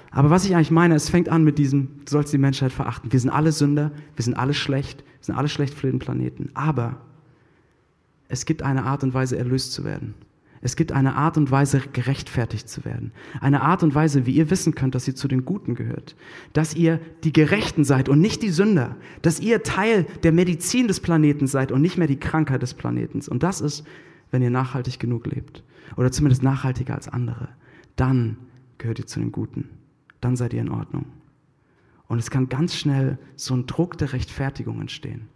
aber 0.09 0.29
was 0.29 0.45
ich 0.45 0.55
eigentlich 0.55 0.71
meine, 0.71 0.95
es 0.95 1.09
fängt 1.09 1.29
an 1.29 1.43
mit 1.43 1.57
diesem, 1.57 1.89
du 2.05 2.11
sollst 2.11 2.33
die 2.33 2.37
Menschheit 2.37 2.71
verachten. 2.71 3.11
Wir 3.11 3.19
sind 3.19 3.29
alle 3.29 3.51
Sünder, 3.51 3.91
wir 4.15 4.23
sind 4.23 4.33
alle 4.33 4.53
schlecht, 4.53 4.99
wir 4.99 5.25
sind 5.25 5.35
alle 5.35 5.47
schlecht 5.47 5.73
für 5.73 5.87
den 5.87 5.99
Planeten. 5.99 6.49
Aber 6.55 6.97
es 8.27 8.45
gibt 8.45 8.63
eine 8.63 8.83
Art 8.83 9.03
und 9.03 9.13
Weise, 9.13 9.37
erlöst 9.37 9.73
zu 9.73 9.83
werden. 9.83 10.15
Es 10.63 10.75
gibt 10.75 10.91
eine 10.91 11.15
Art 11.15 11.37
und 11.37 11.49
Weise, 11.49 11.81
gerechtfertigt 11.93 12.69
zu 12.69 12.85
werden. 12.85 13.11
Eine 13.39 13.61
Art 13.61 13.83
und 13.83 13.95
Weise, 13.95 14.25
wie 14.25 14.33
ihr 14.33 14.51
wissen 14.51 14.75
könnt, 14.75 14.93
dass 14.93 15.07
ihr 15.07 15.15
zu 15.15 15.27
den 15.27 15.43
Guten 15.43 15.73
gehört. 15.73 16.15
Dass 16.53 16.75
ihr 16.75 16.99
die 17.23 17.33
Gerechten 17.33 17.83
seid 17.83 18.09
und 18.09 18.21
nicht 18.21 18.43
die 18.43 18.51
Sünder. 18.51 18.95
Dass 19.23 19.39
ihr 19.39 19.63
Teil 19.63 20.05
der 20.23 20.31
Medizin 20.31 20.87
des 20.87 20.99
Planeten 20.99 21.47
seid 21.47 21.71
und 21.71 21.81
nicht 21.81 21.97
mehr 21.97 22.07
die 22.07 22.19
Krankheit 22.19 22.61
des 22.61 22.75
Planeten. 22.75 23.21
Und 23.27 23.43
das 23.43 23.59
ist, 23.59 23.85
wenn 24.29 24.43
ihr 24.43 24.51
nachhaltig 24.51 24.99
genug 24.99 25.25
lebt. 25.25 25.63
Oder 25.97 26.11
zumindest 26.11 26.43
nachhaltiger 26.43 26.93
als 26.93 27.07
andere. 27.07 27.49
Dann 28.01 28.37
gehört 28.79 28.97
ihr 28.97 29.05
zu 29.05 29.19
den 29.19 29.31
Guten. 29.31 29.69
Dann 30.21 30.35
seid 30.35 30.53
ihr 30.53 30.61
in 30.61 30.71
Ordnung. 30.71 31.05
Und 32.07 32.17
es 32.17 32.31
kann 32.31 32.49
ganz 32.49 32.75
schnell 32.75 33.19
so 33.35 33.53
ein 33.53 33.67
Druck 33.67 33.95
der 33.99 34.11
Rechtfertigung 34.11 34.81
entstehen. 34.81 35.27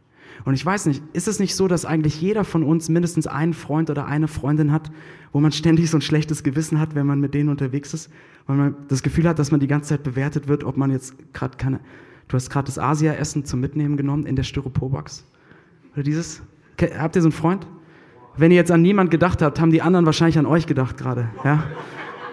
Und 0.46 0.56
ich 0.56 0.66
weiß 0.66 0.88
nicht, 0.88 1.04
ist 1.14 1.28
es 1.28 1.38
nicht 1.38 1.54
so, 1.56 1.68
dass 1.68 1.86
eigentlich 1.86 2.20
jeder 2.20 2.44
von 2.44 2.64
uns 2.64 2.90
mindestens 2.90 3.28
einen 3.28 3.54
Freund 3.54 3.92
oder 3.92 4.08
eine 4.08 4.28
Freundin 4.28 4.72
hat, 4.72 4.92
wo 5.32 5.40
man 5.42 5.52
ständig 5.52 5.92
so 5.92 5.98
ein 6.00 6.02
schlechtes 6.02 6.42
Gewissen 6.42 6.80
hat, 6.80 6.96
wenn 6.96 7.06
man 7.06 7.20
mit 7.20 7.36
denen 7.36 7.50
unterwegs 7.50 7.94
ist, 7.94 8.12
weil 8.48 8.58
man 8.58 8.76
das 8.88 9.04
Gefühl 9.04 9.30
hat, 9.30 9.38
dass 9.38 9.52
man 9.52 9.60
die 9.60 9.68
ganze 9.68 9.90
Zeit 9.90 10.02
bewertet 10.02 10.48
wird, 10.48 10.64
ob 10.64 10.76
man 10.76 10.90
jetzt 10.90 11.14
gerade 11.34 11.58
keine, 11.58 11.82
du 12.30 12.34
hast 12.36 12.50
gerade 12.50 12.66
das 12.66 12.80
Asia-Essen 12.80 13.46
zum 13.46 13.60
Mitnehmen 13.60 13.96
genommen 13.96 14.26
in 14.26 14.36
der 14.36 14.44
Styroporbox. 14.44 15.24
Oder 15.94 16.02
dieses, 16.02 16.42
habt 16.98 17.16
ihr 17.16 17.22
so 17.22 17.28
einen 17.28 17.32
Freund? 17.32 17.68
Wenn 18.38 18.50
ihr 18.50 18.58
jetzt 18.58 18.72
an 18.72 18.82
niemand 18.82 19.12
gedacht 19.12 19.44
habt, 19.44 19.60
haben 19.60 19.70
die 19.70 19.84
anderen 19.84 20.08
wahrscheinlich 20.08 20.40
an 20.40 20.48
euch 20.48 20.66
gedacht 20.66 20.98
gerade, 20.98 21.30
ja? 21.44 21.64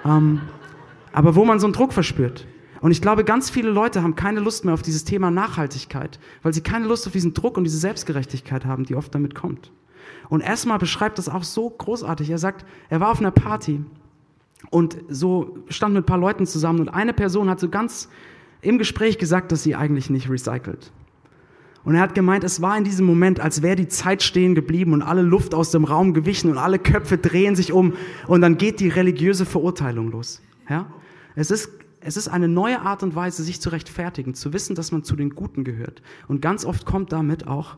Ähm, 0.04 0.40
aber 1.12 1.34
wo 1.34 1.44
man 1.44 1.60
so 1.60 1.66
einen 1.66 1.74
Druck 1.74 1.92
verspürt. 1.92 2.46
Und 2.80 2.90
ich 2.90 3.00
glaube, 3.00 3.24
ganz 3.24 3.48
viele 3.48 3.70
Leute 3.70 4.02
haben 4.02 4.16
keine 4.16 4.40
Lust 4.40 4.64
mehr 4.64 4.74
auf 4.74 4.82
dieses 4.82 5.04
Thema 5.04 5.30
Nachhaltigkeit, 5.30 6.18
weil 6.42 6.52
sie 6.52 6.62
keine 6.62 6.86
Lust 6.86 7.06
auf 7.06 7.12
diesen 7.12 7.32
Druck 7.32 7.56
und 7.56 7.64
diese 7.64 7.78
Selbstgerechtigkeit 7.78 8.64
haben, 8.64 8.84
die 8.84 8.96
oft 8.96 9.14
damit 9.14 9.34
kommt. 9.34 9.70
Und 10.28 10.40
erstmal 10.40 10.78
beschreibt 10.78 11.18
das 11.18 11.28
auch 11.28 11.44
so 11.44 11.70
großartig. 11.70 12.30
Er 12.30 12.38
sagt, 12.38 12.66
er 12.88 13.00
war 13.00 13.10
auf 13.10 13.20
einer 13.20 13.30
Party 13.30 13.84
und 14.70 14.96
so 15.08 15.58
stand 15.68 15.94
mit 15.94 16.04
ein 16.04 16.06
paar 16.06 16.18
Leuten 16.18 16.46
zusammen 16.46 16.80
und 16.80 16.88
eine 16.88 17.12
Person 17.12 17.48
hat 17.48 17.60
so 17.60 17.68
ganz 17.68 18.08
im 18.62 18.78
Gespräch 18.78 19.18
gesagt, 19.18 19.52
dass 19.52 19.62
sie 19.62 19.74
eigentlich 19.74 20.10
nicht 20.10 20.30
recycelt. 20.30 20.92
Und 21.84 21.96
er 21.96 22.00
hat 22.00 22.14
gemeint, 22.14 22.44
es 22.44 22.62
war 22.62 22.78
in 22.78 22.84
diesem 22.84 23.06
Moment, 23.06 23.40
als 23.40 23.62
wäre 23.62 23.76
die 23.76 23.88
Zeit 23.88 24.22
stehen 24.22 24.54
geblieben 24.54 24.92
und 24.92 25.02
alle 25.02 25.22
Luft 25.22 25.54
aus 25.54 25.70
dem 25.70 25.84
Raum 25.84 26.14
gewichen 26.14 26.50
und 26.50 26.58
alle 26.58 26.78
Köpfe 26.78 27.18
drehen 27.18 27.56
sich 27.56 27.72
um 27.72 27.94
und 28.28 28.40
dann 28.40 28.56
geht 28.56 28.78
die 28.80 28.88
religiöse 28.88 29.44
Verurteilung 29.44 30.10
los. 30.10 30.40
Ja? 30.68 30.86
Es 31.34 31.50
ist 31.50 31.70
es 32.04 32.16
ist 32.16 32.28
eine 32.28 32.48
neue 32.48 32.80
Art 32.80 33.02
und 33.02 33.14
Weise, 33.14 33.44
sich 33.44 33.60
zu 33.60 33.70
rechtfertigen, 33.70 34.34
zu 34.34 34.52
wissen, 34.52 34.74
dass 34.74 34.90
man 34.90 35.04
zu 35.04 35.14
den 35.14 35.30
Guten 35.30 35.62
gehört. 35.62 36.02
Und 36.26 36.42
ganz 36.42 36.64
oft 36.64 36.84
kommt 36.84 37.12
damit 37.12 37.46
auch 37.46 37.76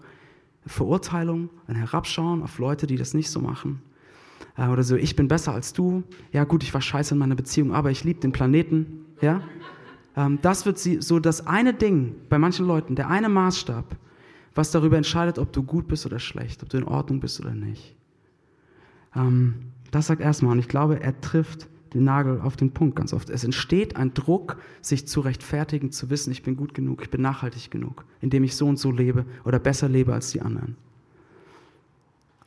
Verurteilung, 0.67 1.51
ein 1.67 1.77
Herabschauen 1.77 2.43
auf 2.43 2.59
Leute, 2.59 2.87
die 2.87 2.97
das 2.97 3.13
nicht 3.13 3.31
so 3.31 3.41
machen. 3.41 3.83
Äh, 4.57 4.69
oder 4.69 4.83
so, 4.83 4.97
ich 4.97 5.15
bin 5.15 5.29
besser 5.29 5.53
als 5.53 5.75
du. 5.75 6.05
Ja 6.33 6.45
gut, 6.45 6.63
ich 6.63 6.73
war 6.73 6.81
scheiße 6.81 7.15
in 7.15 7.19
meiner 7.19 7.35
Beziehung, 7.35 7.75
aber 7.75 7.91
ich 7.91 8.03
liebe 8.05 8.21
den 8.21 8.33
Planeten. 8.33 9.05
Ja? 9.21 9.43
Ähm, 10.17 10.39
das 10.43 10.67
wird 10.67 10.79
so 10.79 11.19
das 11.19 11.47
eine 11.47 11.75
Ding 11.75 12.15
bei 12.29 12.39
manchen 12.39 12.67
Leuten, 12.67 12.97
der 12.97 13.09
eine 13.09 13.29
Maßstab, 13.29 13.97
was 14.55 14.71
darüber 14.71 14.97
entscheidet, 14.97 15.39
ob 15.39 15.53
du 15.53 15.63
gut 15.63 15.89
bist 15.89 16.07
oder 16.07 16.19
schlecht, 16.19 16.63
ob 16.63 16.69
du 16.69 16.77
in 16.77 16.85
Ordnung 16.85 17.21
bist 17.21 17.41
oder 17.41 17.55
nicht. 17.55 17.95
Ähm, 19.15 19.55
das 19.91 20.07
sagt 20.07 20.21
erstmal, 20.21 20.53
und 20.53 20.59
ich 20.59 20.69
glaube, 20.69 21.01
er 21.01 21.21
trifft 21.21 21.69
den 21.95 22.05
Nagel 22.05 22.41
auf 22.41 22.57
den 22.57 22.73
Punkt 22.73 22.97
ganz 22.97 23.13
oft. 23.13 23.31
Es 23.31 23.45
entsteht 23.45 23.97
ein 23.97 24.13
Druck, 24.15 24.57
sich 24.81 25.07
zu 25.07 25.21
rechtfertigen, 25.21 25.93
zu 25.93 26.11
wissen, 26.11 26.33
ich 26.33 26.43
bin 26.43 26.57
gut 26.57 26.75
genug, 26.75 27.03
ich 27.03 27.11
bin 27.11 27.23
nachhaltig 27.23 27.71
genug, 27.71 28.05
indem 28.21 28.43
ich 28.43 28.57
so 28.57 28.67
und 28.67 28.79
so 28.79 28.91
lebe 28.91 29.25
oder 29.45 29.61
besser 29.61 29.89
lebe 29.89 30.13
als 30.13 30.31
die 30.31 30.41
anderen. 30.41 30.77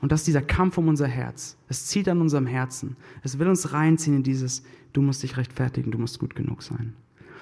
Und 0.02 0.12
das 0.12 0.22
ist 0.22 0.28
dieser 0.28 0.42
Kampf 0.42 0.78
um 0.78 0.90
unser 0.90 1.08
Herz. 1.08 1.58
Es 1.70 1.88
zieht 1.88 2.08
an 2.08 2.22
unserem 2.22 2.46
Herzen. 2.46 2.98
Es 3.24 3.40
will 3.40 3.48
uns 3.48 3.74
reinziehen 3.74 4.18
in 4.18 4.24
dieses, 4.24 4.64
du 4.94 5.02
musst 5.02 5.24
dich 5.24 5.38
rechtfertigen, 5.38 5.92
du 5.92 5.98
musst 5.98 6.20
gut 6.20 6.36
genug 6.36 6.62
sein. 6.62 6.94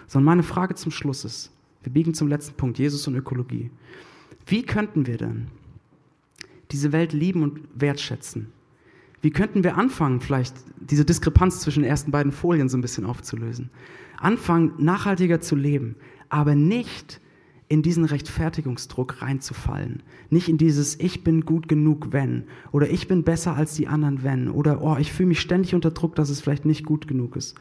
So, 0.08 0.20
und 0.20 0.26
meine 0.26 0.44
Frage 0.44 0.76
zum 0.76 0.92
Schluss 0.92 1.26
ist, 1.26 1.52
wir 1.84 1.92
biegen 1.92 2.14
zum 2.14 2.28
letzten 2.28 2.56
Punkt, 2.56 2.80
Jesus 2.80 3.08
und 3.08 3.16
Ökologie. 3.16 3.70
Wie 4.48 4.64
könnten 4.64 5.08
wir 5.08 5.18
denn 5.18 5.48
diese 6.72 6.92
Welt 6.92 7.14
lieben 7.14 7.44
und 7.44 7.62
wertschätzen? 7.76 8.48
Wie 9.22 9.32
könnten 9.32 9.64
wir 9.64 9.78
anfangen, 9.78 10.22
vielleicht 10.22 10.56
diese 10.80 11.06
Diskrepanz 11.06 11.60
zwischen 11.60 11.82
den 11.82 11.90
ersten 11.90 12.12
beiden 12.12 12.32
Folien 12.32 12.70
so 12.70 12.78
ein 12.78 12.82
bisschen 12.82 13.06
aufzulösen? 13.06 13.70
Anfangen, 14.18 14.74
nachhaltiger 14.78 15.42
zu 15.42 15.56
leben, 15.56 15.96
aber 16.30 16.56
nicht 16.56 17.20
in 17.68 17.82
diesen 17.82 18.06
Rechtfertigungsdruck 18.06 19.22
reinzufallen. 19.22 20.04
Nicht 20.30 20.50
in 20.50 20.58
dieses 20.58 21.00
Ich 21.00 21.24
bin 21.24 21.42
gut 21.42 21.68
genug, 21.68 22.10
wenn. 22.12 22.44
Oder 22.72 22.90
ich 22.90 23.08
bin 23.08 23.24
besser 23.24 23.56
als 23.56 23.74
die 23.74 23.88
anderen, 23.88 24.24
wenn. 24.24 24.50
Oder 24.50 24.82
oh, 24.82 24.98
ich 25.00 25.12
fühle 25.12 25.30
mich 25.30 25.40
ständig 25.40 25.74
unter 25.74 25.92
Druck, 25.92 26.16
dass 26.16 26.30
es 26.30 26.42
vielleicht 26.42 26.66
nicht 26.66 26.86
gut 26.86 27.08
genug 27.08 27.36
ist. 27.36 27.56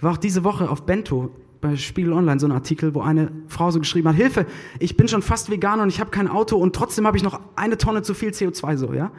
War 0.00 0.12
auch 0.12 0.18
diese 0.18 0.44
Woche 0.44 0.70
auf 0.70 0.86
Bento 0.86 1.34
bei 1.60 1.76
Spiegel 1.76 2.12
Online 2.12 2.38
so 2.38 2.46
ein 2.46 2.52
Artikel, 2.52 2.94
wo 2.94 3.00
eine 3.00 3.30
Frau 3.48 3.70
so 3.70 3.78
geschrieben 3.78 4.08
hat, 4.08 4.16
Hilfe, 4.16 4.46
ich 4.78 4.96
bin 4.96 5.08
schon 5.08 5.22
fast 5.22 5.50
vegan 5.50 5.80
und 5.80 5.88
ich 5.88 6.00
habe 6.00 6.10
kein 6.10 6.28
Auto 6.28 6.56
und 6.56 6.74
trotzdem 6.74 7.06
habe 7.06 7.16
ich 7.16 7.22
noch 7.22 7.40
eine 7.56 7.78
Tonne 7.78 8.02
zu 8.02 8.14
viel 8.14 8.30
CO2 8.30 8.76
so, 8.76 8.92
ja? 8.92 9.10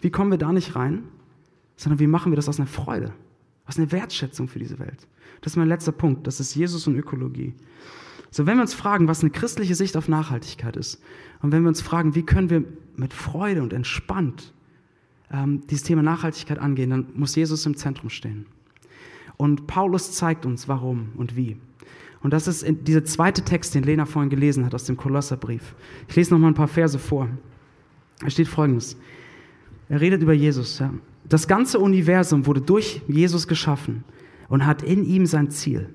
Wie 0.00 0.10
kommen 0.10 0.30
wir 0.30 0.38
da 0.38 0.52
nicht 0.52 0.76
rein? 0.76 1.04
sondern 1.80 1.98
wie 1.98 2.06
machen 2.06 2.30
wir 2.30 2.36
das 2.36 2.48
aus 2.48 2.60
einer 2.60 2.66
Freude, 2.66 3.14
aus 3.64 3.78
einer 3.78 3.90
Wertschätzung 3.90 4.48
für 4.48 4.58
diese 4.58 4.78
Welt. 4.78 5.08
Das 5.40 5.54
ist 5.54 5.56
mein 5.56 5.68
letzter 5.68 5.92
Punkt, 5.92 6.26
das 6.26 6.38
ist 6.38 6.54
Jesus 6.54 6.86
und 6.86 6.94
Ökologie. 6.94 7.54
So, 8.30 8.44
wenn 8.44 8.58
wir 8.58 8.62
uns 8.62 8.74
fragen, 8.74 9.08
was 9.08 9.22
eine 9.22 9.30
christliche 9.30 9.74
Sicht 9.74 9.96
auf 9.96 10.06
Nachhaltigkeit 10.06 10.76
ist, 10.76 11.02
und 11.40 11.52
wenn 11.52 11.62
wir 11.62 11.68
uns 11.68 11.80
fragen, 11.80 12.14
wie 12.14 12.22
können 12.22 12.50
wir 12.50 12.64
mit 12.96 13.14
Freude 13.14 13.62
und 13.62 13.72
entspannt 13.72 14.52
ähm, 15.32 15.66
dieses 15.68 15.84
Thema 15.84 16.02
Nachhaltigkeit 16.02 16.58
angehen, 16.58 16.90
dann 16.90 17.06
muss 17.14 17.34
Jesus 17.34 17.64
im 17.64 17.78
Zentrum 17.78 18.10
stehen. 18.10 18.44
Und 19.38 19.66
Paulus 19.66 20.12
zeigt 20.12 20.44
uns, 20.44 20.68
warum 20.68 21.12
und 21.16 21.34
wie. 21.34 21.56
Und 22.22 22.32
das 22.32 22.46
ist 22.46 22.66
dieser 22.86 23.04
zweite 23.04 23.42
Text, 23.42 23.74
den 23.74 23.82
Lena 23.82 24.04
vorhin 24.04 24.30
gelesen 24.30 24.64
hat 24.66 24.74
aus 24.74 24.84
dem 24.84 24.96
Kolosserbrief. 24.96 25.74
Ich 26.08 26.16
lese 26.16 26.34
noch 26.34 26.38
mal 26.38 26.48
ein 26.48 26.54
paar 26.54 26.68
Verse 26.68 26.98
vor. 26.98 27.28
Da 28.20 28.28
steht 28.28 28.48
folgendes. 28.48 28.96
Er 29.88 30.00
redet 30.00 30.22
über 30.22 30.34
Jesus. 30.34 30.78
Ja. 30.78 30.92
Das 31.28 31.48
ganze 31.48 31.78
Universum 31.78 32.46
wurde 32.46 32.60
durch 32.60 33.00
Jesus 33.08 33.48
geschaffen 33.48 34.04
und 34.48 34.66
hat 34.66 34.82
in 34.82 35.04
ihm 35.04 35.24
sein 35.26 35.50
Ziel. 35.50 35.88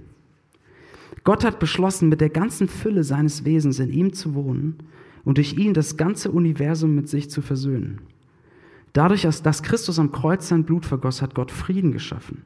Gott 1.24 1.44
hat 1.44 1.60
beschlossen, 1.60 2.10
mit 2.10 2.22
der 2.22 2.30
ganzen 2.30 2.68
Fülle 2.68 3.04
seines 3.04 3.46
Wesens 3.46 3.80
in 3.80 3.92
ihm 3.92 4.14
zu 4.14 4.34
wohnen 4.36 4.78
und 5.24 5.38
durch 5.38 5.54
ihn 5.54 5.74
das 5.74 5.98
ganze 5.98 6.32
Universum 6.32 6.96
mit 6.96 7.10
sich 7.10 7.30
zu 7.30 7.42
versöhnen. 7.42 8.00
Dadurch, 8.94 9.24
dass 9.24 9.64
Christus 9.64 10.00
am 10.00 10.12
Kreuz 10.12 10.48
sein 10.48 10.64
Blut 10.64 10.86
vergoss, 10.86 11.22
hat 11.22 11.36
Gott 11.36 11.52
Frieden 11.52 11.92
geschaffen. 11.92 12.44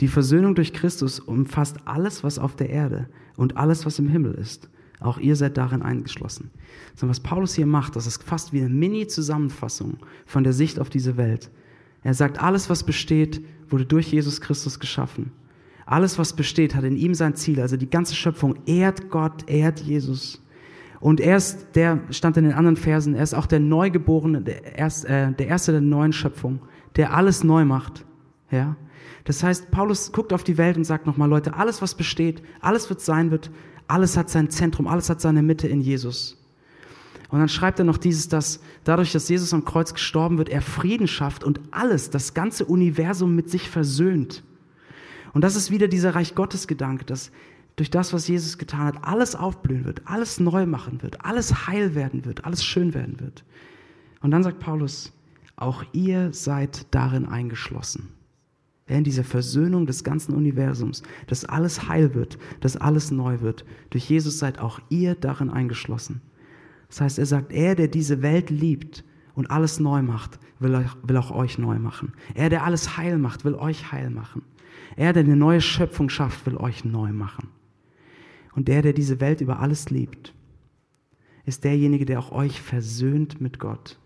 Die 0.00 0.08
Versöhnung 0.08 0.54
durch 0.54 0.72
Christus 0.72 1.20
umfasst 1.20 1.76
alles, 1.84 2.24
was 2.24 2.38
auf 2.38 2.56
der 2.56 2.70
Erde 2.70 3.08
und 3.36 3.56
alles, 3.56 3.84
was 3.84 3.98
im 3.98 4.08
Himmel 4.08 4.34
ist. 4.34 4.68
Auch 4.98 5.18
ihr 5.18 5.36
seid 5.36 5.56
darin 5.56 5.82
eingeschlossen. 5.82 6.50
So, 6.94 7.08
was 7.08 7.20
Paulus 7.20 7.54
hier 7.54 7.66
macht, 7.66 7.96
das 7.96 8.06
ist 8.06 8.22
fast 8.22 8.52
wie 8.52 8.60
eine 8.60 8.68
Mini-Zusammenfassung 8.68 9.98
von 10.26 10.44
der 10.44 10.52
Sicht 10.52 10.78
auf 10.78 10.90
diese 10.90 11.16
Welt. 11.16 11.50
Er 12.02 12.14
sagt, 12.14 12.42
alles, 12.42 12.70
was 12.70 12.84
besteht, 12.84 13.44
wurde 13.68 13.86
durch 13.86 14.12
Jesus 14.12 14.40
Christus 14.40 14.78
geschaffen. 14.78 15.32
Alles, 15.86 16.18
was 16.18 16.34
besteht, 16.34 16.74
hat 16.74 16.84
in 16.84 16.96
ihm 16.96 17.14
sein 17.14 17.34
Ziel. 17.34 17.60
Also 17.60 17.76
die 17.76 17.90
ganze 17.90 18.14
Schöpfung 18.14 18.56
ehrt 18.66 19.10
Gott, 19.10 19.48
ehrt 19.48 19.80
Jesus. 19.80 20.42
Und 21.00 21.20
er 21.20 21.38
ist, 21.38 21.68
der 21.74 22.00
stand 22.10 22.36
in 22.36 22.44
den 22.44 22.52
anderen 22.52 22.76
Versen, 22.76 23.14
er 23.14 23.22
ist 23.22 23.34
auch 23.34 23.46
der 23.46 23.60
Neugeborene, 23.60 24.42
der, 24.42 24.78
Erst, 24.78 25.06
äh, 25.06 25.32
der 25.32 25.48
Erste 25.48 25.72
der 25.72 25.80
neuen 25.80 26.12
Schöpfung, 26.12 26.60
der 26.96 27.14
alles 27.14 27.42
neu 27.42 27.64
macht. 27.64 28.04
Ja? 28.50 28.76
Das 29.24 29.42
heißt, 29.42 29.70
Paulus 29.70 30.12
guckt 30.12 30.32
auf 30.32 30.44
die 30.44 30.58
Welt 30.58 30.76
und 30.76 30.84
sagt 30.84 31.06
nochmal, 31.06 31.28
Leute, 31.28 31.54
alles, 31.54 31.82
was 31.82 31.94
besteht, 31.94 32.42
alles, 32.60 32.90
was 32.90 33.04
sein 33.04 33.30
wird, 33.30 33.50
alles 33.86 34.16
hat 34.16 34.30
sein 34.30 34.50
Zentrum, 34.50 34.86
alles 34.86 35.10
hat 35.10 35.20
seine 35.20 35.42
Mitte 35.42 35.68
in 35.68 35.80
Jesus. 35.80 36.36
Und 37.28 37.38
dann 37.38 37.48
schreibt 37.48 37.78
er 37.78 37.84
noch 37.84 37.98
dieses, 37.98 38.28
dass 38.28 38.60
dadurch, 38.84 39.12
dass 39.12 39.28
Jesus 39.28 39.54
am 39.54 39.64
Kreuz 39.64 39.94
gestorben 39.94 40.38
wird, 40.38 40.48
er 40.48 40.62
Frieden 40.62 41.06
schafft 41.06 41.44
und 41.44 41.60
alles, 41.70 42.10
das 42.10 42.34
ganze 42.34 42.64
Universum 42.64 43.36
mit 43.36 43.50
sich 43.50 43.70
versöhnt. 43.70 44.42
Und 45.32 45.42
das 45.42 45.54
ist 45.54 45.70
wieder 45.70 45.86
dieser 45.86 46.14
Reich 46.16 46.34
Gottes 46.34 46.66
Gedanke, 46.66 47.04
dass 47.04 47.30
durch 47.76 47.90
das, 47.90 48.12
was 48.12 48.26
Jesus 48.26 48.58
getan 48.58 48.86
hat, 48.86 49.04
alles 49.04 49.36
aufblühen 49.36 49.84
wird, 49.84 50.02
alles 50.06 50.40
neu 50.40 50.66
machen 50.66 51.02
wird, 51.02 51.24
alles 51.24 51.68
heil 51.68 51.94
werden 51.94 52.24
wird, 52.24 52.44
alles 52.44 52.64
schön 52.64 52.94
werden 52.94 53.20
wird. 53.20 53.44
Und 54.20 54.32
dann 54.32 54.42
sagt 54.42 54.58
Paulus, 54.58 55.12
auch 55.56 55.84
ihr 55.92 56.32
seid 56.32 56.86
darin 56.90 57.26
eingeschlossen. 57.26 58.08
In 58.90 59.04
dieser 59.04 59.24
Versöhnung 59.24 59.86
des 59.86 60.02
ganzen 60.02 60.34
Universums, 60.34 61.02
dass 61.28 61.44
alles 61.44 61.88
heil 61.88 62.14
wird, 62.14 62.38
dass 62.60 62.76
alles 62.76 63.12
neu 63.12 63.40
wird. 63.40 63.64
Durch 63.90 64.10
Jesus 64.10 64.38
seid 64.38 64.58
auch 64.58 64.80
ihr 64.88 65.14
darin 65.14 65.48
eingeschlossen. 65.48 66.20
Das 66.88 67.00
heißt, 67.00 67.18
er 67.20 67.26
sagt, 67.26 67.52
er, 67.52 67.76
der 67.76 67.86
diese 67.86 68.20
Welt 68.20 68.50
liebt 68.50 69.04
und 69.34 69.50
alles 69.50 69.78
neu 69.78 70.02
macht, 70.02 70.40
will, 70.58 70.84
will 71.04 71.16
auch 71.16 71.30
euch 71.30 71.56
neu 71.56 71.78
machen. 71.78 72.12
Er, 72.34 72.50
der 72.50 72.64
alles 72.64 72.96
heil 72.96 73.16
macht, 73.16 73.44
will 73.44 73.54
euch 73.54 73.92
heil 73.92 74.10
machen. 74.10 74.42
Er, 74.96 75.12
der 75.12 75.22
eine 75.22 75.36
neue 75.36 75.60
Schöpfung 75.60 76.08
schafft, 76.08 76.44
will 76.46 76.56
euch 76.56 76.84
neu 76.84 77.12
machen. 77.12 77.48
Und 78.54 78.66
der, 78.66 78.82
der 78.82 78.92
diese 78.92 79.20
Welt 79.20 79.40
über 79.40 79.60
alles 79.60 79.90
liebt, 79.90 80.34
ist 81.44 81.62
derjenige, 81.62 82.04
der 82.04 82.18
auch 82.18 82.32
euch 82.32 82.60
versöhnt 82.60 83.40
mit 83.40 83.60
Gott. 83.60 84.00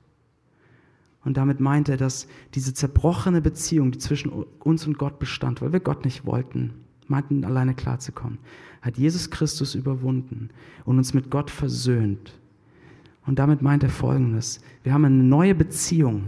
Und 1.25 1.37
damit 1.37 1.61
meint 1.61 1.89
er, 1.89 1.97
dass 1.97 2.27
diese 2.55 2.75
zerbrochene 2.75 3.41
Beziehung, 3.41 3.91
die 3.91 3.99
zwischen 3.99 4.31
uns 4.31 4.87
und 4.87 4.99
Gott 4.99 5.19
bestand, 5.19 5.63
weil 5.63 5.73
wir 5.73 5.81
Gott 5.81 6.05
nicht 6.05 6.27
wollten, 6.27 6.73
meinten 7.07 7.45
alleine 7.45 7.75
klarzukommen, 7.75 8.39
hat 8.83 8.99
Jesus 8.99 9.31
Christus 9.31 9.75
überwunden 9.75 10.51
und 10.85 10.99
uns 10.99 11.15
mit 11.15 11.31
Gott 11.31 11.51
versöhnt. 11.51 12.39
Und 13.27 13.39
damit 13.39 13.63
meint 13.63 13.83
er 13.83 13.89
Folgendes. 13.89 14.61
Wir 14.83 14.93
haben 14.93 15.07
eine 15.07 15.23
neue 15.23 15.55
Beziehung, 15.55 16.25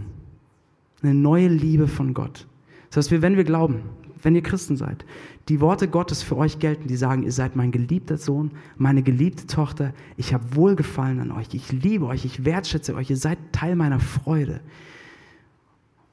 eine 1.03 1.13
neue 1.13 1.47
Liebe 1.47 1.87
von 1.87 2.13
Gott. 2.13 2.47
Das 2.89 2.97
heißt, 2.97 3.21
wenn 3.21 3.37
wir 3.37 3.43
glauben, 3.43 3.81
wenn 4.23 4.35
ihr 4.35 4.41
Christen 4.41 4.77
seid, 4.77 5.05
die 5.49 5.61
Worte 5.61 5.87
Gottes 5.87 6.23
für 6.23 6.35
euch 6.35 6.59
gelten, 6.59 6.87
die 6.87 6.97
sagen, 6.97 7.23
ihr 7.23 7.31
seid 7.31 7.55
mein 7.55 7.71
geliebter 7.71 8.17
Sohn, 8.17 8.51
meine 8.75 9.01
geliebte 9.01 9.47
Tochter, 9.47 9.93
ich 10.17 10.33
habe 10.33 10.55
Wohlgefallen 10.55 11.19
an 11.21 11.31
euch, 11.31 11.53
ich 11.53 11.71
liebe 11.71 12.05
euch, 12.05 12.25
ich 12.25 12.43
wertschätze 12.43 12.95
euch, 12.95 13.09
ihr 13.09 13.17
seid 13.17 13.37
Teil 13.53 13.75
meiner 13.75 13.99
Freude. 13.99 14.59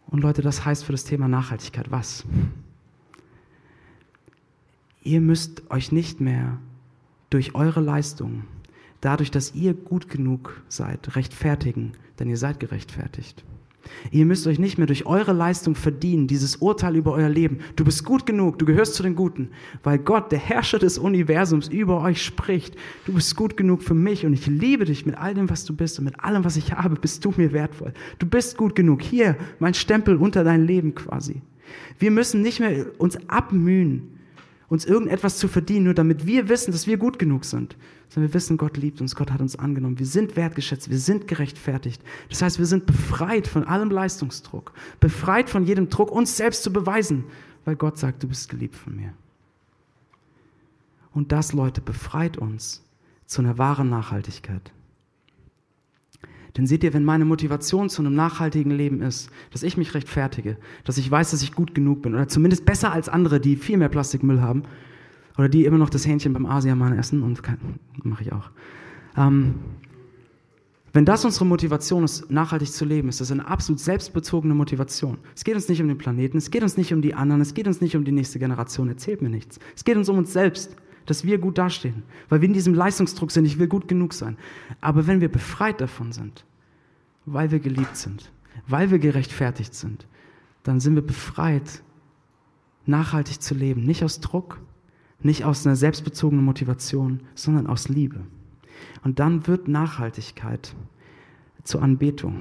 Und 0.06 0.20
Leute, 0.20 0.42
das 0.42 0.64
heißt 0.64 0.84
für 0.84 0.92
das 0.92 1.04
Thema 1.04 1.26
Nachhaltigkeit 1.26 1.90
was? 1.90 2.24
Ihr 5.02 5.20
müsst 5.20 5.68
euch 5.70 5.90
nicht 5.90 6.20
mehr 6.20 6.58
durch 7.30 7.54
eure 7.54 7.80
Leistung, 7.80 8.44
dadurch, 9.00 9.30
dass 9.30 9.54
ihr 9.54 9.74
gut 9.74 10.08
genug 10.08 10.62
seid, 10.68 11.16
rechtfertigen, 11.16 11.92
denn 12.18 12.28
ihr 12.28 12.38
seid 12.38 12.60
gerechtfertigt. 12.60 13.44
Ihr 14.10 14.26
müsst 14.26 14.46
euch 14.46 14.58
nicht 14.58 14.78
mehr 14.78 14.86
durch 14.86 15.06
eure 15.06 15.32
Leistung 15.32 15.74
verdienen, 15.74 16.26
dieses 16.26 16.56
Urteil 16.56 16.96
über 16.96 17.12
euer 17.12 17.28
Leben. 17.28 17.58
Du 17.76 17.84
bist 17.84 18.04
gut 18.04 18.26
genug, 18.26 18.58
du 18.58 18.66
gehörst 18.66 18.94
zu 18.94 19.02
den 19.02 19.14
Guten, 19.14 19.50
weil 19.82 19.98
Gott, 19.98 20.32
der 20.32 20.38
Herrscher 20.38 20.78
des 20.78 20.98
Universums, 20.98 21.68
über 21.68 22.00
euch 22.02 22.22
spricht. 22.22 22.76
Du 23.06 23.12
bist 23.12 23.36
gut 23.36 23.56
genug 23.56 23.82
für 23.82 23.94
mich 23.94 24.24
und 24.26 24.32
ich 24.32 24.46
liebe 24.46 24.84
dich 24.84 25.06
mit 25.06 25.18
all 25.18 25.34
dem, 25.34 25.50
was 25.50 25.64
du 25.64 25.74
bist 25.74 25.98
und 25.98 26.04
mit 26.04 26.20
allem, 26.20 26.44
was 26.44 26.56
ich 26.56 26.72
habe, 26.72 26.96
bist 26.96 27.24
du 27.24 27.32
mir 27.36 27.52
wertvoll. 27.52 27.92
Du 28.18 28.26
bist 28.26 28.56
gut 28.56 28.74
genug. 28.74 29.02
Hier, 29.02 29.36
mein 29.58 29.74
Stempel 29.74 30.16
unter 30.16 30.44
dein 30.44 30.66
Leben 30.66 30.94
quasi. 30.94 31.42
Wir 31.98 32.10
müssen 32.10 32.42
nicht 32.42 32.60
mehr 32.60 32.86
uns 32.98 33.16
abmühen, 33.28 34.13
uns 34.68 34.84
irgendetwas 34.84 35.38
zu 35.38 35.48
verdienen, 35.48 35.84
nur 35.84 35.94
damit 35.94 36.26
wir 36.26 36.48
wissen, 36.48 36.72
dass 36.72 36.86
wir 36.86 36.96
gut 36.96 37.18
genug 37.18 37.44
sind. 37.44 37.76
Sondern 38.08 38.30
wir 38.30 38.34
wissen, 38.34 38.56
Gott 38.56 38.76
liebt 38.76 39.00
uns, 39.00 39.14
Gott 39.14 39.30
hat 39.30 39.40
uns 39.40 39.56
angenommen, 39.56 39.98
wir 39.98 40.06
sind 40.06 40.36
wertgeschätzt, 40.36 40.90
wir 40.90 40.98
sind 40.98 41.28
gerechtfertigt. 41.28 42.02
Das 42.28 42.42
heißt, 42.42 42.58
wir 42.58 42.66
sind 42.66 42.86
befreit 42.86 43.46
von 43.46 43.64
allem 43.64 43.90
Leistungsdruck, 43.90 44.72
befreit 45.00 45.50
von 45.50 45.64
jedem 45.64 45.88
Druck, 45.88 46.10
uns 46.10 46.36
selbst 46.36 46.62
zu 46.62 46.72
beweisen, 46.72 47.24
weil 47.64 47.76
Gott 47.76 47.98
sagt, 47.98 48.22
du 48.22 48.28
bist 48.28 48.48
geliebt 48.48 48.76
von 48.76 48.96
mir. 48.96 49.12
Und 51.12 51.32
das, 51.32 51.52
Leute, 51.52 51.80
befreit 51.80 52.36
uns 52.36 52.82
zu 53.26 53.40
einer 53.40 53.58
wahren 53.58 53.88
Nachhaltigkeit. 53.88 54.72
Denn 56.56 56.66
seht 56.66 56.84
ihr, 56.84 56.94
wenn 56.94 57.04
meine 57.04 57.24
Motivation 57.24 57.88
zu 57.88 58.02
einem 58.02 58.14
nachhaltigen 58.14 58.70
Leben 58.70 59.02
ist, 59.02 59.30
dass 59.50 59.62
ich 59.62 59.76
mich 59.76 59.94
rechtfertige, 59.94 60.56
dass 60.84 60.98
ich 60.98 61.10
weiß, 61.10 61.32
dass 61.32 61.42
ich 61.42 61.52
gut 61.52 61.74
genug 61.74 62.02
bin 62.02 62.14
oder 62.14 62.28
zumindest 62.28 62.64
besser 62.64 62.92
als 62.92 63.08
andere, 63.08 63.40
die 63.40 63.56
viel 63.56 63.76
mehr 63.76 63.88
Plastikmüll 63.88 64.40
haben 64.40 64.62
oder 65.36 65.48
die 65.48 65.64
immer 65.64 65.78
noch 65.78 65.90
das 65.90 66.06
Hähnchen 66.06 66.32
beim 66.32 66.46
Asiamann 66.46 66.96
essen 66.96 67.22
und 67.22 67.42
mache 68.04 68.22
ich 68.22 68.32
auch. 68.32 68.50
Ähm, 69.16 69.54
wenn 70.94 71.04
das 71.04 71.24
unsere 71.24 71.44
Motivation 71.44 72.04
ist, 72.04 72.30
nachhaltig 72.30 72.70
zu 72.72 72.84
leben, 72.84 73.08
ist 73.08 73.20
das 73.20 73.32
eine 73.32 73.48
absolut 73.48 73.80
selbstbezogene 73.80 74.54
Motivation. 74.54 75.18
Es 75.34 75.42
geht 75.42 75.56
uns 75.56 75.68
nicht 75.68 75.82
um 75.82 75.88
den 75.88 75.98
Planeten, 75.98 76.38
es 76.38 76.52
geht 76.52 76.62
uns 76.62 76.76
nicht 76.76 76.92
um 76.94 77.02
die 77.02 77.14
anderen, 77.14 77.40
es 77.40 77.52
geht 77.52 77.66
uns 77.66 77.80
nicht 77.80 77.96
um 77.96 78.04
die 78.04 78.12
nächste 78.12 78.38
Generation, 78.38 78.88
erzählt 78.88 79.20
mir 79.20 79.28
nichts. 79.28 79.58
Es 79.74 79.82
geht 79.82 79.96
uns 79.96 80.08
um 80.08 80.18
uns 80.18 80.32
selbst, 80.32 80.76
dass 81.06 81.24
wir 81.24 81.38
gut 81.38 81.58
dastehen, 81.58 82.02
weil 82.28 82.40
wir 82.40 82.48
in 82.48 82.54
diesem 82.54 82.74
Leistungsdruck 82.74 83.30
sind, 83.30 83.44
ich 83.44 83.58
will 83.58 83.68
gut 83.68 83.88
genug 83.88 84.12
sein. 84.12 84.36
Aber 84.80 85.06
wenn 85.06 85.20
wir 85.20 85.30
befreit 85.30 85.80
davon 85.80 86.12
sind, 86.12 86.44
weil 87.26 87.50
wir 87.50 87.60
geliebt 87.60 87.96
sind, 87.96 88.30
weil 88.66 88.90
wir 88.90 88.98
gerechtfertigt 88.98 89.74
sind, 89.74 90.06
dann 90.62 90.80
sind 90.80 90.94
wir 90.94 91.02
befreit, 91.02 91.82
nachhaltig 92.86 93.40
zu 93.40 93.54
leben. 93.54 93.84
Nicht 93.84 94.04
aus 94.04 94.20
Druck, 94.20 94.60
nicht 95.20 95.44
aus 95.44 95.66
einer 95.66 95.76
selbstbezogenen 95.76 96.44
Motivation, 96.44 97.20
sondern 97.34 97.66
aus 97.66 97.88
Liebe. 97.88 98.20
Und 99.02 99.18
dann 99.18 99.46
wird 99.46 99.68
Nachhaltigkeit 99.68 100.74
zur 101.62 101.82
Anbetung. 101.82 102.40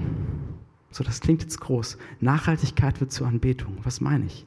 So, 0.92 1.04
das 1.04 1.22
klingt 1.22 1.42
jetzt 1.42 1.60
groß. 1.60 1.98
Nachhaltigkeit 2.20 3.00
wird 3.00 3.12
zur 3.12 3.28
Anbetung. 3.28 3.78
Was 3.84 4.02
meine 4.02 4.26
ich? 4.26 4.46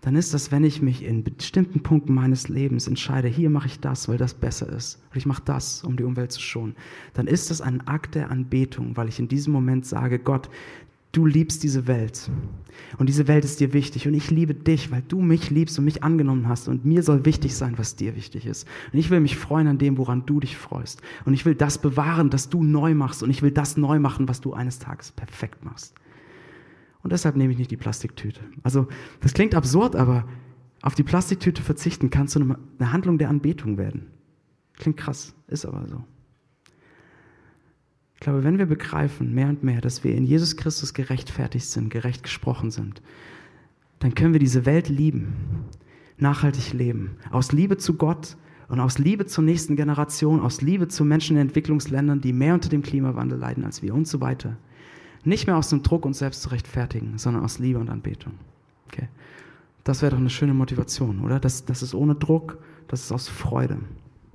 Dann 0.00 0.14
ist 0.14 0.32
das, 0.32 0.52
wenn 0.52 0.62
ich 0.62 0.80
mich 0.80 1.04
in 1.04 1.24
bestimmten 1.24 1.82
Punkten 1.82 2.14
meines 2.14 2.48
Lebens 2.48 2.86
entscheide, 2.86 3.26
hier 3.26 3.50
mache 3.50 3.66
ich 3.66 3.80
das, 3.80 4.08
weil 4.08 4.16
das 4.16 4.32
besser 4.32 4.68
ist, 4.68 5.02
und 5.10 5.16
ich 5.16 5.26
mache 5.26 5.42
das, 5.44 5.82
um 5.82 5.96
die 5.96 6.04
Umwelt 6.04 6.30
zu 6.30 6.40
schonen, 6.40 6.76
dann 7.14 7.26
ist 7.26 7.50
das 7.50 7.60
ein 7.60 7.86
Akt 7.88 8.14
der 8.14 8.30
Anbetung, 8.30 8.96
weil 8.96 9.08
ich 9.08 9.18
in 9.18 9.28
diesem 9.28 9.52
Moment 9.52 9.86
sage, 9.86 10.18
Gott, 10.18 10.48
Du 11.10 11.24
liebst 11.24 11.62
diese 11.62 11.86
Welt. 11.86 12.30
Und 12.98 13.08
diese 13.08 13.26
Welt 13.28 13.44
ist 13.44 13.60
dir 13.60 13.72
wichtig. 13.72 14.06
Und 14.06 14.12
ich 14.12 14.30
liebe 14.30 14.52
dich, 14.54 14.90
weil 14.90 15.02
du 15.08 15.22
mich 15.22 15.48
liebst 15.48 15.78
und 15.78 15.86
mich 15.86 16.04
angenommen 16.04 16.48
hast. 16.48 16.68
Und 16.68 16.84
mir 16.84 17.02
soll 17.02 17.24
wichtig 17.24 17.56
sein, 17.56 17.78
was 17.78 17.96
dir 17.96 18.14
wichtig 18.14 18.44
ist. 18.44 18.68
Und 18.92 18.98
ich 18.98 19.08
will 19.08 19.20
mich 19.20 19.36
freuen 19.36 19.68
an 19.68 19.78
dem, 19.78 19.96
woran 19.96 20.26
du 20.26 20.38
dich 20.38 20.58
freust. 20.58 21.00
Und 21.24 21.32
ich 21.32 21.46
will 21.46 21.54
das 21.54 21.78
bewahren, 21.78 22.28
das 22.28 22.50
du 22.50 22.62
neu 22.62 22.94
machst. 22.94 23.22
Und 23.22 23.30
ich 23.30 23.40
will 23.40 23.50
das 23.50 23.78
neu 23.78 23.98
machen, 23.98 24.28
was 24.28 24.42
du 24.42 24.52
eines 24.52 24.78
Tages 24.78 25.10
perfekt 25.12 25.64
machst. 25.64 25.94
Und 27.02 27.12
deshalb 27.12 27.36
nehme 27.36 27.52
ich 27.52 27.58
nicht 27.58 27.70
die 27.70 27.76
Plastiktüte. 27.76 28.40
Also, 28.62 28.88
das 29.20 29.34
klingt 29.34 29.54
absurd, 29.54 29.96
aber 29.96 30.26
auf 30.82 30.94
die 30.94 31.02
Plastiktüte 31.02 31.62
verzichten 31.62 32.10
kann 32.10 32.28
zu 32.28 32.40
einer 32.40 32.92
Handlung 32.92 33.18
der 33.18 33.28
Anbetung 33.28 33.78
werden. 33.78 34.06
Klingt 34.74 34.96
krass, 34.96 35.34
ist 35.48 35.66
aber 35.66 35.86
so. 35.88 36.04
Ich 38.14 38.20
glaube, 38.20 38.42
wenn 38.42 38.58
wir 38.58 38.66
begreifen 38.66 39.32
mehr 39.34 39.48
und 39.48 39.62
mehr, 39.62 39.80
dass 39.80 40.02
wir 40.02 40.14
in 40.14 40.24
Jesus 40.24 40.56
Christus 40.56 40.92
gerechtfertigt 40.92 41.66
sind, 41.66 41.88
gerecht 41.88 42.24
gesprochen 42.24 42.70
sind, 42.70 43.00
dann 44.00 44.14
können 44.14 44.32
wir 44.32 44.40
diese 44.40 44.66
Welt 44.66 44.88
lieben, 44.88 45.34
nachhaltig 46.16 46.72
leben. 46.72 47.16
Aus 47.30 47.52
Liebe 47.52 47.76
zu 47.76 47.94
Gott 47.94 48.36
und 48.68 48.80
aus 48.80 48.98
Liebe 48.98 49.26
zur 49.26 49.44
nächsten 49.44 49.76
Generation, 49.76 50.40
aus 50.40 50.62
Liebe 50.62 50.88
zu 50.88 51.04
Menschen 51.04 51.36
in 51.36 51.42
Entwicklungsländern, 51.42 52.20
die 52.20 52.32
mehr 52.32 52.54
unter 52.54 52.68
dem 52.68 52.82
Klimawandel 52.82 53.38
leiden 53.38 53.64
als 53.64 53.82
wir 53.82 53.94
und 53.94 54.06
so 54.06 54.20
weiter. 54.20 54.56
Nicht 55.28 55.46
mehr 55.46 55.58
aus 55.58 55.68
dem 55.68 55.82
Druck, 55.82 56.06
uns 56.06 56.20
selbst 56.20 56.40
zu 56.40 56.48
rechtfertigen, 56.48 57.18
sondern 57.18 57.44
aus 57.44 57.58
Liebe 57.58 57.78
und 57.78 57.90
Anbetung. 57.90 58.32
Okay. 58.86 59.08
Das 59.84 60.00
wäre 60.00 60.12
doch 60.12 60.18
eine 60.18 60.30
schöne 60.30 60.54
Motivation, 60.54 61.20
oder? 61.20 61.38
Das, 61.38 61.66
das 61.66 61.82
ist 61.82 61.94
ohne 61.94 62.14
Druck, 62.14 62.56
das 62.88 63.02
ist 63.02 63.12
aus 63.12 63.28
Freude 63.28 63.78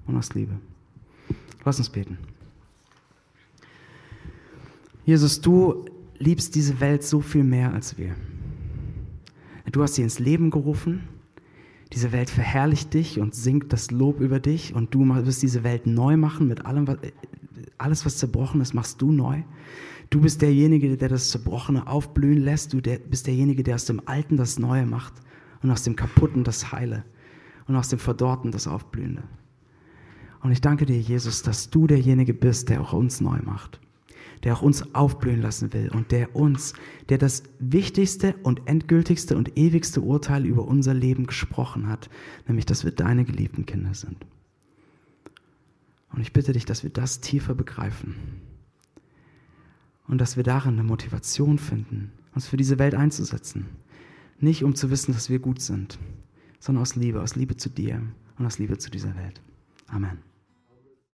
und 0.05 0.15
aus 0.15 0.35
Liebe. 0.35 0.53
Lass 1.65 1.79
uns 1.79 1.89
beten. 1.89 2.19
Jesus, 5.03 5.41
du 5.41 5.85
liebst 6.19 6.53
diese 6.53 6.79
Welt 6.79 7.03
so 7.03 7.21
viel 7.21 7.43
mehr 7.43 7.73
als 7.73 7.97
wir. 7.97 8.13
Du 9.71 9.81
hast 9.81 9.95
sie 9.95 10.03
ins 10.03 10.19
Leben 10.19 10.51
gerufen. 10.51 11.07
Diese 11.91 12.11
Welt 12.11 12.29
verherrlicht 12.29 12.93
dich 12.93 13.19
und 13.19 13.33
singt 13.33 13.73
das 13.73 13.89
Lob 13.89 14.19
über 14.19 14.39
dich 14.39 14.75
und 14.75 14.93
du 14.93 15.07
wirst 15.25 15.41
diese 15.41 15.63
Welt 15.63 15.87
neu 15.87 16.17
machen 16.17 16.47
mit 16.47 16.67
allem, 16.67 16.85
was, 16.85 16.97
alles, 17.79 18.05
was 18.05 18.17
zerbrochen 18.17 18.61
ist, 18.61 18.75
machst 18.75 19.01
du 19.01 19.11
neu. 19.11 19.41
Du 20.14 20.22
bist 20.22 20.43
derjenige, 20.43 20.95
der 20.95 21.09
das 21.09 21.32
Zerbrochene 21.32 21.88
aufblühen 21.88 22.43
lässt. 22.43 22.72
Du 22.72 22.80
bist 22.80 23.26
derjenige, 23.26 23.64
der 23.64 23.74
aus 23.74 23.86
dem 23.86 23.99
Alten 24.05 24.38
das 24.38 24.59
Neue 24.59 24.86
macht 24.86 25.16
und 25.64 25.72
aus 25.72 25.82
dem 25.82 25.95
Kaputten 25.95 26.43
das 26.43 26.72
Heile 26.72 27.03
und 27.68 27.76
aus 27.76 27.89
dem 27.89 27.97
Verdorrten 27.97 28.51
das 28.51 28.68
Aufblühende. 28.68 29.24
Und 30.43 30.51
ich 30.51 30.61
danke 30.61 30.86
dir, 30.86 30.99
Jesus, 30.99 31.41
dass 31.41 31.72
du 31.72 31.88
derjenige 31.88 32.36
bist, 32.36 32.70
der 32.70 32.82
auch 32.82 32.93
uns 32.93 33.22
neu 33.22 33.39
macht 33.43 33.80
der 34.43 34.55
auch 34.55 34.61
uns 34.61 34.93
aufblühen 34.93 35.41
lassen 35.41 35.72
will 35.72 35.89
und 35.89 36.11
der 36.11 36.36
uns, 36.36 36.74
der 37.07 37.18
das 37.18 37.43
wichtigste 37.59 38.36
und 38.43 38.64
endgültigste 38.66 39.38
und 39.38 39.57
ewigste 39.57 40.01
Urteil 40.01 40.45
über 40.45 40.68
unser 40.68 40.93
Leben 40.93 41.28
gesprochen 41.28 41.88
hat, 41.88 42.09
nämlich 42.45 42.66
dass 42.66 42.84
wir 42.84 42.91
deine 42.91 43.24
geliebten 43.24 43.66
Kinder 43.66 43.93
sind. 43.93 44.18
Und 46.11 46.20
ich 46.20 46.34
bitte 46.34 46.51
dich, 46.51 46.66
dass 46.66 46.84
wir 46.84 46.89
das 46.89 47.22
tiefer 47.22 47.55
begreifen 47.55 48.16
und 50.08 50.20
dass 50.20 50.38
wir 50.38 50.43
darin 50.43 50.74
eine 50.74 50.84
Motivation 50.84 51.58
finden, 51.60 52.12
uns 52.34 52.47
für 52.47 52.58
diese 52.58 52.80
Welt 52.80 52.95
einzusetzen. 52.95 53.68
Nicht 54.39 54.64
um 54.64 54.76
zu 54.76 54.89
wissen, 54.89 55.14
dass 55.14 55.30
wir 55.30 55.39
gut 55.39 55.62
sind, 55.62 55.99
sondern 56.60 56.82
aus 56.82 56.95
Liebe, 56.95 57.22
aus 57.22 57.36
Liebe 57.36 57.56
zu 57.56 57.70
dir 57.70 58.01
und 58.38 58.45
aus 58.45 58.60
Liebe 58.60 58.78
zu 58.78 58.89
dieser 58.89 59.16
Welt. 59.16 59.41
Amen. 59.88 60.32